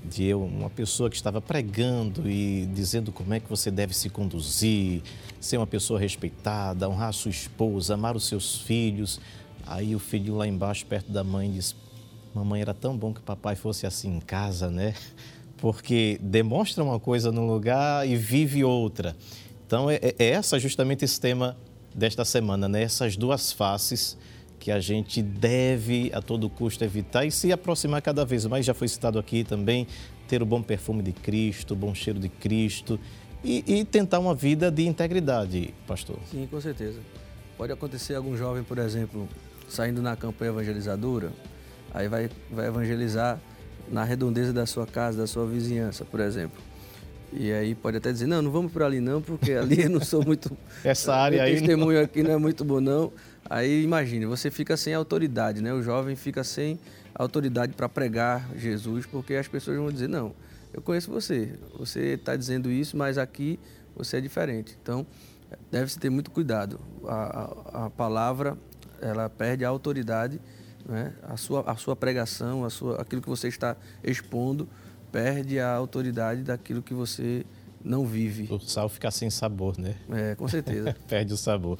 De 0.04 0.24
eu, 0.24 0.42
uma 0.42 0.68
pessoa 0.68 1.08
que 1.08 1.16
estava 1.16 1.40
pregando 1.40 2.28
e 2.28 2.66
dizendo 2.66 3.10
como 3.10 3.32
é 3.32 3.40
que 3.40 3.48
você 3.48 3.70
deve 3.70 3.94
se 3.94 4.10
conduzir, 4.10 5.02
ser 5.40 5.56
uma 5.56 5.66
pessoa 5.66 5.98
respeitada, 5.98 6.88
honrar 6.88 7.12
sua 7.14 7.30
esposa, 7.30 7.94
amar 7.94 8.14
os 8.14 8.26
seus 8.26 8.58
filhos. 8.58 9.18
Aí 9.66 9.96
o 9.96 9.98
filho 9.98 10.36
lá 10.36 10.46
embaixo, 10.46 10.84
perto 10.84 11.10
da 11.10 11.24
mãe, 11.24 11.50
diz: 11.50 11.74
Mamãe, 12.34 12.60
era 12.60 12.74
tão 12.74 12.94
bom 12.94 13.14
que 13.14 13.22
papai 13.22 13.56
fosse 13.56 13.86
assim 13.86 14.14
em 14.14 14.20
casa, 14.20 14.70
né? 14.70 14.94
Porque 15.56 16.18
demonstra 16.20 16.84
uma 16.84 17.00
coisa 17.00 17.32
num 17.32 17.46
lugar 17.46 18.06
e 18.06 18.14
vive 18.14 18.62
outra. 18.62 19.16
Então, 19.66 19.90
é, 19.90 19.98
é 20.18 20.26
essa 20.26 20.58
justamente 20.58 21.02
esse 21.02 21.18
tema 21.18 21.56
desta 21.94 22.24
semana, 22.24 22.68
né? 22.68 22.86
Duas 23.18 23.52
faces 23.52 24.16
que 24.58 24.70
a 24.70 24.80
gente 24.80 25.22
deve 25.22 26.10
a 26.14 26.22
todo 26.22 26.48
custo 26.48 26.82
evitar 26.84 27.24
e 27.24 27.30
se 27.30 27.52
aproximar 27.52 28.00
cada 28.02 28.24
vez 28.24 28.46
mais. 28.46 28.64
Já 28.64 28.74
foi 28.74 28.88
citado 28.88 29.18
aqui 29.18 29.44
também 29.44 29.86
ter 30.26 30.42
o 30.42 30.46
bom 30.46 30.62
perfume 30.62 31.02
de 31.02 31.12
Cristo, 31.12 31.74
o 31.74 31.76
bom 31.76 31.94
cheiro 31.94 32.18
de 32.18 32.28
Cristo 32.28 32.98
e, 33.44 33.62
e 33.66 33.84
tentar 33.84 34.18
uma 34.18 34.34
vida 34.34 34.70
de 34.70 34.86
integridade, 34.86 35.74
pastor. 35.86 36.18
Sim, 36.30 36.48
com 36.50 36.60
certeza. 36.60 36.98
Pode 37.58 37.72
acontecer 37.72 38.14
algum 38.14 38.36
jovem, 38.36 38.64
por 38.64 38.78
exemplo, 38.78 39.28
saindo 39.68 40.00
na 40.02 40.16
campanha 40.16 40.50
evangelizadora, 40.50 41.30
aí 41.92 42.08
vai, 42.08 42.30
vai 42.50 42.66
evangelizar 42.66 43.38
na 43.88 44.02
redondeza 44.02 44.52
da 44.52 44.66
sua 44.66 44.86
casa, 44.86 45.18
da 45.18 45.26
sua 45.26 45.46
vizinhança, 45.46 46.04
por 46.04 46.20
exemplo. 46.20 46.60
E 47.36 47.52
aí 47.52 47.74
pode 47.74 47.96
até 47.96 48.12
dizer, 48.12 48.26
não, 48.26 48.40
não 48.40 48.50
vamos 48.50 48.72
por 48.72 48.82
ali 48.82 49.00
não, 49.00 49.20
porque 49.20 49.52
ali 49.52 49.82
eu 49.82 49.90
não 49.90 50.00
sou 50.00 50.24
muito... 50.24 50.56
Essa 50.84 51.14
área 51.16 51.42
aí... 51.42 51.54
Testemunho 51.54 51.98
não... 51.98 52.04
aqui 52.04 52.22
não 52.22 52.30
é 52.30 52.36
muito 52.36 52.64
bom 52.64 52.80
não. 52.80 53.12
Aí 53.50 53.82
imagine, 53.82 54.24
você 54.24 54.50
fica 54.50 54.76
sem 54.76 54.94
autoridade, 54.94 55.60
né? 55.60 55.72
O 55.72 55.82
jovem 55.82 56.16
fica 56.16 56.44
sem 56.44 56.78
autoridade 57.14 57.72
para 57.74 57.88
pregar 57.88 58.48
Jesus, 58.56 59.04
porque 59.04 59.34
as 59.34 59.48
pessoas 59.48 59.76
vão 59.76 59.90
dizer, 59.90 60.08
não, 60.08 60.32
eu 60.72 60.80
conheço 60.80 61.10
você, 61.10 61.52
você 61.78 62.14
está 62.14 62.34
dizendo 62.36 62.70
isso, 62.70 62.96
mas 62.96 63.18
aqui 63.18 63.58
você 63.94 64.16
é 64.16 64.20
diferente. 64.20 64.76
Então, 64.82 65.06
deve-se 65.70 65.98
ter 65.98 66.10
muito 66.10 66.30
cuidado. 66.30 66.80
A, 67.06 67.14
a, 67.14 67.86
a, 67.86 67.90
palavra, 67.90 68.56
ela 69.00 69.28
perde 69.28 69.64
a 69.64 69.68
autoridade, 69.68 70.40
né? 70.86 71.12
a, 71.22 71.36
sua, 71.36 71.62
a 71.70 71.76
sua 71.76 71.94
pregação, 71.94 72.64
a 72.64 72.70
sua, 72.70 73.00
aquilo 73.00 73.22
que 73.22 73.28
você 73.28 73.48
está 73.48 73.76
expondo, 74.02 74.68
perde 75.14 75.60
a 75.60 75.72
autoridade 75.72 76.42
daquilo 76.42 76.82
que 76.82 76.92
você 76.92 77.46
não 77.84 78.04
vive. 78.04 78.52
O 78.52 78.58
sal 78.58 78.88
fica 78.88 79.12
sem 79.12 79.30
sabor, 79.30 79.78
né? 79.78 79.94
É, 80.10 80.34
com 80.34 80.48
certeza. 80.48 80.96
perde 81.06 81.32
o 81.32 81.36
sabor. 81.36 81.78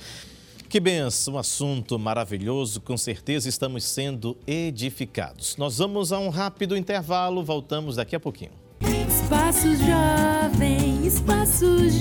Que 0.69 0.79
benção, 0.79 1.35
um 1.35 1.39
assunto 1.39 1.99
maravilhoso, 1.99 2.81
com 2.81 2.97
certeza 2.97 3.49
estamos 3.49 3.83
sendo 3.85 4.37
edificados. 4.47 5.57
Nós 5.57 5.79
vamos 5.79 6.13
a 6.13 6.19
um 6.21 6.29
rápido 6.29 6.77
intervalo, 6.77 7.43
voltamos 7.43 7.97
daqui 7.97 8.15
a 8.15 8.21
pouquinho. 8.21 8.53
Espaços 8.81 9.81
jovens, 9.81 11.15
espaços 11.15 11.95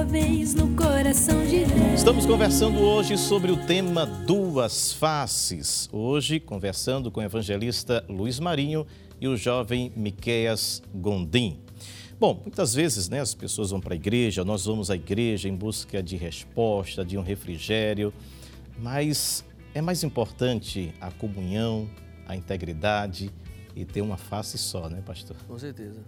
jovens 0.00 0.54
no 0.54 0.74
coração 0.74 1.44
de 1.44 1.66
Deus. 1.66 1.92
Estamos 1.94 2.24
conversando 2.24 2.78
hoje 2.78 3.18
sobre 3.18 3.52
o 3.52 3.66
tema 3.66 4.06
Duas 4.06 4.94
Faces. 4.94 5.90
Hoje, 5.92 6.40
conversando 6.40 7.10
com 7.10 7.20
o 7.20 7.22
evangelista 7.22 8.02
Luiz 8.08 8.40
Marinho 8.40 8.86
e 9.20 9.28
o 9.28 9.36
jovem 9.36 9.92
Miqueias 9.94 10.82
Gondim. 10.94 11.60
Bom, 12.18 12.40
muitas 12.40 12.72
vezes 12.72 13.10
né, 13.10 13.20
as 13.20 13.34
pessoas 13.34 13.72
vão 13.72 13.80
para 13.80 13.92
a 13.92 13.96
igreja, 13.96 14.42
nós 14.42 14.64
vamos 14.64 14.90
à 14.90 14.94
igreja 14.96 15.50
em 15.50 15.54
busca 15.54 16.02
de 16.02 16.16
resposta, 16.16 17.04
de 17.04 17.18
um 17.18 17.22
refrigério, 17.22 18.10
mas 18.78 19.44
é 19.74 19.82
mais 19.82 20.02
importante 20.02 20.94
a 20.98 21.10
comunhão, 21.10 21.86
a 22.26 22.34
integridade 22.34 23.30
e 23.76 23.84
ter 23.84 24.00
uma 24.00 24.16
face 24.16 24.56
só, 24.56 24.88
né, 24.88 25.02
pastor? 25.04 25.36
Com 25.46 25.58
certeza. 25.58 26.00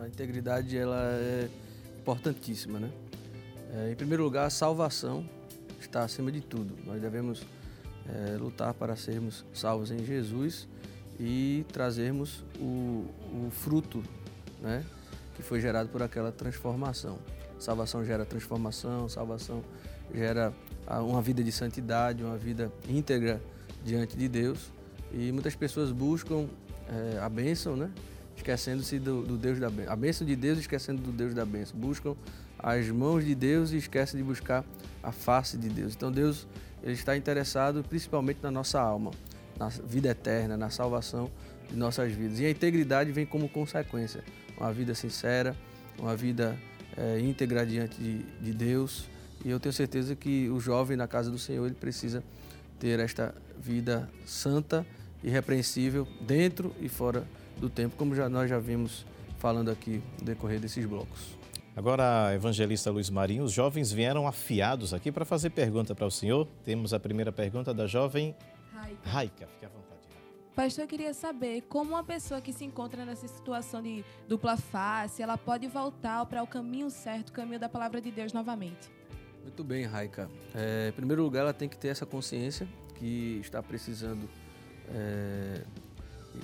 A 0.00 0.08
integridade 0.08 0.74
ela 0.78 1.10
é 1.12 1.50
importantíssima, 2.04 2.78
né? 2.78 2.90
É, 3.76 3.90
em 3.90 3.96
primeiro 3.96 4.22
lugar, 4.22 4.46
a 4.46 4.50
salvação 4.50 5.28
está 5.80 6.04
acima 6.04 6.30
de 6.30 6.40
tudo. 6.40 6.76
Nós 6.86 7.00
devemos 7.00 7.44
é, 8.08 8.36
lutar 8.36 8.72
para 8.72 8.94
sermos 8.94 9.44
salvos 9.52 9.90
em 9.90 10.04
Jesus 10.04 10.68
e 11.18 11.66
trazermos 11.72 12.44
o, 12.60 13.04
o 13.32 13.50
fruto, 13.50 14.00
né? 14.62 14.84
que 15.34 15.42
foi 15.42 15.60
gerado 15.60 15.88
por 15.88 16.02
aquela 16.04 16.30
transformação. 16.30 17.18
Salvação 17.58 18.04
gera 18.04 18.24
transformação, 18.24 19.08
salvação 19.08 19.64
gera 20.14 20.52
uma 21.02 21.20
vida 21.20 21.42
de 21.42 21.50
santidade, 21.50 22.22
uma 22.22 22.36
vida 22.36 22.70
íntegra 22.88 23.42
diante 23.84 24.16
de 24.16 24.28
Deus. 24.28 24.70
E 25.12 25.32
muitas 25.32 25.56
pessoas 25.56 25.90
buscam 25.90 26.46
é, 26.88 27.18
a 27.18 27.28
bênção, 27.28 27.74
né? 27.74 27.90
esquecendo-se 28.36 29.00
do, 29.00 29.22
do, 29.22 29.36
Deus 29.36 29.58
da 29.58 29.68
bênção. 29.68 29.92
A 29.92 29.96
bênção 29.96 30.24
de 30.24 30.36
Deus 30.36 30.58
esquecendo 30.60 31.02
do 31.02 31.10
Deus 31.10 31.34
da 31.34 31.44
bênção. 31.44 31.76
Buscam 31.76 32.14
as 32.64 32.88
mãos 32.88 33.22
de 33.22 33.34
Deus 33.34 33.72
e 33.72 33.76
esquecem 33.76 34.16
de 34.16 34.24
buscar 34.24 34.64
a 35.02 35.12
face 35.12 35.58
de 35.58 35.68
Deus. 35.68 35.94
Então 35.94 36.10
Deus 36.10 36.46
ele 36.82 36.94
está 36.94 37.14
interessado 37.14 37.84
principalmente 37.86 38.38
na 38.42 38.50
nossa 38.50 38.80
alma, 38.80 39.10
na 39.58 39.68
vida 39.68 40.08
eterna, 40.08 40.56
na 40.56 40.70
salvação 40.70 41.30
de 41.68 41.76
nossas 41.76 42.10
vidas. 42.12 42.40
E 42.40 42.46
a 42.46 42.50
integridade 42.50 43.12
vem 43.12 43.26
como 43.26 43.50
consequência 43.50 44.24
uma 44.56 44.72
vida 44.72 44.94
sincera, 44.94 45.54
uma 45.98 46.16
vida 46.16 46.56
é, 46.96 47.20
íntegra 47.20 47.66
diante 47.66 48.00
de, 48.00 48.22
de 48.22 48.52
Deus. 48.54 49.10
E 49.44 49.50
eu 49.50 49.60
tenho 49.60 49.72
certeza 49.72 50.16
que 50.16 50.48
o 50.48 50.58
jovem 50.58 50.96
na 50.96 51.06
casa 51.06 51.30
do 51.30 51.38
Senhor 51.38 51.66
ele 51.66 51.74
precisa 51.74 52.24
ter 52.80 52.98
esta 52.98 53.34
vida 53.60 54.08
santa, 54.24 54.86
irrepreensível, 55.22 56.08
dentro 56.22 56.74
e 56.80 56.88
fora 56.88 57.26
do 57.58 57.68
tempo, 57.68 57.94
como 57.96 58.14
já, 58.14 58.26
nós 58.26 58.48
já 58.48 58.58
vimos 58.58 59.04
falando 59.38 59.70
aqui 59.70 60.02
no 60.18 60.24
decorrer 60.24 60.58
desses 60.58 60.86
blocos. 60.86 61.43
Agora, 61.76 62.32
evangelista 62.32 62.88
Luiz 62.88 63.10
Marinho, 63.10 63.42
os 63.42 63.52
jovens 63.52 63.90
vieram 63.90 64.28
afiados 64.28 64.94
aqui 64.94 65.10
para 65.10 65.24
fazer 65.24 65.50
pergunta 65.50 65.92
para 65.92 66.06
o 66.06 66.10
senhor. 66.10 66.46
Temos 66.64 66.94
a 66.94 67.00
primeira 67.00 67.32
pergunta 67.32 67.74
da 67.74 67.84
jovem 67.84 68.34
Raika. 68.72 69.10
Raika, 69.10 69.46
fique 69.48 69.66
à 69.66 69.68
vontade. 69.68 70.00
Pastor, 70.54 70.84
eu 70.84 70.88
queria 70.88 71.12
saber 71.12 71.62
como 71.62 71.90
uma 71.90 72.04
pessoa 72.04 72.40
que 72.40 72.52
se 72.52 72.64
encontra 72.64 73.04
nessa 73.04 73.26
situação 73.26 73.82
de 73.82 74.04
dupla 74.28 74.56
face, 74.56 75.20
ela 75.20 75.36
pode 75.36 75.66
voltar 75.66 76.24
para 76.26 76.44
o 76.44 76.46
caminho 76.46 76.88
certo, 76.90 77.30
o 77.30 77.32
caminho 77.32 77.58
da 77.58 77.68
palavra 77.68 78.00
de 78.00 78.12
Deus 78.12 78.32
novamente. 78.32 78.88
Muito 79.42 79.64
bem, 79.64 79.84
Raika. 79.84 80.30
É, 80.54 80.90
em 80.90 80.92
primeiro 80.92 81.24
lugar, 81.24 81.40
ela 81.40 81.52
tem 81.52 81.68
que 81.68 81.76
ter 81.76 81.88
essa 81.88 82.06
consciência 82.06 82.68
que 82.94 83.40
está 83.42 83.60
precisando 83.60 84.30
é, 84.90 85.64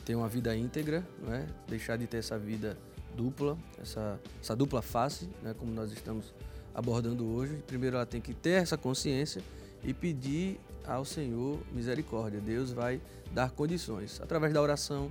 ter 0.05 0.17
uma 0.17 0.29
vida 0.29 0.57
íntegra, 0.57 1.07
não 1.23 1.33
é? 1.33 1.47
deixar 1.69 1.97
de 1.97 2.09
ter 2.09 2.17
essa 2.17 2.37
vida 2.37 2.77
dupla, 3.17 3.57
essa, 3.81 4.19
essa 4.41 4.57
dupla 4.57 4.83
face, 4.83 5.29
né, 5.43 5.55
como 5.59 5.73
nós 5.73 5.93
estamos 5.93 6.33
abordando 6.75 7.27
hoje. 7.27 7.63
Primeiro, 7.67 7.97
ela 7.97 8.07
tem 8.07 8.21
que 8.21 8.35
ter 8.35 8.63
essa 8.63 8.77
consciência 8.77 9.43
e 9.83 9.93
pedir 9.93 10.61
ao 10.87 11.05
Senhor 11.05 11.59
misericórdia. 11.73 12.41
Deus 12.41 12.73
vai 12.73 13.01
dar 13.33 13.51
condições 13.51 14.21
através 14.21 14.53
da 14.53 14.61
oração, 14.61 15.11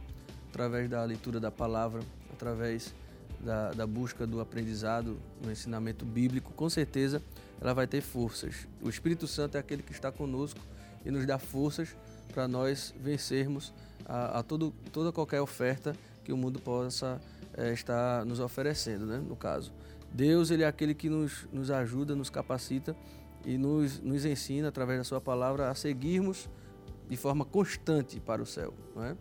através 0.49 0.89
da 0.89 1.03
leitura 1.03 1.39
da 1.39 1.51
palavra, 1.51 2.01
através 2.33 2.93
da, 3.39 3.71
da, 3.71 3.87
busca 3.87 4.27
do 4.27 4.41
aprendizado 4.41 5.17
no 5.41 5.51
ensinamento 5.51 6.05
bíblico, 6.05 6.51
com 6.53 6.69
certeza 6.69 7.21
ela 7.61 7.73
vai 7.73 7.87
ter 7.87 8.01
forças. 8.01 8.67
O 8.81 8.89
Espírito 8.89 9.27
Santo 9.27 9.55
é 9.55 9.59
aquele 9.59 9.83
que 9.83 9.91
está 9.91 10.11
conosco 10.11 10.59
e 11.05 11.11
nos 11.11 11.25
dá 11.25 11.37
forças 11.37 11.95
para 12.33 12.47
nós 12.47 12.93
vencermos 12.99 13.73
a, 14.05 14.39
a 14.39 14.43
todo, 14.43 14.73
toda 14.91 15.11
qualquer 15.11 15.41
oferta 15.41 15.95
que 16.23 16.31
o 16.31 16.37
mundo 16.37 16.59
possa 16.59 17.19
é, 17.55 17.71
está 17.73 18.23
nos 18.25 18.39
oferecendo, 18.39 19.05
né? 19.05 19.17
no 19.17 19.35
caso. 19.35 19.73
Deus 20.11 20.49
ele 20.49 20.63
é 20.63 20.67
aquele 20.67 20.93
que 20.93 21.09
nos, 21.09 21.47
nos 21.51 21.69
ajuda, 21.69 22.15
nos 22.15 22.29
capacita 22.29 22.95
e 23.45 23.57
nos, 23.57 23.99
nos 23.99 24.25
ensina, 24.25 24.69
através 24.69 24.99
da 24.99 25.03
sua 25.03 25.21
palavra, 25.21 25.69
a 25.69 25.75
seguirmos 25.75 26.49
de 27.07 27.15
forma 27.15 27.45
constante 27.45 28.19
para 28.19 28.41
o 28.41 28.45
céu. 28.45 28.73
Não 28.95 29.03
é? 29.03 29.15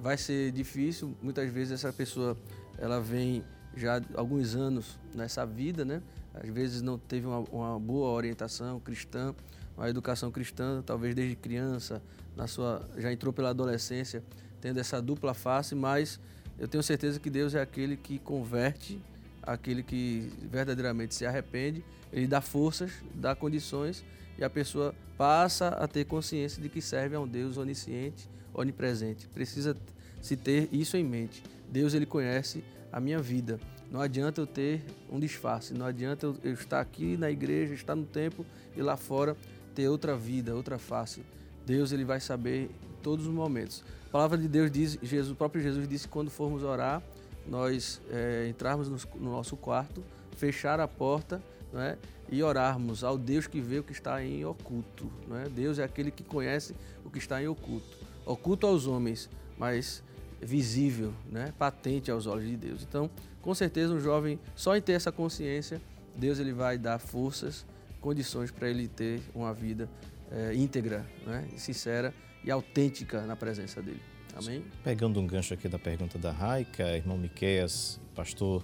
Vai 0.00 0.16
ser 0.16 0.50
difícil, 0.52 1.14
muitas 1.22 1.50
vezes 1.50 1.72
essa 1.72 1.92
pessoa 1.92 2.36
ela 2.78 3.00
vem 3.00 3.44
já 3.76 3.98
há 3.98 4.02
alguns 4.14 4.54
anos 4.54 4.98
nessa 5.14 5.44
vida, 5.44 5.84
né? 5.84 6.02
às 6.34 6.48
vezes 6.48 6.82
não 6.82 6.98
teve 6.98 7.26
uma, 7.26 7.40
uma 7.50 7.78
boa 7.78 8.10
orientação 8.10 8.80
cristã, 8.80 9.34
uma 9.76 9.88
educação 9.88 10.30
cristã, 10.30 10.82
talvez 10.84 11.14
desde 11.14 11.36
criança, 11.36 12.02
na 12.36 12.46
sua 12.46 12.88
já 12.96 13.12
entrou 13.12 13.32
pela 13.32 13.50
adolescência, 13.50 14.22
tendo 14.60 14.78
essa 14.78 15.00
dupla 15.00 15.34
face, 15.34 15.74
mas 15.74 16.20
eu 16.60 16.68
tenho 16.68 16.82
certeza 16.82 17.18
que 17.18 17.30
Deus 17.30 17.54
é 17.54 17.62
aquele 17.62 17.96
que 17.96 18.18
converte, 18.18 19.00
aquele 19.42 19.82
que 19.82 20.30
verdadeiramente 20.42 21.14
se 21.14 21.24
arrepende, 21.24 21.82
ele 22.12 22.26
dá 22.26 22.42
forças, 22.42 22.92
dá 23.14 23.34
condições 23.34 24.04
e 24.38 24.44
a 24.44 24.50
pessoa 24.50 24.94
passa 25.16 25.68
a 25.68 25.88
ter 25.88 26.04
consciência 26.04 26.62
de 26.62 26.68
que 26.68 26.82
serve 26.82 27.16
a 27.16 27.20
um 27.20 27.26
Deus 27.26 27.56
onisciente, 27.56 28.28
onipresente. 28.52 29.26
Precisa 29.28 29.74
se 30.20 30.36
ter 30.36 30.68
isso 30.70 30.98
em 30.98 31.04
mente. 31.04 31.42
Deus 31.70 31.94
ele 31.94 32.04
conhece 32.04 32.62
a 32.92 33.00
minha 33.00 33.20
vida. 33.20 33.58
Não 33.90 34.00
adianta 34.00 34.42
eu 34.42 34.46
ter 34.46 34.82
um 35.10 35.18
disfarce, 35.18 35.72
não 35.72 35.86
adianta 35.86 36.26
eu, 36.26 36.52
estar 36.52 36.80
aqui 36.80 37.16
na 37.16 37.30
igreja, 37.30 37.72
estar 37.72 37.96
no 37.96 38.04
templo 38.04 38.44
e 38.76 38.82
lá 38.82 38.98
fora 38.98 39.34
ter 39.74 39.88
outra 39.88 40.14
vida, 40.14 40.54
outra 40.54 40.78
face. 40.78 41.22
Deus 41.64 41.90
ele 41.90 42.04
vai 42.04 42.20
saber 42.20 42.64
em 42.64 43.02
todos 43.02 43.26
os 43.26 43.32
momentos. 43.32 43.82
A 44.10 44.12
palavra 44.12 44.36
de 44.36 44.48
Deus 44.48 44.72
diz, 44.72 44.98
Jesus, 45.00 45.30
o 45.30 45.36
próprio 45.36 45.62
Jesus 45.62 45.88
disse 45.88 46.08
que 46.08 46.12
quando 46.12 46.32
formos 46.32 46.64
orar, 46.64 47.00
nós 47.46 48.02
é, 48.10 48.48
entrarmos 48.48 48.88
no, 48.88 48.98
no, 49.20 49.30
nosso 49.30 49.56
quarto, 49.56 50.02
fechar 50.36 50.80
a 50.80 50.88
porta 50.88 51.40
né, 51.72 51.96
e 52.28 52.42
orarmos 52.42 53.04
ao 53.04 53.16
Deus 53.16 53.46
que 53.46 53.60
vê 53.60 53.78
o 53.78 53.84
que 53.84 53.92
está 53.92 54.20
em 54.20 54.44
oculto. 54.44 55.08
Né? 55.28 55.46
Deus 55.54 55.78
é 55.78 55.84
aquele 55.84 56.10
que 56.10 56.24
conhece 56.24 56.74
o 57.04 57.10
que 57.10 57.18
está 57.18 57.40
em 57.40 57.46
oculto. 57.46 57.98
Oculto 58.26 58.66
aos 58.66 58.88
homens, 58.88 59.30
mas 59.56 60.02
visível, 60.42 61.14
né, 61.30 61.54
patente 61.56 62.10
aos 62.10 62.26
olhos 62.26 62.48
de 62.48 62.56
Deus. 62.56 62.82
Então, 62.82 63.08
com 63.40 63.54
certeza, 63.54 63.94
um 63.94 64.00
jovem, 64.00 64.40
só 64.56 64.76
em 64.76 64.82
ter 64.82 64.94
essa 64.94 65.12
consciência, 65.12 65.80
Deus 66.16 66.40
ele 66.40 66.52
vai 66.52 66.76
dar 66.76 66.98
forças, 66.98 67.64
condições 68.00 68.50
para 68.50 68.68
ele 68.68 68.88
ter 68.88 69.22
uma 69.32 69.54
vida 69.54 69.88
é, 70.32 70.52
íntegra, 70.52 71.06
né, 71.24 71.46
sincera 71.56 72.12
e 72.44 72.50
autêntica 72.50 73.22
na 73.26 73.36
presença 73.36 73.82
dele. 73.82 74.00
Amém? 74.34 74.64
Pegando 74.84 75.20
um 75.20 75.26
gancho 75.26 75.54
aqui 75.54 75.68
da 75.68 75.78
pergunta 75.78 76.18
da 76.18 76.30
Raica, 76.30 76.96
irmão 76.96 77.18
Miqueias, 77.18 78.00
pastor, 78.14 78.62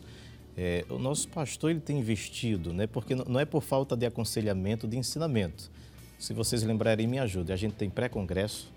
é, 0.57 0.85
o 0.89 0.99
nosso 0.99 1.29
pastor 1.29 1.71
ele 1.71 1.81
tem 1.81 1.99
investido, 1.99 2.73
né? 2.73 2.87
Porque 2.87 3.15
não 3.15 3.39
é 3.39 3.45
por 3.45 3.63
falta 3.63 3.97
de 3.97 4.07
aconselhamento, 4.07 4.89
de 4.89 4.97
ensinamento. 4.97 5.71
Se 6.19 6.33
vocês 6.33 6.63
lembrarem, 6.63 7.07
me 7.07 7.19
ajude. 7.19 7.53
A 7.53 7.57
gente 7.57 7.75
tem 7.75 7.91
pré-congresso, 7.91 8.73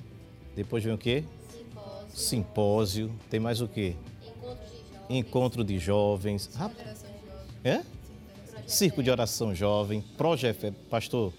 depois 0.56 0.84
vem 0.84 0.94
o 0.94 0.98
quê? 0.98 1.24
Simpósio. 1.50 2.10
Simpósio. 2.14 3.16
Tem 3.30 3.40
mais 3.40 3.62
o 3.62 3.68
quê? 3.68 3.96
Encontro 5.10 5.64
de 5.64 5.80
jovens. 5.80 6.50
Encontro 6.54 6.76
de 6.84 6.90
jovens. 6.90 7.10
É? 7.64 7.82
Circo 8.68 9.02
de 9.02 9.10
oração 9.10 9.56
jovem. 9.56 10.02
Projeto. 10.18 10.74
Pastor, 10.90 11.34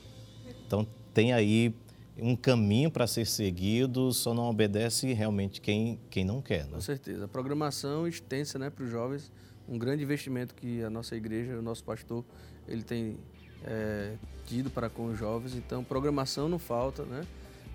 então 0.66 0.86
tem 1.12 1.32
aí 1.32 1.74
um 2.22 2.36
caminho 2.36 2.90
para 2.90 3.06
ser 3.06 3.26
seguido, 3.26 4.12
só 4.12 4.34
não 4.34 4.44
obedece 4.44 5.12
realmente 5.12 5.60
quem, 5.60 5.98
quem 6.10 6.24
não 6.24 6.40
quer. 6.40 6.64
Né? 6.66 6.72
Com 6.74 6.80
certeza. 6.80 7.24
A 7.24 7.28
programação 7.28 8.06
extensa 8.06 8.58
né, 8.58 8.70
para 8.70 8.84
os 8.84 8.90
jovens, 8.90 9.30
um 9.68 9.78
grande 9.78 10.02
investimento 10.02 10.54
que 10.54 10.82
a 10.82 10.90
nossa 10.90 11.16
igreja, 11.16 11.58
o 11.58 11.62
nosso 11.62 11.84
pastor, 11.84 12.24
ele 12.66 12.82
tem 12.82 13.16
é, 13.64 14.14
tido 14.46 14.70
para 14.70 14.88
com 14.88 15.06
os 15.06 15.18
jovens. 15.18 15.54
Então, 15.54 15.84
programação 15.84 16.48
não 16.48 16.58
falta, 16.58 17.04
né? 17.04 17.22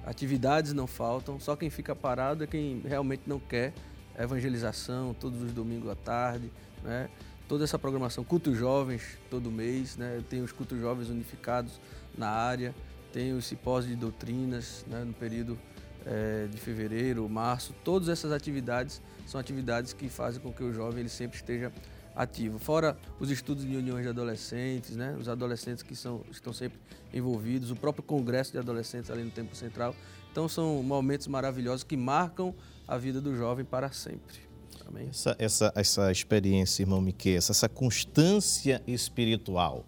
atividades 0.06 0.72
não 0.72 0.86
faltam, 0.86 1.40
só 1.40 1.56
quem 1.56 1.70
fica 1.70 1.96
parado 1.96 2.44
é 2.44 2.48
quem 2.48 2.82
realmente 2.86 3.24
não 3.26 3.40
quer 3.40 3.74
evangelização 4.18 5.14
todos 5.14 5.42
os 5.42 5.52
domingos 5.52 5.90
à 5.90 5.96
tarde, 5.96 6.52
né? 6.84 7.10
toda 7.48 7.64
essa 7.64 7.78
programação, 7.78 8.24
cultos 8.24 8.58
jovens 8.58 9.18
todo 9.30 9.52
mês, 9.52 9.98
né? 9.98 10.24
tem 10.30 10.42
os 10.42 10.52
cultos 10.52 10.80
jovens 10.80 11.10
unificados 11.10 11.80
na 12.18 12.30
área, 12.30 12.74
tem 13.16 13.32
os 13.32 13.46
simpósios 13.46 13.94
de 13.94 13.98
doutrinas 13.98 14.86
né, 14.90 15.06
no 15.06 15.14
período 15.14 15.58
é, 16.06 16.48
de 16.52 16.58
fevereiro, 16.58 17.28
março. 17.30 17.74
Todas 17.82 18.10
essas 18.10 18.34
atividades 18.34 19.02
são 19.26 19.40
atividades 19.40 19.94
que 19.94 20.10
fazem 20.10 20.42
com 20.42 20.52
que 20.52 20.62
o 20.62 20.74
jovem 20.74 21.00
ele 21.00 21.08
sempre 21.08 21.38
esteja 21.38 21.72
ativo. 22.14 22.60
Fora 22.60 22.98
os 23.18 23.32
estudos 23.32 23.66
de 23.66 23.74
uniões 23.74 24.04
de 24.04 24.10
adolescentes, 24.10 24.98
né, 24.98 25.16
os 25.18 25.30
adolescentes 25.30 25.82
que 25.82 25.96
são, 25.96 26.26
estão 26.30 26.52
sempre 26.52 26.78
envolvidos, 27.14 27.72
o 27.72 27.76
próprio 27.78 28.04
congresso 28.04 28.52
de 28.52 28.58
adolescentes 28.58 29.10
ali 29.10 29.24
no 29.24 29.32
Tempo 29.32 29.56
Central. 29.56 29.96
Então 30.30 30.50
são 30.50 30.84
momentos 30.84 31.28
maravilhosos 31.28 31.86
que 31.86 31.96
marcam 31.96 32.54
a 32.86 32.98
vida 32.98 33.22
do 33.22 33.34
jovem 33.34 33.64
para 33.64 33.94
sempre. 33.94 34.40
Amém? 34.86 35.08
Essa, 35.08 35.38
essa, 35.40 35.72
essa 35.74 36.12
experiência, 36.12 36.84
irmão 36.84 37.00
Miquel, 37.00 37.38
essa 37.38 37.70
constância 37.70 38.84
espiritual, 38.86 39.86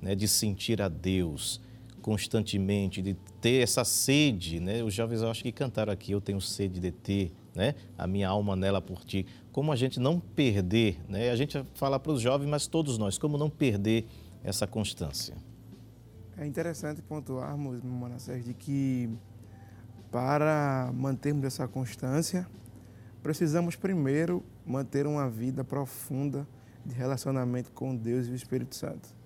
né, 0.00 0.14
de 0.14 0.26
sentir 0.26 0.80
a 0.80 0.88
Deus, 0.88 1.60
constantemente, 2.00 3.00
de 3.00 3.14
ter 3.40 3.62
essa 3.62 3.84
sede, 3.84 4.60
né? 4.60 4.82
Os 4.82 4.92
jovens 4.94 5.22
eu 5.22 5.30
acho 5.30 5.42
que 5.42 5.52
cantaram 5.52 5.92
aqui, 5.92 6.12
eu 6.12 6.20
tenho 6.20 6.40
sede 6.40 6.80
de 6.80 6.90
ter, 6.90 7.32
né? 7.54 7.74
A 7.96 8.06
minha 8.06 8.28
alma 8.28 8.56
nela 8.56 8.80
por 8.80 9.04
ti. 9.04 9.26
Como 9.52 9.70
a 9.72 9.76
gente 9.76 10.00
não 10.00 10.18
perder, 10.18 10.98
né? 11.08 11.30
A 11.30 11.36
gente 11.36 11.64
fala 11.74 11.98
para 11.98 12.12
os 12.12 12.20
jovens, 12.20 12.48
mas 12.48 12.66
todos 12.66 12.98
nós, 12.98 13.18
como 13.18 13.36
não 13.38 13.50
perder 13.50 14.06
essa 14.42 14.66
constância? 14.66 15.34
É 16.36 16.46
interessante 16.46 17.02
pontuarmos, 17.02 17.82
Manassés, 17.82 18.44
de 18.44 18.54
que 18.54 19.10
para 20.10 20.90
mantermos 20.94 21.44
essa 21.44 21.68
constância, 21.68 22.46
precisamos 23.22 23.76
primeiro 23.76 24.42
manter 24.66 25.06
uma 25.06 25.28
vida 25.28 25.62
profunda 25.62 26.46
de 26.84 26.94
relacionamento 26.94 27.70
com 27.72 27.94
Deus 27.94 28.26
e 28.26 28.30
o 28.30 28.34
Espírito 28.34 28.74
Santo. 28.74 29.19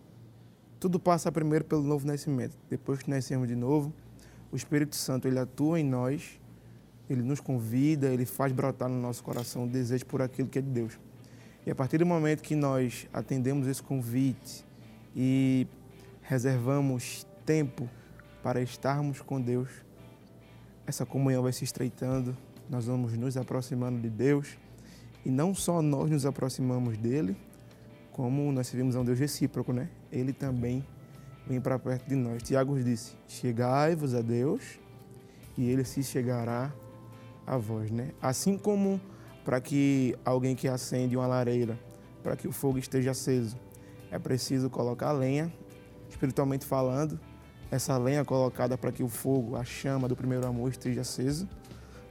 Tudo 0.85 1.01
passa 1.01 1.33
primeiro 1.33 1.65
pelo 1.65 1.83
novo 1.83 2.07
nascimento. 2.07 2.59
Depois 2.69 3.03
que 3.03 3.09
nascemos 3.09 3.49
de 3.49 3.57
novo, 3.57 3.91
o 4.53 4.57
Espírito 4.57 4.95
Santo 4.95 5.27
ele 5.27 5.39
atua 5.39 5.81
em 5.81 5.83
nós, 5.83 6.39
ele 7.09 7.23
nos 7.23 7.41
convida, 7.41 8.09
ele 8.09 8.27
faz 8.27 8.53
brotar 8.53 8.91
no 8.91 9.01
nosso 9.01 9.25
coração 9.25 9.65
o 9.65 9.67
desejo 9.67 10.05
por 10.05 10.21
aquilo 10.21 10.47
que 10.47 10.59
é 10.59 10.61
de 10.61 10.69
Deus. 10.69 10.99
E 11.65 11.71
a 11.71 11.75
partir 11.75 11.97
do 11.97 12.05
momento 12.05 12.43
que 12.43 12.55
nós 12.55 13.09
atendemos 13.15 13.67
esse 13.67 13.83
convite 13.83 14.63
e 15.17 15.67
reservamos 16.21 17.27
tempo 17.47 17.89
para 18.43 18.61
estarmos 18.61 19.23
com 19.23 19.41
Deus, 19.41 19.71
essa 20.87 21.07
comunhão 21.07 21.45
vai 21.45 21.53
se 21.55 21.65
estreitando, 21.65 22.37
nós 22.69 22.85
vamos 22.85 23.17
nos 23.17 23.39
aproximando 23.39 24.03
de 24.03 24.11
Deus 24.11 24.59
E 25.25 25.31
não 25.31 25.55
só 25.55 25.81
nós 25.81 26.11
nos 26.11 26.27
aproximamos 26.27 26.99
dele, 26.99 27.35
como 28.13 28.53
nós 28.53 28.67
servimos 28.67 28.95
a 28.95 29.01
um 29.01 29.05
Deus 29.05 29.19
recíproco, 29.19 29.73
né? 29.73 29.89
Ele 30.15 30.33
também 30.33 30.87
vem 31.47 31.61
para 31.61 31.79
perto 31.79 32.09
de 32.09 32.15
nós. 32.15 32.43
Tiago 32.43 32.81
disse: 32.81 33.17
Chegai-vos 33.27 34.15
a 34.15 34.23
Deus 34.23 34.79
e 35.59 35.69
ele 35.69 35.85
se 35.85 36.03
chegará 36.03 36.73
a 37.45 37.57
vós, 37.59 37.91
né? 37.91 38.13
Assim 38.23 38.57
como 38.57 39.01
para 39.45 39.61
que 39.61 40.17
alguém 40.25 40.55
que 40.55 40.69
acende 40.69 41.17
uma 41.17 41.27
lareira, 41.27 41.79
para 42.23 42.37
que 42.37 42.49
o 42.49 42.53
fogo 42.53 42.79
esteja 42.79 43.11
aceso, 43.11 43.57
é 44.11 44.19
preciso 44.19 44.71
colocar 44.71 45.13
lenha, 45.13 45.53
espiritualmente 46.09 46.65
falando, 46.65 47.21
essa 47.71 47.99
lenha 47.99 48.25
colocada 48.25 48.79
para 48.79 48.93
que 48.93 49.03
o 49.03 49.09
fogo, 49.09 49.57
a 49.57 49.65
chama 49.65 50.09
do 50.09 50.17
primeiro 50.17 50.47
amor 50.47 50.71
esteja 50.71 51.01
aceso. 51.01 51.49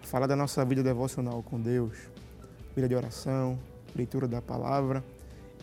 Fala 0.02 0.28
da 0.28 0.36
nossa 0.36 0.64
vida 0.66 0.84
devocional 0.84 1.42
com 1.42 1.60
Deus, 1.60 1.98
vida 2.76 2.88
de 2.90 2.96
oração, 2.96 3.58
leitura 3.96 4.28
da 4.28 4.42
palavra, 4.42 5.04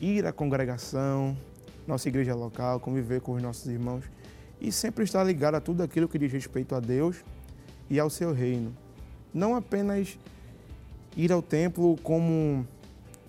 ir 0.00 0.26
à 0.26 0.32
congregação, 0.32 1.36
nossa 1.90 2.08
igreja 2.08 2.34
local, 2.34 2.80
conviver 2.80 3.20
com 3.20 3.32
os 3.32 3.42
nossos 3.42 3.66
irmãos 3.66 4.04
e 4.60 4.70
sempre 4.70 5.04
estar 5.04 5.24
ligado 5.24 5.56
a 5.56 5.60
tudo 5.60 5.82
aquilo 5.82 6.08
que 6.08 6.18
diz 6.18 6.32
respeito 6.32 6.74
a 6.74 6.80
Deus 6.80 7.24
e 7.88 7.98
ao 7.98 8.08
seu 8.08 8.32
reino. 8.32 8.74
Não 9.32 9.54
apenas 9.54 10.18
ir 11.16 11.32
ao 11.32 11.42
templo 11.42 11.96
como 12.02 12.66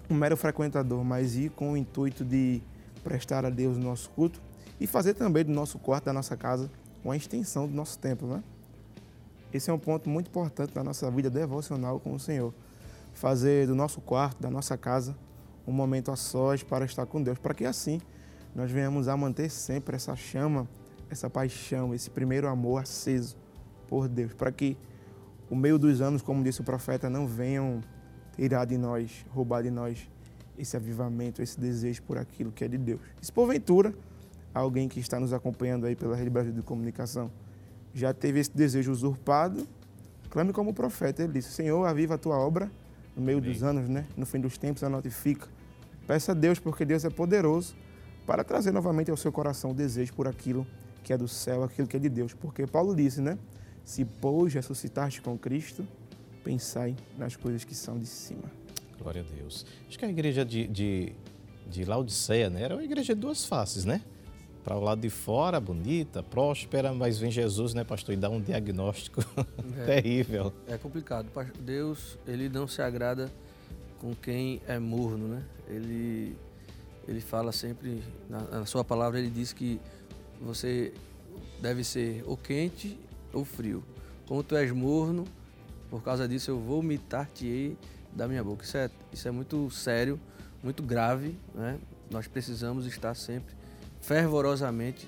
um 0.10 0.14
mero 0.14 0.38
frequentador, 0.38 1.04
mas 1.04 1.36
ir 1.36 1.50
com 1.52 1.74
o 1.74 1.78
intuito 1.78 2.24
de 2.24 2.62
prestar 3.04 3.46
a 3.46 3.50
Deus 3.50 3.78
o 3.78 3.80
nosso 3.80 4.10
culto 4.12 4.42
e 4.80 4.86
fazer 4.86 5.14
também 5.14 5.44
do 5.44 5.52
nosso 5.52 5.80
quarto, 5.80 6.06
da 6.06 6.14
nossa 6.14 6.38
casa, 6.38 6.70
uma 7.04 7.16
extensão 7.16 7.68
do 7.68 7.74
nosso 7.74 7.98
templo, 7.98 8.28
né? 8.28 8.44
Esse 9.54 9.70
é 9.70 9.74
um 9.74 9.80
ponto 9.80 10.10
muito 10.10 10.28
importante 10.28 10.74
na 10.76 10.84
nossa 10.84 11.10
vida 11.12 11.30
devocional 11.30 12.00
com 12.00 12.14
o 12.14 12.20
Senhor. 12.20 12.54
Fazer 13.14 13.68
do 13.68 13.76
nosso 13.76 14.00
quarto, 14.00 14.42
da 14.42 14.50
nossa 14.50 14.78
casa, 14.78 15.16
um 15.68 15.72
momento 15.72 16.12
a 16.12 16.16
sós 16.16 16.64
para 16.64 16.86
estar 16.86 17.06
com 17.06 17.22
Deus, 17.22 17.38
para 17.38 17.54
que 17.54 17.66
assim 17.66 18.00
nós 18.54 18.72
venhamos 18.72 19.08
a 19.08 19.16
manter 19.16 19.50
sempre 19.50 19.96
essa 19.96 20.16
chama, 20.16 20.68
essa 21.10 21.30
paixão, 21.30 21.94
esse 21.94 22.10
primeiro 22.10 22.48
amor 22.48 22.82
aceso 22.82 23.38
por 23.88 24.08
Deus, 24.08 24.34
para 24.34 24.52
que 24.52 24.78
o 25.50 25.56
meio 25.56 25.78
dos 25.78 26.02
anos, 26.02 26.22
como 26.22 26.44
disse 26.44 26.62
o 26.62 26.64
profeta, 26.64 27.10
não 27.10 27.28
venham 27.28 27.82
tirar 28.36 28.66
de 28.66 28.78
nós, 28.78 29.26
roubar 29.30 29.64
de 29.64 29.70
nós 29.70 30.10
esse 30.58 30.78
avivamento, 30.78 31.42
esse 31.42 31.60
desejo 31.60 32.04
por 32.04 32.18
aquilo 32.18 32.52
que 32.52 32.64
é 32.64 32.68
de 32.68 32.78
Deus. 32.78 33.02
E 33.22 33.26
se 33.26 33.32
porventura, 33.32 33.94
alguém 34.54 34.88
que 34.88 35.00
está 35.00 35.20
nos 35.20 35.34
acompanhando 35.34 35.86
aí 35.86 35.96
pela 35.96 36.16
Rede 36.16 36.30
Brasil 36.30 36.54
de 36.54 36.62
Comunicação 36.62 37.32
já 37.94 38.14
teve 38.14 38.40
esse 38.40 38.56
desejo 38.56 38.92
usurpado, 38.92 39.68
clame 40.30 40.54
como 40.54 40.74
profeta. 40.74 41.24
Ele 41.24 41.34
disse: 41.34 41.52
Senhor, 41.52 41.86
aviva 41.86 42.16
a 42.16 42.18
tua 42.18 42.38
obra 42.38 42.72
no 43.16 43.22
meio 43.22 43.40
Amém. 43.40 43.52
dos 43.52 43.64
anos, 43.64 43.90
né? 43.90 44.06
no 44.16 44.26
fim 44.26 44.40
dos 44.40 44.58
tempos, 44.58 44.84
a 44.84 44.90
notifica. 44.90 45.48
Peça 46.08 46.32
a 46.32 46.36
Deus, 46.36 46.60
porque 46.60 46.86
Deus 46.86 47.04
é 47.04 47.10
poderoso 47.10 47.76
para 48.26 48.44
trazer 48.44 48.72
novamente 48.72 49.12
ao 49.12 49.18
seu 49.18 49.32
coração 49.32 49.72
o 49.72 49.74
desejo 49.74 50.14
por 50.14 50.28
aquilo 50.28 50.66
que 51.04 51.14
é 51.14 51.18
do 51.18 51.28
céu, 51.28 51.64
aquilo 51.64 51.88
que 51.88 51.98
é 51.98 52.00
de 52.00 52.10
Deus. 52.10 52.34
Porque 52.34 52.66
Paulo 52.68 52.96
disse, 52.96 53.22
né? 53.22 53.38
Se, 53.84 54.06
pois, 54.06 54.54
ressuscitaste 54.54 55.22
com 55.22 55.38
Cristo, 55.38 55.86
pensai 56.44 56.96
nas 57.18 57.36
coisas 57.36 57.64
que 57.64 57.74
são 57.74 57.98
de 57.98 58.06
cima. 58.06 58.44
Glória 59.00 59.22
a 59.22 59.36
Deus. 59.36 59.66
Acho 59.88 59.98
que 59.98 60.06
a 60.06 60.10
igreja 60.10 60.46
de, 60.46 60.68
de, 60.68 61.14
de 61.68 61.84
Laodiceia 61.86 62.50
né, 62.50 62.62
era 62.62 62.76
uma 62.76 62.84
igreja 62.84 63.16
de 63.16 63.22
duas 63.22 63.46
faces, 63.46 63.84
né? 63.84 64.02
Para 64.64 64.78
o 64.78 64.80
lado 64.80 65.02
de 65.02 65.10
fora, 65.10 65.60
bonita, 65.60 66.22
próspera, 66.22 66.94
mas 66.94 67.18
vem 67.18 67.32
Jesus, 67.32 67.74
né, 67.74 67.84
pastor, 67.84 68.14
e 68.14 68.18
dá 68.18 68.30
um 68.30 68.40
diagnóstico 68.40 69.22
é, 69.80 69.86
terrível. 69.86 70.54
É 70.68 70.78
complicado. 70.78 71.28
Deus, 71.60 72.20
ele 72.28 72.48
não 72.48 72.68
se 72.68 72.80
agrada 72.80 73.32
com 74.00 74.14
quem 74.14 74.62
é 74.68 74.78
morno, 74.78 75.28
né? 75.28 75.44
Ele, 75.68 76.38
ele 77.08 77.22
fala 77.22 77.52
sempre, 77.52 78.04
na, 78.30 78.40
na 78.42 78.66
sua 78.66 78.84
palavra, 78.84 79.20
ele 79.20 79.30
diz 79.30 79.54
que 79.54 79.80
você 80.42 80.94
deve 81.62 81.84
ser 81.84 82.24
ou 82.26 82.36
quente 82.38 82.98
ou 83.34 83.46
frio. 83.46 83.84
Como 84.28 84.44
tu 84.44 84.56
és 84.56 84.72
morno, 84.72 85.26
por 85.90 86.02
causa 86.04 86.28
disso 86.28 86.52
eu 86.52 86.60
vou 86.60 86.82
vomitar-te 86.82 87.78
da 88.14 88.28
minha 88.28 88.44
boca. 88.44 88.64
Isso 88.64 88.78
é, 88.78 88.90
isso 89.12 89.28
é 89.28 89.32
muito 89.32 89.70
sério, 89.72 90.20
muito 90.64 90.82
grave. 90.82 91.36
Né? 91.54 91.80
Nós 92.10 92.28
precisamos 92.28 92.86
estar 92.86 93.14
sempre 93.16 93.54
fervorosamente 94.02 95.08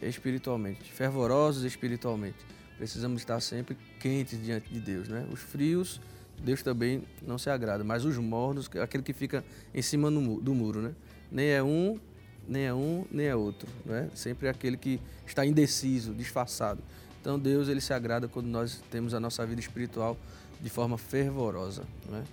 espiritualmente, 0.00 0.92
fervorosos 0.92 1.64
espiritualmente. 1.64 2.38
Precisamos 2.76 3.20
estar 3.20 3.40
sempre 3.40 3.76
quentes 4.00 4.42
diante 4.42 4.72
de 4.72 4.80
Deus. 4.80 5.08
Né? 5.08 5.26
Os 5.30 5.40
frios, 5.40 6.00
Deus 6.42 6.62
também 6.62 7.04
não 7.22 7.38
se 7.38 7.48
agrada, 7.48 7.84
mas 7.84 8.04
os 8.04 8.16
mornos, 8.16 8.68
aquele 8.82 9.02
que 9.02 9.12
fica 9.12 9.44
em 9.72 9.82
cima 9.82 10.10
do 10.10 10.54
muro, 10.54 10.82
né? 10.82 10.92
Nem 11.32 11.48
é 11.48 11.62
um, 11.62 11.98
nem 12.46 12.64
é 12.64 12.74
um, 12.74 13.04
nem 13.10 13.26
é 13.26 13.34
outro. 13.34 13.68
Né? 13.84 14.10
Sempre 14.14 14.46
é 14.46 14.50
aquele 14.50 14.76
que 14.76 15.00
está 15.26 15.44
indeciso, 15.44 16.14
disfarçado. 16.14 16.82
Então 17.20 17.38
Deus 17.38 17.68
ele 17.68 17.80
se 17.80 17.92
agrada 17.92 18.28
quando 18.28 18.46
nós 18.46 18.82
temos 18.90 19.14
a 19.14 19.20
nossa 19.20 19.46
vida 19.46 19.60
espiritual 19.60 20.16
de 20.60 20.68
forma 20.68 20.98
fervorosa, 20.98 21.84
né? 22.08 22.24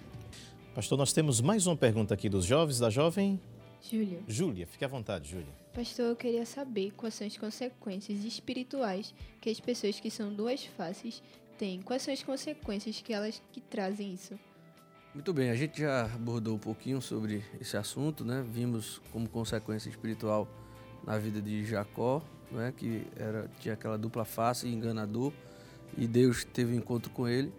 Pastor, 0.76 0.98
nós 0.98 1.12
temos 1.12 1.42
mais 1.42 1.66
uma 1.66 1.76
pergunta 1.76 2.14
aqui 2.14 2.30
dos 2.30 2.46
jovens, 2.46 2.80
da 2.80 2.90
jovem 2.90 3.40
Júlia. 3.82 4.20
Júlia, 4.28 4.68
fique 4.68 4.84
à 4.84 4.88
vontade, 4.88 5.30
Júlia. 5.30 5.48
Pastor, 5.74 6.08
eu 6.08 6.16
queria 6.16 6.46
saber 6.46 6.92
quais 6.92 7.14
são 7.14 7.26
as 7.26 7.38
consequências 7.38 8.24
espirituais 8.24 9.14
que 9.40 9.50
as 9.50 9.60
pessoas 9.60 10.00
que 10.00 10.12
são 10.12 10.34
duas 10.34 10.66
faces 10.66 11.24
têm. 11.58 11.82
Quais 11.82 12.02
são 12.02 12.14
as 12.14 12.22
consequências 12.22 13.02
que 13.02 13.14
elas 13.14 13.42
que 13.52 13.62
trazem 13.62 14.14
isso? 14.14 14.38
Muito 15.12 15.34
bem, 15.34 15.50
a 15.50 15.56
gente 15.56 15.82
já 15.82 16.06
abordou 16.06 16.56
um 16.56 16.60
pouquinho 16.60 17.02
sobre 17.02 17.44
esse 17.60 17.76
assunto, 17.76 18.24
né? 18.24 18.46
Vimos 18.48 19.02
como 19.12 19.28
consequência 19.28 19.90
espiritual 19.90 20.48
na 21.04 21.18
vida 21.18 21.42
de 21.42 21.66
Jacó, 21.66 22.22
né, 22.52 22.72
que 22.78 23.08
era, 23.16 23.50
tinha 23.60 23.74
aquela 23.74 23.98
dupla 23.98 24.24
face, 24.24 24.68
enganador, 24.68 25.34
e 25.98 26.06
Deus 26.06 26.44
teve 26.44 26.74
um 26.74 26.78
encontro 26.78 27.10
com 27.10 27.28
ele. 27.28 27.52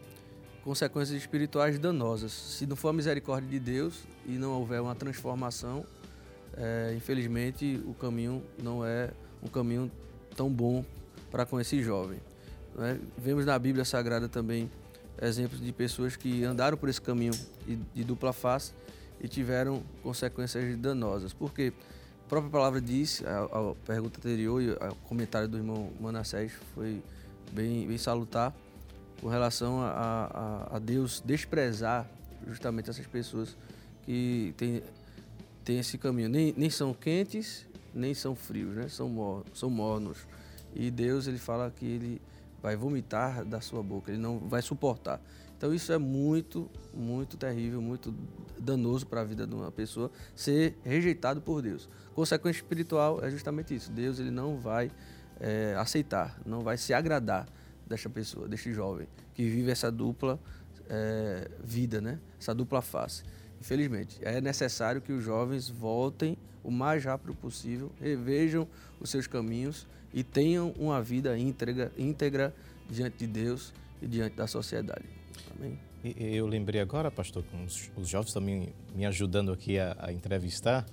Consequências 0.62 1.20
espirituais 1.20 1.76
danosas. 1.76 2.30
Se 2.30 2.66
não 2.66 2.76
for 2.76 2.90
a 2.90 2.92
misericórdia 2.92 3.50
de 3.50 3.58
Deus 3.58 4.04
e 4.26 4.32
não 4.32 4.52
houver 4.52 4.80
uma 4.80 4.94
transformação, 4.94 5.84
é, 6.56 6.94
infelizmente 6.96 7.82
o 7.84 7.94
caminho 7.94 8.44
não 8.62 8.84
é 8.84 9.10
um 9.42 9.48
caminho 9.48 9.90
tão 10.36 10.48
bom 10.48 10.84
para 11.32 11.44
com 11.44 11.58
esse 11.58 11.82
jovem. 11.82 12.20
Né? 12.76 13.00
Vemos 13.18 13.44
na 13.44 13.58
Bíblia 13.58 13.84
Sagrada 13.84 14.28
também 14.28 14.70
exemplos 15.20 15.60
de 15.60 15.72
pessoas 15.72 16.16
que 16.16 16.44
andaram 16.44 16.76
por 16.76 16.88
esse 16.88 17.00
caminho 17.00 17.32
de, 17.94 18.04
dupla 18.04 18.32
face 18.32 18.72
e 19.20 19.28
tiveram 19.28 19.82
consequências 20.02 20.76
danosas. 20.78 21.32
Porque 21.32 21.72
própria 22.30 22.50
palavra 22.50 22.80
diz, 22.80 23.24
a, 23.24 23.44
a 23.44 23.74
pergunta 23.84 24.18
anterior 24.18 24.62
e 24.62 24.70
o 24.70 24.94
comentário 25.08 25.48
do 25.48 25.56
irmão 25.56 25.90
Manassés 26.00 26.52
foi 26.74 27.02
bem, 27.52 27.88
bem 27.88 27.98
salutar 27.98 28.54
com 29.20 29.28
relação 29.28 29.82
a, 29.82 29.90
a, 30.70 30.76
a, 30.76 30.78
Deus 30.78 31.20
desprezar 31.24 32.08
justamente 32.46 32.88
essas 32.88 33.06
pessoas 33.06 33.56
que 34.04 34.54
têm, 34.56 34.82
têm 35.64 35.78
esse 35.80 35.98
caminho. 35.98 36.28
Nem, 36.28 36.54
nem 36.56 36.70
são 36.70 36.94
quentes, 36.94 37.66
nem 37.92 38.14
são 38.14 38.36
frios, 38.36 38.74
né? 38.76 38.88
são, 38.88 39.08
mor, 39.08 39.44
são 39.52 39.68
mornos. 39.68 40.18
E 40.74 40.90
Deus 40.90 41.26
ele 41.26 41.38
fala 41.38 41.70
que 41.70 41.84
ele 41.84 42.22
vai 42.62 42.76
vomitar 42.76 43.44
da 43.44 43.60
sua 43.60 43.82
boca, 43.82 44.10
ele 44.10 44.20
não 44.20 44.38
vai 44.38 44.62
suportar. 44.62 45.20
Então 45.56 45.74
isso 45.74 45.92
é 45.92 45.98
muito, 45.98 46.70
muito 46.94 47.36
terrível, 47.36 47.82
muito 47.82 48.14
danoso 48.58 49.06
para 49.06 49.20
a 49.20 49.24
vida 49.24 49.46
de 49.46 49.54
uma 49.54 49.70
pessoa 49.70 50.10
ser 50.34 50.78
rejeitado 50.82 51.42
por 51.42 51.60
Deus. 51.60 51.88
Consequência 52.14 52.60
espiritual 52.60 53.22
é 53.22 53.30
justamente 53.30 53.74
isso. 53.74 53.90
Deus 53.90 54.18
ele 54.18 54.30
não 54.30 54.58
vai 54.58 54.90
é, 55.38 55.74
aceitar, 55.76 56.40
não 56.46 56.60
vai 56.60 56.78
se 56.78 56.94
agradar 56.94 57.46
desta 57.86 58.08
pessoa, 58.08 58.48
deste 58.48 58.72
jovem 58.72 59.06
que 59.34 59.48
vive 59.48 59.70
essa 59.70 59.90
dupla 59.90 60.40
é, 60.88 61.50
vida, 61.62 62.00
né? 62.00 62.18
Essa 62.38 62.54
dupla 62.54 62.80
face. 62.80 63.22
Infelizmente, 63.60 64.18
é 64.22 64.40
necessário 64.40 65.00
que 65.00 65.12
os 65.12 65.22
jovens 65.22 65.68
voltem 65.68 66.38
o 66.62 66.70
mais 66.70 67.04
rápido 67.04 67.34
possível, 67.34 67.92
revejam 68.00 68.66
os 68.98 69.10
seus 69.10 69.26
caminhos 69.26 69.86
e 70.12 70.22
tenham 70.22 70.72
uma 70.78 71.00
vida 71.02 71.38
íntegra, 71.38 71.92
íntegra 71.96 72.54
diante 72.88 73.18
de 73.18 73.26
Deus 73.26 73.72
e 74.02 74.06
diante 74.06 74.36
da 74.36 74.46
sociedade. 74.46 75.04
Amém. 75.56 75.78
Eu 76.02 76.46
lembrei 76.46 76.80
agora, 76.80 77.10
pastor, 77.10 77.44
com 77.44 77.64
os, 77.64 77.90
os 77.96 78.08
jovens 78.08 78.32
também 78.32 78.72
me 78.94 79.04
ajudando 79.04 79.52
aqui 79.52 79.78
a, 79.78 79.96
a 79.98 80.12
entrevistar, 80.12 80.86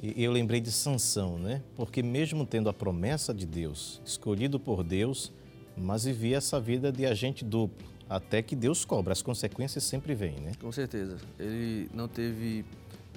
e 0.00 0.22
eu 0.22 0.32
lembrei 0.32 0.60
de 0.60 0.70
Sansão, 0.70 1.38
né? 1.38 1.62
Porque 1.76 2.02
mesmo 2.02 2.46
tendo 2.46 2.68
a 2.68 2.72
promessa 2.72 3.32
de 3.32 3.46
Deus, 3.46 4.00
escolhido 4.04 4.58
por 4.58 4.82
Deus, 4.82 5.32
mas 5.76 6.04
vivia 6.04 6.36
essa 6.36 6.60
vida 6.60 6.92
de 6.92 7.06
agente 7.06 7.44
duplo, 7.44 7.86
até 8.08 8.42
que 8.42 8.54
Deus 8.54 8.84
cobra, 8.84 9.12
as 9.12 9.22
consequências 9.22 9.84
sempre 9.84 10.14
vêm, 10.14 10.40
né? 10.40 10.52
Com 10.60 10.70
certeza. 10.70 11.18
Ele 11.38 11.88
não 11.94 12.08
teve 12.08 12.64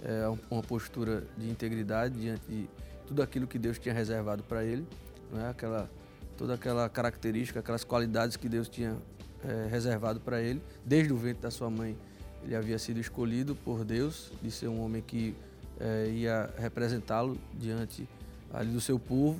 é, 0.03 0.27
uma 0.49 0.61
postura 0.61 1.23
de 1.37 1.49
integridade 1.49 2.19
diante 2.19 2.45
de 2.47 2.67
tudo 3.07 3.21
aquilo 3.21 3.45
que 3.45 3.59
Deus 3.59 3.77
tinha 3.77 3.93
reservado 3.93 4.43
para 4.43 4.63
ele, 4.63 4.85
né? 5.31 5.49
Aquela 5.49 5.89
toda 6.37 6.53
aquela 6.53 6.89
característica, 6.89 7.59
aquelas 7.59 7.83
qualidades 7.83 8.35
que 8.35 8.49
Deus 8.49 8.67
tinha 8.67 8.97
é, 9.43 9.67
reservado 9.69 10.19
para 10.19 10.41
ele. 10.41 10.61
Desde 10.85 11.13
o 11.13 11.17
ventre 11.17 11.41
da 11.41 11.51
sua 11.51 11.69
mãe, 11.69 11.97
Ele 12.43 12.55
havia 12.55 12.77
sido 12.77 12.99
escolhido 12.99 13.55
por 13.55 13.83
Deus 13.83 14.31
de 14.41 14.51
ser 14.51 14.67
um 14.67 14.81
homem 14.81 15.01
que 15.01 15.35
é, 15.79 16.09
ia 16.09 16.53
representá-lo 16.57 17.37
diante 17.53 18.07
ali 18.53 18.71
do 18.71 18.81
seu 18.81 18.99
povo 18.99 19.39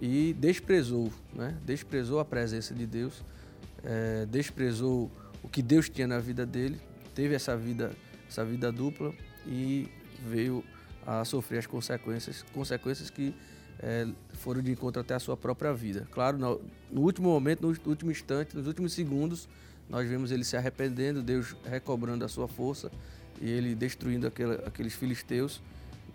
e 0.00 0.34
desprezou, 0.38 1.12
né? 1.34 1.56
desprezou 1.64 2.20
a 2.20 2.24
presença 2.24 2.74
de 2.74 2.86
Deus, 2.86 3.22
é, 3.84 4.24
desprezou 4.26 5.10
o 5.42 5.48
que 5.48 5.60
Deus 5.60 5.88
tinha 5.88 6.06
na 6.06 6.18
vida 6.18 6.46
dele, 6.46 6.80
teve 7.14 7.34
essa 7.34 7.56
vida, 7.56 7.92
essa 8.28 8.44
vida 8.44 8.72
dupla 8.72 9.12
e 9.46 9.88
veio 10.26 10.64
a 11.06 11.24
sofrer 11.24 11.58
as 11.58 11.66
consequências, 11.66 12.44
consequências 12.54 13.10
que 13.10 13.34
é, 13.82 14.06
foram 14.34 14.62
de 14.62 14.70
encontro 14.70 15.00
até 15.00 15.14
a 15.14 15.18
sua 15.18 15.36
própria 15.36 15.72
vida. 15.72 16.06
Claro, 16.12 16.38
no, 16.38 16.60
no, 16.90 17.00
último 17.00 17.30
momento, 17.30 17.62
no 17.62 17.74
último 17.88 18.10
instante, 18.10 18.54
nos 18.54 18.66
últimos 18.66 18.92
segundos, 18.92 19.48
nós 19.88 20.08
vemos 20.08 20.30
ele 20.30 20.44
se 20.44 20.56
arrependendo, 20.56 21.22
Deus 21.22 21.56
recobrando 21.64 22.24
a 22.24 22.28
sua 22.28 22.46
força 22.46 22.90
e 23.40 23.48
ele 23.48 23.74
destruindo 23.74 24.26
aquele, 24.26 24.54
aqueles 24.66 24.94
filisteus. 24.94 25.62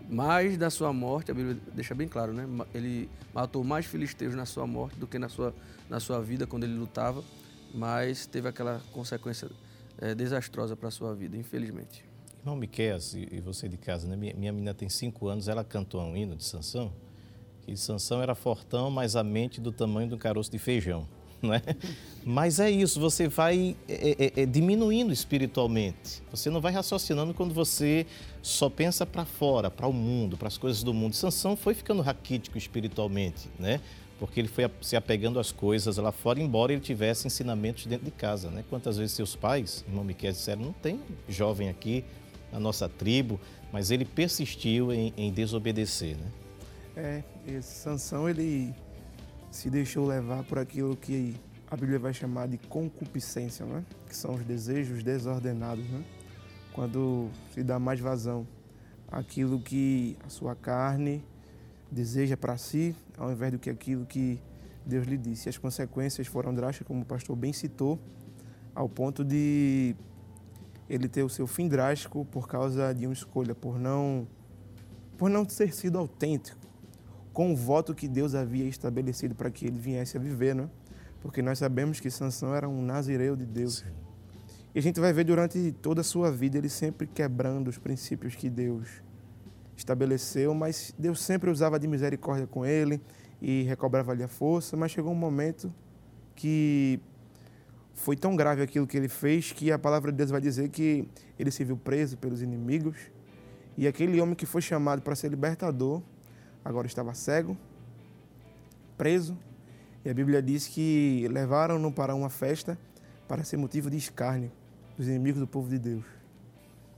Mas 0.08 0.56
da 0.56 0.70
sua 0.70 0.92
morte, 0.92 1.32
a 1.32 1.34
Bíblia 1.34 1.58
deixa 1.74 1.92
bem 1.92 2.06
claro, 2.06 2.32
né? 2.32 2.46
Ele 2.72 3.10
matou 3.34 3.64
mais 3.64 3.86
filisteus 3.86 4.36
na 4.36 4.46
sua 4.46 4.64
morte 4.64 4.96
do 4.96 5.06
que 5.06 5.18
na 5.18 5.28
sua, 5.28 5.52
na 5.90 5.98
sua 5.98 6.20
vida 6.22 6.46
quando 6.46 6.62
ele 6.62 6.74
lutava, 6.74 7.24
mas 7.74 8.24
teve 8.24 8.48
aquela 8.48 8.80
consequência 8.92 9.50
é, 9.98 10.14
desastrosa 10.14 10.76
para 10.76 10.88
a 10.88 10.92
sua 10.92 11.12
vida, 11.12 11.36
infelizmente. 11.36 12.04
Irmão 12.38 12.54
Miquel, 12.54 12.98
e 13.32 13.40
você 13.40 13.68
de 13.68 13.76
casa, 13.76 14.06
né? 14.06 14.14
Minha, 14.14 14.34
minha 14.34 14.52
menina 14.52 14.72
tem 14.72 14.88
cinco 14.88 15.26
anos, 15.26 15.48
ela 15.48 15.64
cantou 15.64 16.00
um 16.00 16.16
hino 16.16 16.36
de 16.36 16.44
Sansão 16.44 16.92
que 17.66 17.76
Sansão 17.76 18.22
era 18.22 18.34
fortão, 18.34 18.90
mas 18.90 19.16
a 19.16 19.24
mente 19.24 19.60
do 19.60 19.72
tamanho 19.72 20.08
de 20.08 20.14
um 20.14 20.18
caroço 20.18 20.50
de 20.50 20.58
feijão. 20.58 21.06
Não 21.42 21.52
é? 21.52 21.62
Mas 22.24 22.60
é 22.60 22.70
isso, 22.70 23.00
você 23.00 23.28
vai 23.28 23.76
é, 23.88 24.32
é, 24.36 24.42
é, 24.42 24.46
diminuindo 24.46 25.12
espiritualmente. 25.12 26.22
Você 26.30 26.48
não 26.48 26.62
vai 26.62 26.72
raciocinando 26.72 27.34
quando 27.34 27.52
você 27.52 28.06
só 28.40 28.70
pensa 28.70 29.04
para 29.04 29.24
fora, 29.26 29.70
para 29.70 29.86
o 29.86 29.92
mundo, 29.92 30.36
para 30.36 30.48
as 30.48 30.56
coisas 30.56 30.82
do 30.82 30.94
mundo. 30.94 31.14
Sansão 31.14 31.54
foi 31.54 31.74
ficando 31.74 32.00
raquítico 32.00 32.56
espiritualmente, 32.56 33.50
né? 33.58 33.80
Porque 34.18 34.40
ele 34.40 34.48
foi 34.48 34.68
se 34.80 34.96
apegando 34.96 35.38
às 35.38 35.52
coisas 35.52 35.98
lá 35.98 36.10
fora, 36.10 36.40
embora 36.40 36.72
ele 36.72 36.80
tivesse 36.80 37.26
ensinamentos 37.26 37.84
dentro 37.84 38.06
de 38.06 38.10
casa, 38.10 38.50
né? 38.50 38.64
Quantas 38.70 38.96
vezes 38.96 39.12
seus 39.14 39.36
pais, 39.36 39.84
irmão 39.86 40.02
Miquel, 40.02 40.32
disseram, 40.32 40.62
não 40.62 40.72
tem 40.72 40.98
jovem 41.28 41.68
aqui 41.68 42.02
na 42.50 42.58
nossa 42.58 42.88
tribo, 42.88 43.38
mas 43.70 43.90
ele 43.90 44.06
persistiu 44.06 44.90
em, 44.90 45.12
em 45.18 45.30
desobedecer, 45.30 46.16
né? 46.16 46.26
É, 46.96 47.22
esse 47.46 47.74
Sansão 47.74 48.26
ele 48.26 48.74
se 49.50 49.68
deixou 49.68 50.06
levar 50.06 50.42
por 50.44 50.58
aquilo 50.58 50.96
que 50.96 51.36
a 51.70 51.76
Bíblia 51.76 51.98
vai 51.98 52.14
chamar 52.14 52.48
de 52.48 52.56
concupiscência, 52.56 53.66
né? 53.66 53.84
que 54.06 54.16
são 54.16 54.34
os 54.34 54.42
desejos 54.42 55.02
desordenados. 55.02 55.84
Né? 55.90 56.02
Quando 56.72 57.28
se 57.52 57.62
dá 57.62 57.78
mais 57.78 58.00
vazão 58.00 58.46
àquilo 59.08 59.60
que 59.60 60.16
a 60.24 60.30
sua 60.30 60.54
carne 60.54 61.22
deseja 61.92 62.34
para 62.34 62.56
si, 62.56 62.96
ao 63.18 63.30
invés 63.30 63.52
do 63.52 63.58
que 63.58 63.68
aquilo 63.68 64.06
que 64.06 64.40
Deus 64.86 65.06
lhe 65.06 65.18
disse. 65.18 65.50
As 65.50 65.58
consequências 65.58 66.26
foram 66.26 66.54
drásticas, 66.54 66.88
como 66.88 67.02
o 67.02 67.04
pastor 67.04 67.36
bem 67.36 67.52
citou, 67.52 68.00
ao 68.74 68.88
ponto 68.88 69.22
de 69.22 69.94
ele 70.88 71.08
ter 71.08 71.22
o 71.22 71.28
seu 71.28 71.46
fim 71.46 71.68
drástico 71.68 72.24
por 72.24 72.48
causa 72.48 72.94
de 72.94 73.06
uma 73.06 73.12
escolha, 73.12 73.54
por 73.54 73.78
não, 73.78 74.26
por 75.18 75.28
não 75.28 75.44
ter 75.44 75.74
sido 75.74 75.98
autêntico 75.98 76.65
com 77.36 77.52
o 77.52 77.54
voto 77.54 77.94
que 77.94 78.08
Deus 78.08 78.34
havia 78.34 78.64
estabelecido 78.64 79.34
para 79.34 79.50
que 79.50 79.66
ele 79.66 79.78
viesse 79.78 80.16
a 80.16 80.20
viver, 80.20 80.54
né? 80.54 80.70
Porque 81.20 81.42
nós 81.42 81.58
sabemos 81.58 82.00
que 82.00 82.10
Sansão 82.10 82.54
era 82.54 82.66
um 82.66 82.80
nazireu 82.80 83.36
de 83.36 83.44
Deus. 83.44 83.80
Sim. 83.80 83.92
E 84.74 84.78
a 84.78 84.82
gente 84.82 84.98
vai 84.98 85.12
ver 85.12 85.24
durante 85.24 85.70
toda 85.82 86.00
a 86.00 86.04
sua 86.04 86.32
vida 86.32 86.56
ele 86.56 86.70
sempre 86.70 87.06
quebrando 87.06 87.68
os 87.68 87.76
princípios 87.76 88.34
que 88.34 88.48
Deus 88.48 88.88
estabeleceu, 89.76 90.54
mas 90.54 90.94
Deus 90.98 91.20
sempre 91.20 91.50
usava 91.50 91.78
de 91.78 91.86
misericórdia 91.86 92.46
com 92.46 92.64
ele 92.64 93.02
e 93.42 93.64
recobrava-lhe 93.64 94.22
a 94.22 94.28
força, 94.28 94.74
mas 94.74 94.90
chegou 94.90 95.12
um 95.12 95.14
momento 95.14 95.70
que 96.34 96.98
foi 97.92 98.16
tão 98.16 98.34
grave 98.34 98.62
aquilo 98.62 98.86
que 98.86 98.96
ele 98.96 99.10
fez 99.10 99.52
que 99.52 99.70
a 99.70 99.78
palavra 99.78 100.10
de 100.10 100.16
Deus 100.16 100.30
vai 100.30 100.40
dizer 100.40 100.70
que 100.70 101.06
ele 101.38 101.50
se 101.50 101.62
viu 101.64 101.76
preso 101.76 102.16
pelos 102.16 102.40
inimigos 102.40 102.96
e 103.76 103.86
aquele 103.86 104.18
homem 104.22 104.34
que 104.34 104.46
foi 104.46 104.62
chamado 104.62 105.02
para 105.02 105.14
ser 105.14 105.28
libertador 105.28 106.00
agora 106.66 106.86
estava 106.88 107.14
cego, 107.14 107.56
preso, 108.98 109.38
e 110.04 110.10
a 110.10 110.14
Bíblia 110.14 110.42
diz 110.42 110.66
que 110.66 111.26
levaram-no 111.30 111.92
para 111.92 112.12
uma 112.12 112.28
festa 112.28 112.76
para 113.28 113.44
ser 113.44 113.56
motivo 113.56 113.88
de 113.88 113.96
escárnio 113.96 114.50
dos 114.98 115.06
inimigos 115.06 115.40
do 115.40 115.46
povo 115.46 115.68
de 115.68 115.78
Deus. 115.78 116.04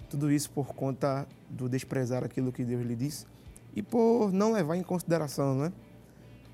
Tudo 0.09 0.33
isso 0.33 0.51
por 0.51 0.69
conta 0.69 1.27
do 1.51 1.69
desprezar 1.69 2.25
aquilo 2.25 2.51
que 2.51 2.65
Deus 2.65 2.83
lhe 2.83 2.97
disse 2.97 3.27
e 3.77 3.83
por 3.83 4.33
não 4.33 4.53
levar 4.53 4.75
em 4.75 4.83
consideração 4.83 5.55
né, 5.55 5.73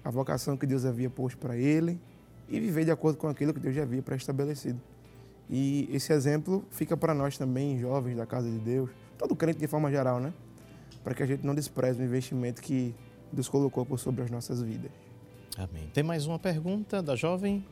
a 0.04 0.10
vocação 0.10 0.56
que 0.56 0.66
Deus 0.66 0.84
havia 0.84 1.08
posto 1.08 1.38
para 1.38 1.56
ele 1.56 2.00
e 2.48 2.58
viver 2.58 2.84
de 2.84 2.90
acordo 2.90 3.16
com 3.16 3.28
aquilo 3.28 3.54
que 3.54 3.60
Deus 3.60 3.76
já 3.76 3.82
havia 3.82 4.02
pré-estabelecido. 4.02 4.80
E 5.48 5.88
esse 5.92 6.12
exemplo 6.12 6.64
fica 6.70 6.96
para 6.96 7.14
nós 7.14 7.38
também, 7.38 7.78
jovens 7.78 8.16
da 8.16 8.26
casa 8.26 8.50
de 8.50 8.58
Deus, 8.58 8.90
todo 9.16 9.36
crente 9.36 9.60
de 9.60 9.68
forma 9.68 9.88
geral, 9.88 10.18
né? 10.18 10.32
Para 11.04 11.14
que 11.14 11.22
a 11.22 11.26
gente 11.26 11.44
não 11.44 11.54
despreze 11.54 12.00
o 12.00 12.04
investimento 12.04 12.62
que 12.62 12.94
Deus 13.30 13.46
colocou 13.46 13.84
por 13.84 14.00
sobre 14.00 14.22
as 14.24 14.30
nossas 14.30 14.62
vidas. 14.62 14.90
Amém. 15.56 15.88
Tem 15.92 16.02
mais 16.02 16.26
uma 16.26 16.38
pergunta 16.38 17.02
da 17.02 17.14
jovem? 17.14 17.64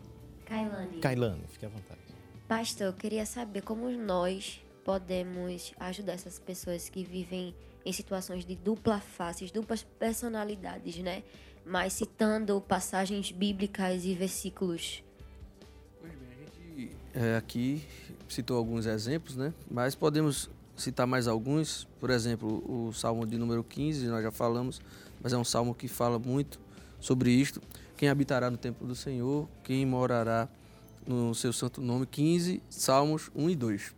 Kailane. 0.45 0.99
Kailane, 0.99 1.43
fique 1.49 1.65
à 1.65 1.69
vontade. 1.69 2.01
Pastor, 2.47 2.89
eu 2.89 2.93
queria 2.93 3.25
saber 3.25 3.63
como 3.63 3.91
nós 3.91 4.61
podemos 4.85 5.73
ajudar 5.81 6.13
essas 6.13 6.39
pessoas 6.39 6.89
que 6.89 7.03
vivem 7.03 7.55
em 7.85 7.93
situações 7.93 8.45
de 8.45 8.55
dupla 8.55 9.01
faces, 9.01 9.51
duplas 9.51 9.83
personalidades, 9.83 10.99
né? 10.99 11.23
Mas 11.65 11.95
citando 11.95 12.61
passagens 12.61 13.33
bíblicas 13.33 14.05
e 14.05 14.15
versículos. 14.15 15.03
Pois 16.01 16.13
bem, 16.13 16.29
a 16.31 16.79
gente 16.85 16.97
é, 17.15 17.37
aqui 17.37 17.83
citou 18.29 18.57
alguns 18.57 18.87
exemplos, 18.87 19.37
né? 19.37 19.55
Mas 19.71 19.95
podemos 19.95 20.51
citar 20.77 21.07
mais 21.07 21.29
alguns, 21.29 21.87
por 22.01 22.11
exemplo, 22.11 22.63
o 22.67 22.93
Salmo 22.93 23.27
de 23.27 23.37
número 23.39 23.63
15, 23.63 24.07
nós 24.07 24.23
já 24.23 24.31
falamos, 24.31 24.81
mas 25.23 25.33
é 25.33 25.37
um 25.37 25.45
salmo 25.45 25.75
que 25.75 25.89
fala 25.89 26.19
muito 26.19 26.59
sobre 27.01 27.31
isto. 27.31 27.61
Quem 27.97 28.09
habitará 28.09 28.51
no 28.51 28.57
templo 28.57 28.87
do 28.87 28.95
Senhor, 28.95 29.49
quem 29.63 29.85
morará 29.87 30.49
no 31.07 31.35
seu 31.35 31.53
santo 31.53 31.81
nome, 31.81 32.07
15, 32.07 32.63
Salmos 32.69 33.31
1 33.35 33.51
e 33.51 33.57
2. 33.57 33.95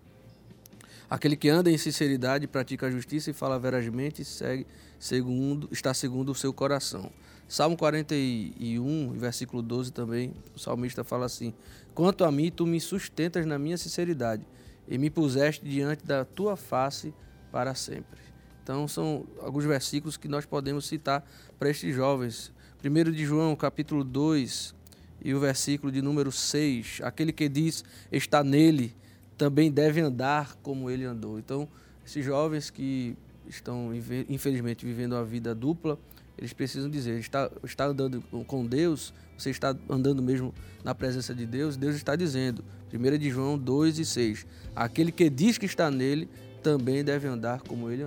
Aquele 1.09 1.37
que 1.37 1.49
anda 1.49 1.71
em 1.71 1.79
sinceridade, 1.79 2.47
pratica 2.47 2.87
a 2.87 2.91
justiça 2.91 3.31
e 3.31 3.33
fala 3.33 3.59
verazmente, 3.59 4.25
segue 4.25 4.67
segundo, 4.99 5.69
está 5.71 5.93
segundo 5.95 6.33
o 6.33 6.35
seu 6.35 6.53
coração. 6.53 7.11
Salmo 7.47 7.77
41, 7.77 9.13
versículo 9.13 9.63
12 9.63 9.93
também, 9.93 10.33
o 10.57 10.59
salmista 10.59 11.05
fala 11.05 11.27
assim: 11.27 11.53
Quanto 11.95 12.25
a 12.25 12.33
mim, 12.33 12.51
tu 12.51 12.67
me 12.67 12.81
sustentas 12.81 13.45
na 13.45 13.59
minha 13.59 13.77
sinceridade 13.77 14.47
e 14.89 14.99
me 14.99 15.11
puseste 15.11 15.65
diante 15.65 16.05
da 16.05 16.25
tua 16.25 16.57
face 16.57 17.15
para 17.51 17.75
sempre. 17.75 18.21
Então 18.63 18.89
são 18.89 19.27
alguns 19.41 19.65
versículos 19.65 20.17
que 20.17 20.29
nós 20.29 20.47
podemos 20.47 20.87
citar 20.87 21.25
para 21.59 21.71
estes 21.71 21.95
jovens. 21.95 22.53
1 22.83 23.13
de 23.13 23.25
João, 23.25 23.55
capítulo 23.57 24.03
2, 24.05 24.75
e 25.23 25.35
o 25.35 25.41
versículo 25.41 25.91
de 25.91 26.03
número 26.03 26.31
6, 26.31 27.01
aquele 27.03 27.33
que 27.33 27.49
diz 27.49 27.85
está 28.13 28.45
nele, 28.45 28.95
também 29.39 29.71
deve 29.71 30.01
andar 30.01 30.55
como 30.63 30.91
ele 30.91 31.05
andou. 31.05 31.39
Então, 31.39 31.69
esses 32.05 32.25
jovens 32.25 32.71
que 32.71 33.17
estão 33.49 33.91
infelizmente 34.29 34.85
vivendo 34.85 35.13
uma 35.13 35.25
vida 35.25 35.55
dupla, 35.55 35.99
eles 36.37 36.53
precisam 36.53 36.91
dizer, 36.91 37.19
está, 37.19 37.51
está 37.63 37.87
andando 37.87 38.23
com 38.47 38.67
Deus, 38.67 39.15
você 39.39 39.51
está 39.51 39.75
andando 39.89 40.23
mesmo 40.23 40.53
na 40.83 40.95
presença 40.95 41.35
de 41.35 41.47
Deus, 41.47 41.77
Deus 41.77 41.95
está 41.95 42.17
dizendo, 42.17 42.65
1 42.95 43.19
de 43.19 43.31
João 43.31 43.59
2 43.59 43.99
e 43.99 44.05
6. 44.05 44.47
Aquele 44.75 45.11
que 45.11 45.29
diz 45.29 45.59
que 45.59 45.67
está 45.67 45.91
nele 45.91 46.29
também 46.63 47.03
deve 47.05 47.27
andar 47.27 47.61
como 47.63 47.91
ele 47.91 48.05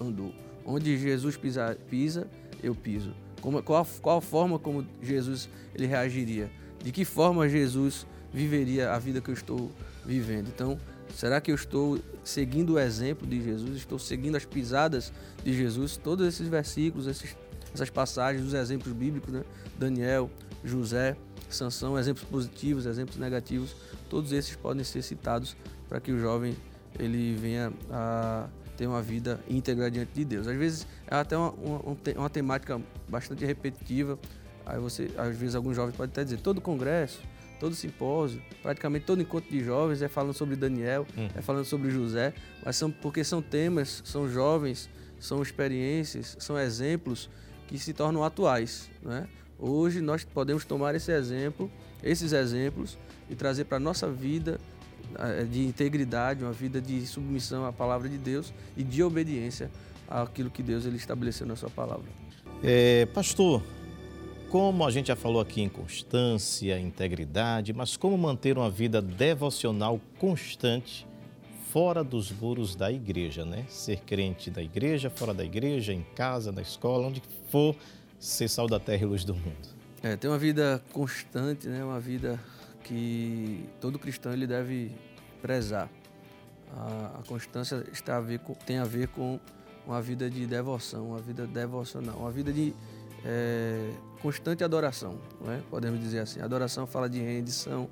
andou. 0.00 0.32
Onde 0.64 0.96
Jesus 0.96 1.36
pisa, 1.36 1.76
pisa 1.90 2.28
eu 2.62 2.74
piso. 2.74 3.14
Como, 3.40 3.62
qual, 3.62 3.86
qual 4.00 4.18
a 4.18 4.20
forma 4.20 4.58
como 4.58 4.86
Jesus 5.02 5.48
ele 5.74 5.86
reagiria? 5.86 6.50
De 6.82 6.92
que 6.92 7.04
forma 7.04 7.48
Jesus 7.48 8.06
viveria 8.32 8.92
a 8.92 8.98
vida 8.98 9.20
que 9.20 9.30
eu 9.30 9.34
estou 9.34 9.70
vivendo? 10.04 10.48
Então, 10.48 10.78
será 11.14 11.40
que 11.40 11.50
eu 11.50 11.54
estou 11.54 11.98
seguindo 12.24 12.74
o 12.74 12.78
exemplo 12.78 13.26
de 13.26 13.42
Jesus? 13.42 13.76
Estou 13.76 13.98
seguindo 13.98 14.36
as 14.36 14.44
pisadas 14.44 15.12
de 15.44 15.52
Jesus? 15.52 15.96
Todos 15.96 16.26
esses 16.26 16.46
versículos, 16.48 17.06
esses, 17.06 17.36
essas 17.72 17.90
passagens, 17.90 18.44
os 18.44 18.54
exemplos 18.54 18.92
bíblicos, 18.92 19.32
né? 19.32 19.44
Daniel, 19.78 20.30
José, 20.64 21.16
Sansão, 21.48 21.98
exemplos 21.98 22.24
positivos, 22.24 22.86
exemplos 22.86 23.16
negativos, 23.18 23.74
todos 24.08 24.32
esses 24.32 24.54
podem 24.56 24.84
ser 24.84 25.02
citados 25.02 25.56
para 25.88 26.00
que 26.00 26.12
o 26.12 26.18
jovem 26.18 26.56
ele 26.98 27.34
venha 27.36 27.72
a 27.90 28.48
ter 28.76 28.86
uma 28.86 29.02
vida 29.02 29.40
íntegra 29.48 29.90
diante 29.90 30.12
de 30.14 30.24
Deus. 30.24 30.46
Às 30.46 30.56
vezes 30.56 30.86
é 31.06 31.14
até 31.16 31.36
uma, 31.36 31.50
uma, 31.52 31.80
uma 32.16 32.30
temática 32.30 32.80
bastante 33.08 33.44
repetitiva. 33.44 34.18
Aí 34.64 34.78
você, 34.78 35.10
às 35.16 35.36
vezes 35.36 35.54
alguns 35.54 35.74
jovens 35.74 35.96
podem 35.96 36.10
até 36.12 36.22
dizer, 36.24 36.40
todo 36.40 36.60
congresso, 36.60 37.20
todo 37.58 37.74
simpósio, 37.74 38.40
praticamente 38.62 39.04
todo 39.06 39.20
encontro 39.20 39.50
de 39.50 39.64
jovens 39.64 40.02
é 40.02 40.08
falando 40.08 40.34
sobre 40.34 40.54
Daniel, 40.56 41.06
Hum. 41.16 41.28
é 41.34 41.42
falando 41.42 41.64
sobre 41.64 41.90
José, 41.90 42.32
mas 42.64 42.76
são 42.76 42.90
porque 42.90 43.24
são 43.24 43.40
temas, 43.42 44.02
são 44.04 44.28
jovens, 44.28 44.88
são 45.18 45.42
experiências, 45.42 46.36
são 46.38 46.58
exemplos 46.58 47.28
que 47.66 47.78
se 47.78 47.92
tornam 47.92 48.22
atuais, 48.22 48.88
né? 49.02 49.26
Hoje 49.58 50.00
nós 50.00 50.24
podemos 50.24 50.64
tomar 50.64 50.94
esse 50.94 51.10
exemplo, 51.10 51.70
esses 52.02 52.32
exemplos 52.32 52.96
e 53.28 53.34
trazer 53.34 53.64
para 53.64 53.76
a 53.76 53.80
nossa 53.80 54.08
vida 54.08 54.60
eh, 55.18 55.44
de 55.44 55.64
integridade, 55.64 56.44
uma 56.44 56.52
vida 56.52 56.80
de 56.80 57.04
submissão 57.06 57.66
à 57.66 57.72
palavra 57.72 58.08
de 58.08 58.16
Deus 58.16 58.52
e 58.76 58.84
de 58.84 59.02
obediência 59.02 59.70
àquilo 60.08 60.50
que 60.50 60.62
Deus 60.62 60.86
ele 60.86 60.96
estabeleceu 60.96 61.46
na 61.46 61.56
sua 61.56 61.70
palavra. 61.70 62.06
É, 62.62 63.06
pastor, 63.06 63.62
como 64.48 64.86
a 64.86 64.90
gente 64.90 65.08
já 65.08 65.16
falou 65.16 65.40
aqui 65.40 65.60
em 65.60 65.68
constância, 65.68 66.78
integridade, 66.78 67.72
mas 67.72 67.96
como 67.96 68.16
manter 68.16 68.56
uma 68.56 68.70
vida 68.70 69.02
devocional 69.02 70.00
constante 70.18 71.06
fora 71.70 72.02
dos 72.02 72.32
muros 72.32 72.74
da 72.74 72.90
igreja, 72.90 73.44
né? 73.44 73.66
Ser 73.68 74.00
crente 74.00 74.50
da 74.50 74.62
igreja, 74.62 75.10
fora 75.10 75.34
da 75.34 75.44
igreja, 75.44 75.92
em 75.92 76.04
casa, 76.14 76.50
na 76.50 76.62
escola, 76.62 77.08
onde 77.08 77.22
for, 77.50 77.76
ser 78.18 78.48
sal 78.48 78.66
da 78.66 78.80
terra 78.80 79.02
e 79.02 79.06
luz 79.06 79.24
do 79.24 79.34
mundo. 79.34 79.68
É, 80.02 80.16
ter 80.16 80.28
uma 80.28 80.38
vida 80.38 80.82
constante, 80.92 81.68
né? 81.68 81.84
Uma 81.84 82.00
vida 82.00 82.38
que 82.84 83.64
todo 83.80 83.98
cristão 83.98 84.32
ele 84.32 84.46
deve 84.46 84.92
prezar. 85.42 85.88
A, 86.72 87.20
a 87.20 87.22
constância 87.26 87.84
está 87.92 88.16
a 88.16 88.20
ver 88.20 88.40
com, 88.40 88.54
tem 88.54 88.78
a 88.78 88.84
ver 88.84 89.08
com 89.08 89.40
uma 89.86 90.00
vida 90.02 90.28
de 90.28 90.46
devoção, 90.46 91.08
uma 91.08 91.18
vida 91.18 91.46
devocional, 91.46 92.18
uma 92.18 92.30
vida 92.30 92.52
de 92.52 92.74
é, 93.24 93.90
constante 94.20 94.62
adoração, 94.62 95.18
não 95.40 95.52
é? 95.52 95.60
podemos 95.70 95.98
dizer 95.98 96.20
assim. 96.20 96.40
Adoração 96.40 96.86
fala 96.86 97.08
de 97.08 97.20
rendição, 97.20 97.88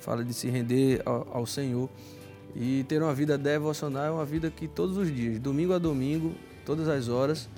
fala 0.00 0.24
de 0.24 0.34
se 0.34 0.48
render 0.48 1.02
ao, 1.04 1.26
ao 1.38 1.46
Senhor. 1.46 1.88
E 2.54 2.84
ter 2.84 3.02
uma 3.02 3.14
vida 3.14 3.36
devocional 3.36 4.04
é 4.04 4.10
uma 4.10 4.24
vida 4.24 4.50
que 4.50 4.66
todos 4.66 4.96
os 4.96 5.14
dias, 5.14 5.38
domingo 5.38 5.72
a 5.72 5.78
domingo, 5.78 6.34
todas 6.64 6.88
as 6.88 7.08
horas, 7.08 7.48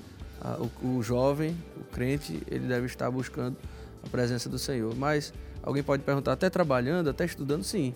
o, 0.59 0.97
o 0.99 1.03
jovem, 1.03 1.57
o 1.77 1.85
crente, 1.85 2.43
ele 2.51 2.67
deve 2.67 2.87
estar 2.87 3.11
buscando 3.11 3.57
a 4.05 4.09
presença 4.09 4.49
do 4.49 4.59
Senhor. 4.59 4.95
Mas 4.95 5.33
alguém 5.63 5.83
pode 5.83 6.03
perguntar, 6.03 6.33
até 6.33 6.49
trabalhando, 6.49 7.11
até 7.11 7.25
estudando? 7.25 7.63
Sim. 7.63 7.95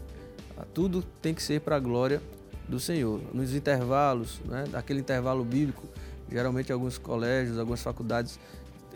Ah, 0.57 0.65
Tudo 0.73 1.03
tem 1.23 1.35
que 1.35 1.43
ser 1.43 1.61
para 1.61 1.77
a 1.77 1.81
glória 1.81 2.21
do 2.69 2.79
Senhor. 2.79 3.21
Nos 3.33 3.55
intervalos, 3.55 4.41
né, 4.45 4.65
daquele 4.71 5.01
intervalo 5.01 5.45
bíblico, 5.45 5.87
geralmente 6.31 6.73
alguns 6.73 6.99
colégios, 6.99 7.59
algumas 7.59 7.83
faculdades, 7.83 8.39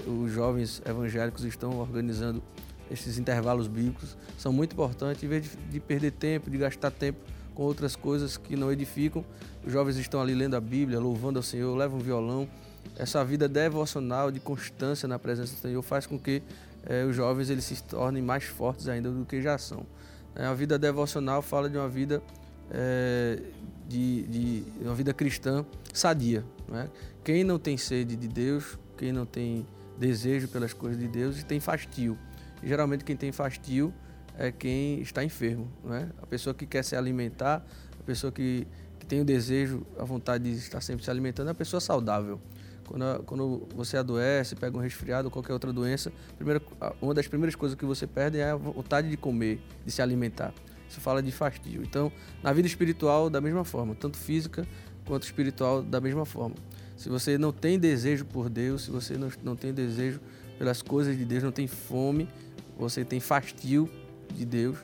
os 0.06 0.30
jovens 0.32 0.80
evangélicos 0.86 1.44
estão 1.44 1.78
organizando 1.78 2.42
esses 2.90 3.18
intervalos 3.18 3.66
bíblicos. 3.66 4.16
São 4.38 4.52
muito 4.52 4.72
importantes, 4.72 5.22
em 5.22 5.28
vez 5.28 5.44
de, 5.44 5.56
de 5.56 5.80
perder 5.80 6.12
tempo, 6.12 6.50
de 6.50 6.58
gastar 6.58 6.90
tempo 6.90 7.18
com 7.54 7.64
outras 7.64 7.96
coisas 7.96 8.36
que 8.36 8.54
não 8.54 8.70
edificam, 8.70 9.24
os 9.66 9.72
jovens 9.72 9.96
estão 9.96 10.20
ali 10.20 10.32
lendo 10.32 10.54
a 10.54 10.60
Bíblia, 10.60 11.00
louvando 11.00 11.40
ao 11.40 11.42
Senhor, 11.42 11.76
levam 11.76 11.98
um 11.98 12.02
violão. 12.02 12.48
Essa 12.96 13.24
vida 13.24 13.48
devocional, 13.48 14.30
de 14.30 14.40
constância 14.40 15.06
na 15.08 15.18
presença 15.18 15.54
do 15.54 15.60
Senhor, 15.60 15.82
faz 15.82 16.06
com 16.06 16.18
que 16.18 16.42
eh, 16.84 17.04
os 17.04 17.14
jovens 17.14 17.50
eles 17.50 17.64
se 17.64 17.82
tornem 17.84 18.22
mais 18.22 18.44
fortes 18.44 18.88
ainda 18.88 19.10
do 19.10 19.24
que 19.24 19.40
já 19.40 19.56
são. 19.58 19.86
É, 20.34 20.46
a 20.46 20.54
vida 20.54 20.78
devocional 20.78 21.42
fala 21.42 21.68
de 21.68 21.76
uma 21.76 21.88
vida 21.88 22.22
eh, 22.70 23.40
de, 23.88 24.22
de 24.22 24.64
uma 24.82 24.94
vida 24.94 25.14
cristã 25.14 25.64
sadia. 25.92 26.44
Né? 26.68 26.88
Quem 27.24 27.42
não 27.42 27.58
tem 27.58 27.76
sede 27.76 28.14
de 28.14 28.28
Deus, 28.28 28.78
quem 28.96 29.12
não 29.12 29.24
tem 29.24 29.66
desejo 29.98 30.48
pelas 30.48 30.72
coisas 30.72 30.98
de 30.98 31.08
Deus, 31.08 31.42
tem 31.42 31.58
fastio. 31.58 32.16
E, 32.62 32.68
geralmente 32.68 33.04
quem 33.04 33.16
tem 33.16 33.32
fastio 33.32 33.92
é 34.36 34.52
quem 34.52 35.00
está 35.00 35.24
enfermo. 35.24 35.68
Né? 35.82 36.10
A 36.22 36.26
pessoa 36.26 36.54
que 36.54 36.66
quer 36.66 36.84
se 36.84 36.94
alimentar, 36.94 37.64
a 37.98 38.02
pessoa 38.04 38.30
que, 38.30 38.66
que 38.98 39.06
tem 39.06 39.20
o 39.20 39.24
desejo, 39.24 39.86
a 39.98 40.04
vontade 40.04 40.44
de 40.44 40.56
estar 40.58 40.80
sempre 40.80 41.04
se 41.04 41.10
alimentando, 41.10 41.48
é 41.48 41.50
a 41.50 41.54
pessoa 41.54 41.80
saudável. 41.80 42.40
Quando, 42.88 43.02
a- 43.04 43.18
quando 43.24 43.68
você 43.76 43.96
adoece, 43.98 44.56
pega 44.56 44.76
um 44.76 44.80
resfriado 44.80 45.26
ou 45.28 45.30
qualquer 45.30 45.52
outra 45.52 45.72
doença, 45.72 46.10
primeira, 46.36 46.60
uma 47.02 47.12
das 47.12 47.28
primeiras 47.28 47.54
coisas 47.54 47.76
que 47.78 47.84
você 47.84 48.06
perde 48.06 48.38
é 48.38 48.50
a 48.50 48.56
vontade 48.56 49.10
de 49.10 49.16
comer, 49.16 49.60
de 49.84 49.92
se 49.92 50.00
alimentar. 50.00 50.54
Isso 50.88 51.00
fala 51.00 51.22
de 51.22 51.30
fastio. 51.30 51.82
Então, 51.82 52.10
na 52.42 52.50
vida 52.52 52.66
espiritual, 52.66 53.28
da 53.28 53.40
mesma 53.42 53.62
forma, 53.62 53.94
tanto 53.94 54.16
física 54.16 54.66
quanto 55.04 55.24
espiritual, 55.24 55.82
da 55.82 56.00
mesma 56.00 56.24
forma. 56.24 56.56
Se 56.96 57.10
você 57.10 57.36
não 57.36 57.52
tem 57.52 57.78
desejo 57.78 58.24
por 58.24 58.48
Deus, 58.48 58.84
se 58.84 58.90
você 58.90 59.18
não, 59.18 59.28
não 59.42 59.54
tem 59.54 59.72
desejo 59.72 60.18
pelas 60.58 60.80
coisas 60.80 61.16
de 61.16 61.24
Deus, 61.26 61.42
não 61.42 61.52
tem 61.52 61.66
fome, 61.66 62.26
você 62.78 63.04
tem 63.04 63.20
fastio 63.20 63.88
de 64.34 64.44
Deus, 64.46 64.78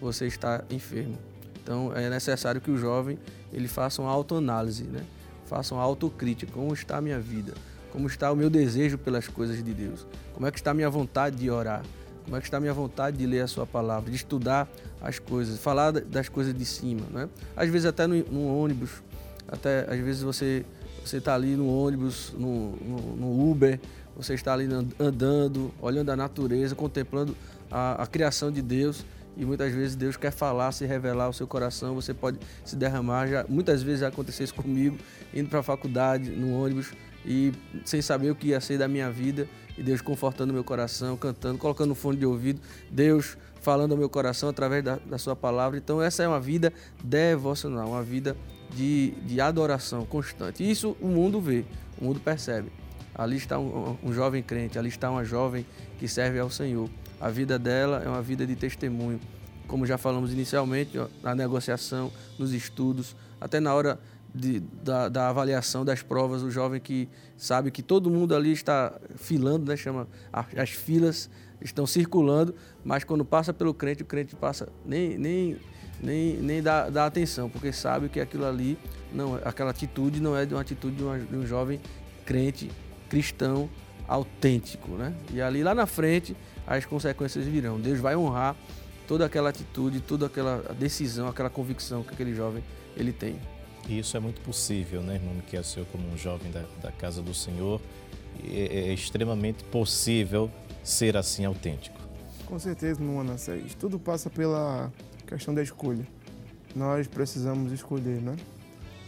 você 0.00 0.26
está 0.26 0.64
enfermo. 0.70 1.18
Então 1.62 1.92
é 1.94 2.08
necessário 2.08 2.60
que 2.60 2.70
o 2.70 2.76
jovem 2.78 3.18
ele 3.52 3.66
faça 3.68 4.00
uma 4.00 4.10
autoanálise, 4.10 4.84
né? 4.84 5.00
Faça 5.48 5.74
uma 5.74 5.82
autocrítica. 5.82 6.52
Como 6.52 6.72
está 6.72 6.98
a 6.98 7.00
minha 7.00 7.18
vida? 7.18 7.54
Como 7.92 8.06
está 8.06 8.30
o 8.30 8.36
meu 8.36 8.50
desejo 8.50 8.98
pelas 8.98 9.26
coisas 9.26 9.62
de 9.64 9.72
Deus? 9.72 10.06
Como 10.34 10.46
é 10.46 10.50
que 10.50 10.58
está 10.58 10.70
a 10.72 10.74
minha 10.74 10.90
vontade 10.90 11.36
de 11.36 11.50
orar? 11.50 11.82
Como 12.24 12.36
é 12.36 12.40
que 12.40 12.46
está 12.46 12.58
a 12.58 12.60
minha 12.60 12.74
vontade 12.74 13.16
de 13.16 13.26
ler 13.26 13.40
a 13.40 13.46
sua 13.46 13.66
palavra, 13.66 14.10
de 14.10 14.16
estudar 14.16 14.68
as 15.00 15.18
coisas, 15.18 15.58
falar 15.58 15.90
da- 15.92 16.00
das 16.00 16.28
coisas 16.28 16.54
de 16.54 16.64
cima, 16.64 17.00
né? 17.10 17.28
Às 17.56 17.70
vezes 17.70 17.86
até 17.86 18.06
no, 18.06 18.16
no 18.24 18.54
ônibus, 18.62 19.02
até 19.50 19.86
às 19.90 19.98
vezes 19.98 20.22
você 20.22 20.64
você 21.04 21.16
está 21.16 21.34
ali 21.34 21.56
no 21.56 21.66
ônibus, 21.66 22.34
no, 22.36 22.72
no, 22.76 23.16
no 23.16 23.50
Uber, 23.50 23.80
você 24.14 24.34
está 24.34 24.52
ali 24.52 24.64
and- 24.66 24.88
andando, 25.00 25.72
olhando 25.80 26.10
a 26.10 26.16
natureza, 26.16 26.74
contemplando 26.74 27.34
a, 27.70 28.02
a 28.02 28.06
criação 28.06 28.50
de 28.52 28.60
Deus 28.60 29.06
e 29.38 29.44
muitas 29.44 29.72
vezes 29.72 29.94
Deus 29.94 30.16
quer 30.16 30.32
falar, 30.32 30.72
se 30.72 30.84
revelar 30.84 31.26
ao 31.26 31.32
seu 31.32 31.46
coração, 31.46 31.94
você 31.94 32.12
pode 32.12 32.38
se 32.64 32.74
derramar. 32.74 33.28
Já, 33.28 33.46
muitas 33.48 33.82
vezes 33.82 34.00
já 34.00 34.08
aconteceu 34.08 34.44
isso 34.44 34.54
comigo, 34.54 34.98
indo 35.32 35.48
para 35.48 35.60
a 35.60 35.62
faculdade, 35.62 36.30
no 36.30 36.60
ônibus 36.60 36.92
e 37.24 37.52
sem 37.84 38.02
saber 38.02 38.30
o 38.30 38.34
que 38.34 38.48
ia 38.48 38.60
ser 38.60 38.78
da 38.78 38.88
minha 38.88 39.10
vida 39.10 39.48
e 39.76 39.82
Deus 39.82 40.00
confortando 40.00 40.52
meu 40.52 40.64
coração, 40.64 41.16
cantando, 41.16 41.56
colocando 41.56 41.92
um 41.92 41.94
fone 41.94 42.18
de 42.18 42.26
ouvido, 42.26 42.60
Deus 42.90 43.38
falando 43.60 43.92
ao 43.92 43.98
meu 43.98 44.08
coração 44.08 44.48
através 44.48 44.82
da, 44.82 44.96
da 44.96 45.18
sua 45.18 45.36
palavra. 45.36 45.78
Então 45.78 46.02
essa 46.02 46.24
é 46.24 46.28
uma 46.28 46.40
vida 46.40 46.72
devocional, 47.02 47.88
uma 47.88 48.02
vida 48.02 48.36
de, 48.74 49.12
de 49.24 49.40
adoração 49.40 50.04
constante. 50.04 50.64
E 50.64 50.70
isso 50.70 50.96
o 51.00 51.06
mundo 51.06 51.40
vê, 51.40 51.64
o 52.00 52.04
mundo 52.04 52.18
percebe. 52.18 52.72
Ali 53.18 53.36
está 53.36 53.58
um, 53.58 53.96
um 54.02 54.12
jovem 54.12 54.42
crente, 54.42 54.78
ali 54.78 54.88
está 54.88 55.10
uma 55.10 55.24
jovem 55.24 55.66
que 55.98 56.06
serve 56.06 56.38
ao 56.38 56.48
Senhor. 56.48 56.88
A 57.20 57.28
vida 57.28 57.58
dela 57.58 58.00
é 58.04 58.08
uma 58.08 58.22
vida 58.22 58.46
de 58.46 58.54
testemunho. 58.54 59.18
Como 59.66 59.84
já 59.84 59.98
falamos 59.98 60.32
inicialmente, 60.32 60.92
na 61.22 61.34
negociação, 61.34 62.12
nos 62.38 62.52
estudos, 62.52 63.16
até 63.40 63.58
na 63.58 63.74
hora 63.74 63.98
de- 64.32 64.60
da, 64.60 65.08
da 65.08 65.28
avaliação 65.28 65.84
das 65.84 66.00
provas, 66.00 66.42
o 66.42 66.50
jovem 66.50 66.80
que 66.80 67.08
sabe 67.36 67.70
que 67.72 67.82
todo 67.82 68.08
mundo 68.08 68.36
ali 68.36 68.52
está 68.52 68.94
filando, 69.16 69.68
né, 69.70 69.76
chama 69.76 70.06
as 70.32 70.70
filas 70.70 71.28
estão 71.60 71.86
circulando, 71.86 72.54
mas 72.84 73.02
quando 73.02 73.24
passa 73.24 73.52
pelo 73.52 73.74
crente, 73.74 74.02
o 74.02 74.06
crente 74.06 74.36
passa 74.36 74.68
nem 74.86 75.18
nem 75.18 75.56
nem, 76.00 76.36
nem 76.36 76.62
dá, 76.62 76.88
dá 76.88 77.06
atenção, 77.06 77.50
porque 77.50 77.72
sabe 77.72 78.08
que 78.08 78.20
aquilo 78.20 78.46
ali 78.46 78.78
não, 79.12 79.34
aquela 79.44 79.70
atitude 79.70 80.20
não 80.20 80.36
é 80.36 80.46
de 80.46 80.54
uma 80.54 80.60
atitude 80.60 80.94
de, 80.94 81.02
uma- 81.02 81.18
de 81.18 81.34
um 81.36 81.44
jovem 81.44 81.80
crente 82.24 82.70
cristão 83.08 83.68
autêntico, 84.06 84.92
né? 84.92 85.14
E 85.32 85.40
ali 85.40 85.62
lá 85.62 85.74
na 85.74 85.86
frente 85.86 86.36
as 86.66 86.84
consequências 86.84 87.46
virão. 87.46 87.80
Deus 87.80 87.98
vai 87.98 88.16
honrar 88.16 88.56
toda 89.06 89.24
aquela 89.24 89.50
atitude, 89.50 90.00
toda 90.00 90.26
aquela 90.26 90.58
decisão, 90.78 91.28
aquela 91.28 91.50
convicção 91.50 92.02
que 92.02 92.12
aquele 92.12 92.34
jovem 92.34 92.62
ele 92.96 93.12
tem. 93.12 93.36
E 93.88 93.98
isso 93.98 94.16
é 94.16 94.20
muito 94.20 94.40
possível, 94.42 95.00
né, 95.02 95.14
irmão 95.14 95.34
Miquel, 95.34 95.64
seu 95.64 95.84
como 95.86 96.06
um 96.12 96.16
jovem 96.16 96.50
da, 96.50 96.64
da 96.82 96.92
casa 96.92 97.22
do 97.22 97.32
Senhor. 97.32 97.80
E 98.42 98.60
É, 98.60 98.90
é 98.90 98.92
extremamente 98.92 99.64
possível 99.64 100.50
ser 100.84 101.16
assim 101.16 101.44
autêntico. 101.44 101.98
Com 102.46 102.58
certeza, 102.58 103.00
no 103.02 103.16
Manassés. 103.16 103.74
Tudo 103.74 103.98
passa 103.98 104.30
pela 104.30 104.92
questão 105.26 105.54
da 105.54 105.62
escolha. 105.62 106.06
Nós 106.74 107.06
precisamos 107.06 107.72
escolher, 107.72 108.20
né? 108.20 108.36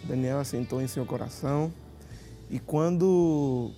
Daniel 0.05 0.39
assentou 0.39 0.81
em 0.81 0.87
seu 0.87 1.07
coração. 1.07 1.73
E 2.51 2.59
quando 2.59 3.71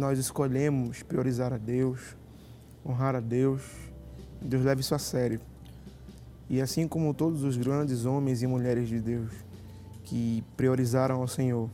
nós 0.00 0.18
escolhemos 0.18 1.02
priorizar 1.02 1.52
a 1.52 1.58
Deus, 1.58 2.16
honrar 2.84 3.14
a 3.14 3.20
Deus, 3.20 3.60
Deus 4.40 4.64
leva 4.64 4.80
isso 4.80 4.94
a 4.94 4.98
sério. 4.98 5.38
E 6.48 6.58
assim 6.60 6.88
como 6.88 7.12
todos 7.12 7.44
os 7.44 7.58
grandes 7.58 8.06
homens 8.06 8.42
e 8.42 8.46
mulheres 8.46 8.88
de 8.88 8.98
Deus 8.98 9.30
que 10.02 10.42
priorizaram 10.56 11.20
ao 11.20 11.28
Senhor, 11.28 11.68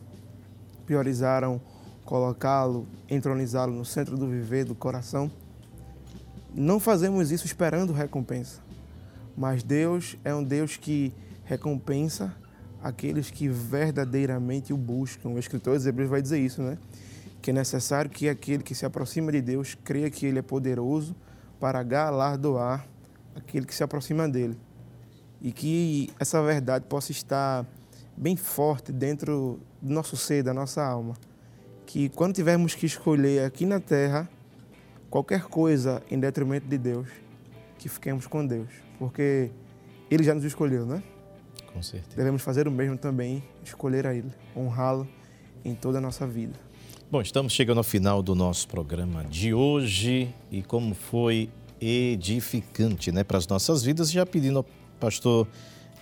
priorizaram 0.84 1.60
colocá-lo, 2.04 2.86
entronizá-lo 3.08 3.72
no 3.72 3.84
centro 3.84 4.16
do 4.18 4.28
viver 4.28 4.64
do 4.64 4.74
coração, 4.74 5.30
não 6.52 6.80
fazemos 6.80 7.30
isso 7.30 7.46
esperando 7.46 7.92
recompensa. 7.92 8.60
Mas 9.36 9.62
Deus 9.62 10.16
é 10.24 10.34
um 10.34 10.42
Deus 10.42 10.76
que 10.76 11.14
recompensa 11.44 12.34
aqueles 12.82 13.30
que 13.30 13.48
verdadeiramente 13.48 14.72
o 14.72 14.76
buscam. 14.76 15.28
O 15.28 15.38
escritor 15.38 15.76
dos 15.76 15.86
Hebreus 15.86 16.10
vai 16.10 16.20
dizer 16.20 16.40
isso, 16.40 16.60
né? 16.60 16.76
Que 17.46 17.50
é 17.50 17.54
necessário 17.54 18.10
que 18.10 18.28
aquele 18.28 18.60
que 18.60 18.74
se 18.74 18.84
aproxima 18.84 19.30
de 19.30 19.40
Deus 19.40 19.78
creia 19.84 20.10
que 20.10 20.26
ele 20.26 20.40
é 20.40 20.42
poderoso 20.42 21.14
para 21.60 21.80
galardoar 21.80 22.84
aquele 23.36 23.64
que 23.64 23.72
se 23.72 23.84
aproxima 23.84 24.28
dele. 24.28 24.58
E 25.40 25.52
que 25.52 26.10
essa 26.18 26.42
verdade 26.42 26.86
possa 26.88 27.12
estar 27.12 27.64
bem 28.16 28.34
forte 28.34 28.90
dentro 28.90 29.60
do 29.80 29.94
nosso 29.94 30.16
ser, 30.16 30.42
da 30.42 30.52
nossa 30.52 30.84
alma. 30.84 31.14
Que 31.86 32.08
quando 32.08 32.34
tivermos 32.34 32.74
que 32.74 32.84
escolher 32.84 33.44
aqui 33.44 33.64
na 33.64 33.78
terra 33.78 34.28
qualquer 35.08 35.44
coisa 35.44 36.02
em 36.10 36.18
detrimento 36.18 36.66
de 36.66 36.76
Deus, 36.76 37.08
que 37.78 37.88
fiquemos 37.88 38.26
com 38.26 38.44
Deus. 38.44 38.72
Porque 38.98 39.52
Ele 40.10 40.24
já 40.24 40.34
nos 40.34 40.42
escolheu, 40.42 40.84
né? 40.84 41.00
Com 41.72 41.80
certeza. 41.80 42.16
Devemos 42.16 42.42
fazer 42.42 42.66
o 42.66 42.72
mesmo 42.72 42.98
também, 42.98 43.44
escolher 43.62 44.04
a 44.04 44.12
Ele, 44.12 44.32
honrá-lo 44.56 45.06
em 45.64 45.76
toda 45.76 45.98
a 45.98 46.00
nossa 46.00 46.26
vida. 46.26 46.65
Bom, 47.08 47.20
estamos 47.20 47.52
chegando 47.52 47.78
ao 47.78 47.84
final 47.84 48.20
do 48.20 48.34
nosso 48.34 48.66
programa 48.66 49.22
de 49.26 49.54
hoje 49.54 50.34
e 50.50 50.60
como 50.60 50.92
foi 50.92 51.48
edificante 51.80 53.12
né, 53.12 53.22
para 53.22 53.38
as 53.38 53.46
nossas 53.46 53.84
vidas, 53.84 54.10
já 54.10 54.26
pedindo 54.26 54.58
ao 54.58 54.66
pastor 54.98 55.46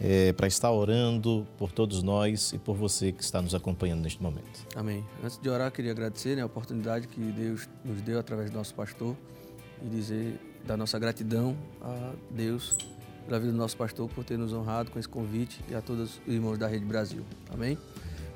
é, 0.01 0.33
para 0.33 0.47
estar 0.47 0.71
orando 0.71 1.47
por 1.59 1.71
todos 1.71 2.03
nós 2.03 2.55
e 2.55 2.59
por 2.59 2.75
você 2.75 3.13
que 3.13 3.23
está 3.23 3.43
nos 3.43 3.55
acompanhando 3.55 4.01
neste 4.01 4.23
momento. 4.23 4.67
Amém. 4.75 5.05
Antes 5.23 5.39
de 5.39 5.47
orar, 5.47 5.71
queria 5.71 5.91
agradecer 5.91 6.37
né, 6.37 6.43
a 6.43 6.47
oportunidade 6.47 7.07
que 7.07 7.21
Deus 7.21 7.69
nos 7.85 8.01
deu 8.01 8.19
através 8.19 8.51
do 8.51 8.57
nosso 8.57 8.75
pastor 8.75 9.15
e 9.83 9.87
dizer 9.87 10.41
da 10.67 10.75
nossa 10.75 10.99
gratidão 10.99 11.55
a 11.83 12.15
Deus 12.31 12.79
pela 13.27 13.39
vida 13.39 13.53
do 13.53 13.59
nosso 13.59 13.77
pastor 13.77 14.09
por 14.09 14.25
ter 14.25 14.39
nos 14.39 14.55
honrado 14.55 14.91
com 14.91 14.99
esse 14.99 15.09
convite 15.09 15.61
e 15.69 15.75
a 15.75 15.83
todos 15.83 16.19
os 16.27 16.33
irmãos 16.35 16.57
da 16.57 16.67
Rede 16.67 16.87
Brasil. 16.87 17.23
Amém? 17.53 17.77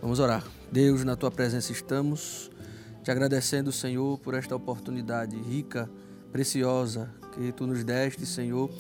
Vamos 0.03 0.21
orar. 0.21 0.45
Deus, 0.71 1.03
na 1.03 1.17
tua 1.17 1.31
presença 1.31 1.73
estamos, 1.73 2.51
te 3.03 3.11
agradecendo, 3.11 3.73
Senhor, 3.73 4.19
por 4.19 4.35
esta 4.35 4.55
oportunidade 4.55 5.37
rica, 5.37 5.89
preciosa 6.31 7.11
que 7.35 7.53
tu 7.53 7.67
nos 7.67 7.85
deste, 7.85 8.27
Senhor, 8.27 8.71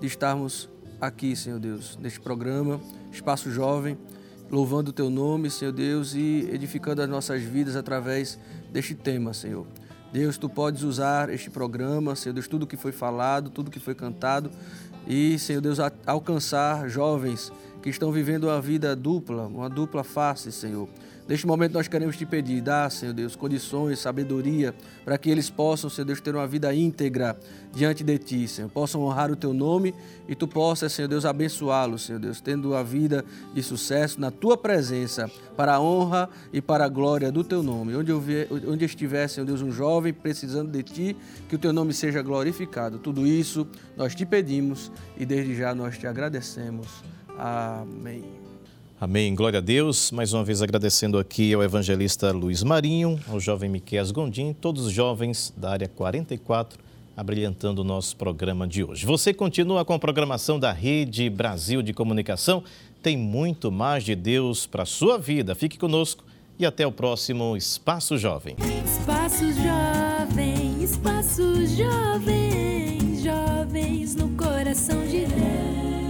de 0.00 0.06
estarmos 0.06 0.68
aqui, 1.00 1.34
Senhor 1.34 1.58
Deus, 1.58 1.96
neste 2.00 2.20
programa, 2.20 2.80
Espaço 3.12 3.50
Jovem, 3.50 3.96
louvando 4.50 4.90
o 4.90 4.92
teu 4.92 5.10
nome, 5.10 5.50
Senhor 5.50 5.72
Deus, 5.72 6.14
e 6.14 6.48
edificando 6.52 7.02
as 7.02 7.08
nossas 7.08 7.42
vidas 7.42 7.76
através 7.76 8.38
deste 8.72 8.94
tema, 8.94 9.32
Senhor. 9.32 9.66
Deus, 10.12 10.38
tu 10.38 10.48
podes 10.48 10.82
usar 10.82 11.28
este 11.28 11.50
programa, 11.50 12.16
Senhor 12.16 12.32
Deus, 12.32 12.48
tudo 12.48 12.66
que 12.66 12.76
foi 12.76 12.92
falado, 12.92 13.50
tudo 13.50 13.70
que 13.70 13.78
foi 13.78 13.94
cantado, 13.94 14.50
e, 15.06 15.38
Senhor 15.38 15.60
Deus, 15.60 15.78
alcançar 16.06 16.88
jovens 16.88 17.52
que 17.82 17.88
estão 17.88 18.10
vivendo 18.10 18.44
uma 18.44 18.60
vida 18.60 18.94
dupla, 18.96 19.46
uma 19.46 19.68
dupla 19.68 20.02
face, 20.02 20.50
Senhor. 20.50 20.88
Neste 21.28 21.46
momento 21.46 21.74
nós 21.74 21.86
queremos 21.86 22.16
te 22.16 22.24
pedir, 22.24 22.62
dá, 22.62 22.88
Senhor 22.88 23.12
Deus, 23.12 23.36
condições, 23.36 23.98
sabedoria, 23.98 24.74
para 25.04 25.18
que 25.18 25.28
eles 25.28 25.50
possam, 25.50 25.90
Senhor 25.90 26.06
Deus, 26.06 26.22
ter 26.22 26.34
uma 26.34 26.46
vida 26.46 26.74
íntegra 26.74 27.38
diante 27.70 28.02
de 28.02 28.16
Ti, 28.16 28.48
Senhor. 28.48 28.70
Possam 28.70 29.02
honrar 29.02 29.30
o 29.30 29.36
Teu 29.36 29.52
nome 29.52 29.94
e 30.26 30.34
Tu 30.34 30.48
possas, 30.48 30.90
Senhor 30.90 31.06
Deus, 31.06 31.26
abençoá-los, 31.26 32.06
Senhor 32.06 32.18
Deus, 32.18 32.40
tendo 32.40 32.74
a 32.74 32.82
vida 32.82 33.26
de 33.52 33.62
sucesso 33.62 34.18
na 34.18 34.30
Tua 34.30 34.56
presença, 34.56 35.30
para 35.54 35.74
a 35.74 35.80
honra 35.80 36.30
e 36.50 36.62
para 36.62 36.86
a 36.86 36.88
glória 36.88 37.30
do 37.30 37.44
Teu 37.44 37.62
nome. 37.62 37.94
Onde, 37.94 38.10
eu 38.10 38.18
ver, 38.18 38.48
onde 38.66 38.86
estiver, 38.86 39.28
Senhor 39.28 39.44
Deus, 39.44 39.60
um 39.60 39.70
jovem 39.70 40.14
precisando 40.14 40.72
de 40.72 40.82
Ti, 40.82 41.16
que 41.46 41.56
o 41.56 41.58
Teu 41.58 41.74
nome 41.74 41.92
seja 41.92 42.22
glorificado. 42.22 42.98
Tudo 42.98 43.26
isso 43.26 43.68
nós 43.98 44.14
te 44.14 44.24
pedimos 44.24 44.90
e 45.14 45.26
desde 45.26 45.54
já 45.54 45.74
nós 45.74 45.98
te 45.98 46.06
agradecemos. 46.06 46.88
Amém. 47.36 48.37
Amém. 49.00 49.32
Glória 49.32 49.58
a 49.58 49.62
Deus. 49.62 50.10
Mais 50.10 50.32
uma 50.32 50.42
vez 50.42 50.60
agradecendo 50.60 51.18
aqui 51.18 51.54
ao 51.54 51.62
evangelista 51.62 52.32
Luiz 52.32 52.64
Marinho, 52.64 53.18
ao 53.28 53.38
jovem 53.38 53.70
Miquel 53.70 54.12
Gondim, 54.12 54.52
todos 54.52 54.86
os 54.86 54.92
jovens 54.92 55.54
da 55.56 55.70
área 55.70 55.88
44, 55.88 56.80
abrilhantando 57.16 57.82
o 57.82 57.84
nosso 57.84 58.16
programa 58.16 58.66
de 58.66 58.82
hoje. 58.82 59.06
Você 59.06 59.32
continua 59.32 59.84
com 59.84 59.92
a 59.92 60.00
programação 60.00 60.58
da 60.58 60.72
Rede 60.72 61.30
Brasil 61.30 61.80
de 61.80 61.92
Comunicação. 61.92 62.64
Tem 63.00 63.16
muito 63.16 63.70
mais 63.70 64.02
de 64.02 64.16
Deus 64.16 64.66
para 64.66 64.82
a 64.82 64.86
sua 64.86 65.16
vida. 65.16 65.54
Fique 65.54 65.78
conosco 65.78 66.24
e 66.58 66.66
até 66.66 66.84
o 66.84 66.90
próximo 66.90 67.56
Espaço 67.56 68.18
Jovem. 68.18 68.56
Espaço 68.84 69.44
Jovem, 69.52 70.82
Espaço 70.82 71.66
Jovem, 71.66 73.22
jovens 73.22 74.16
no 74.16 74.30
coração 74.30 75.00
de 75.06 75.20
Deus. 75.20 76.07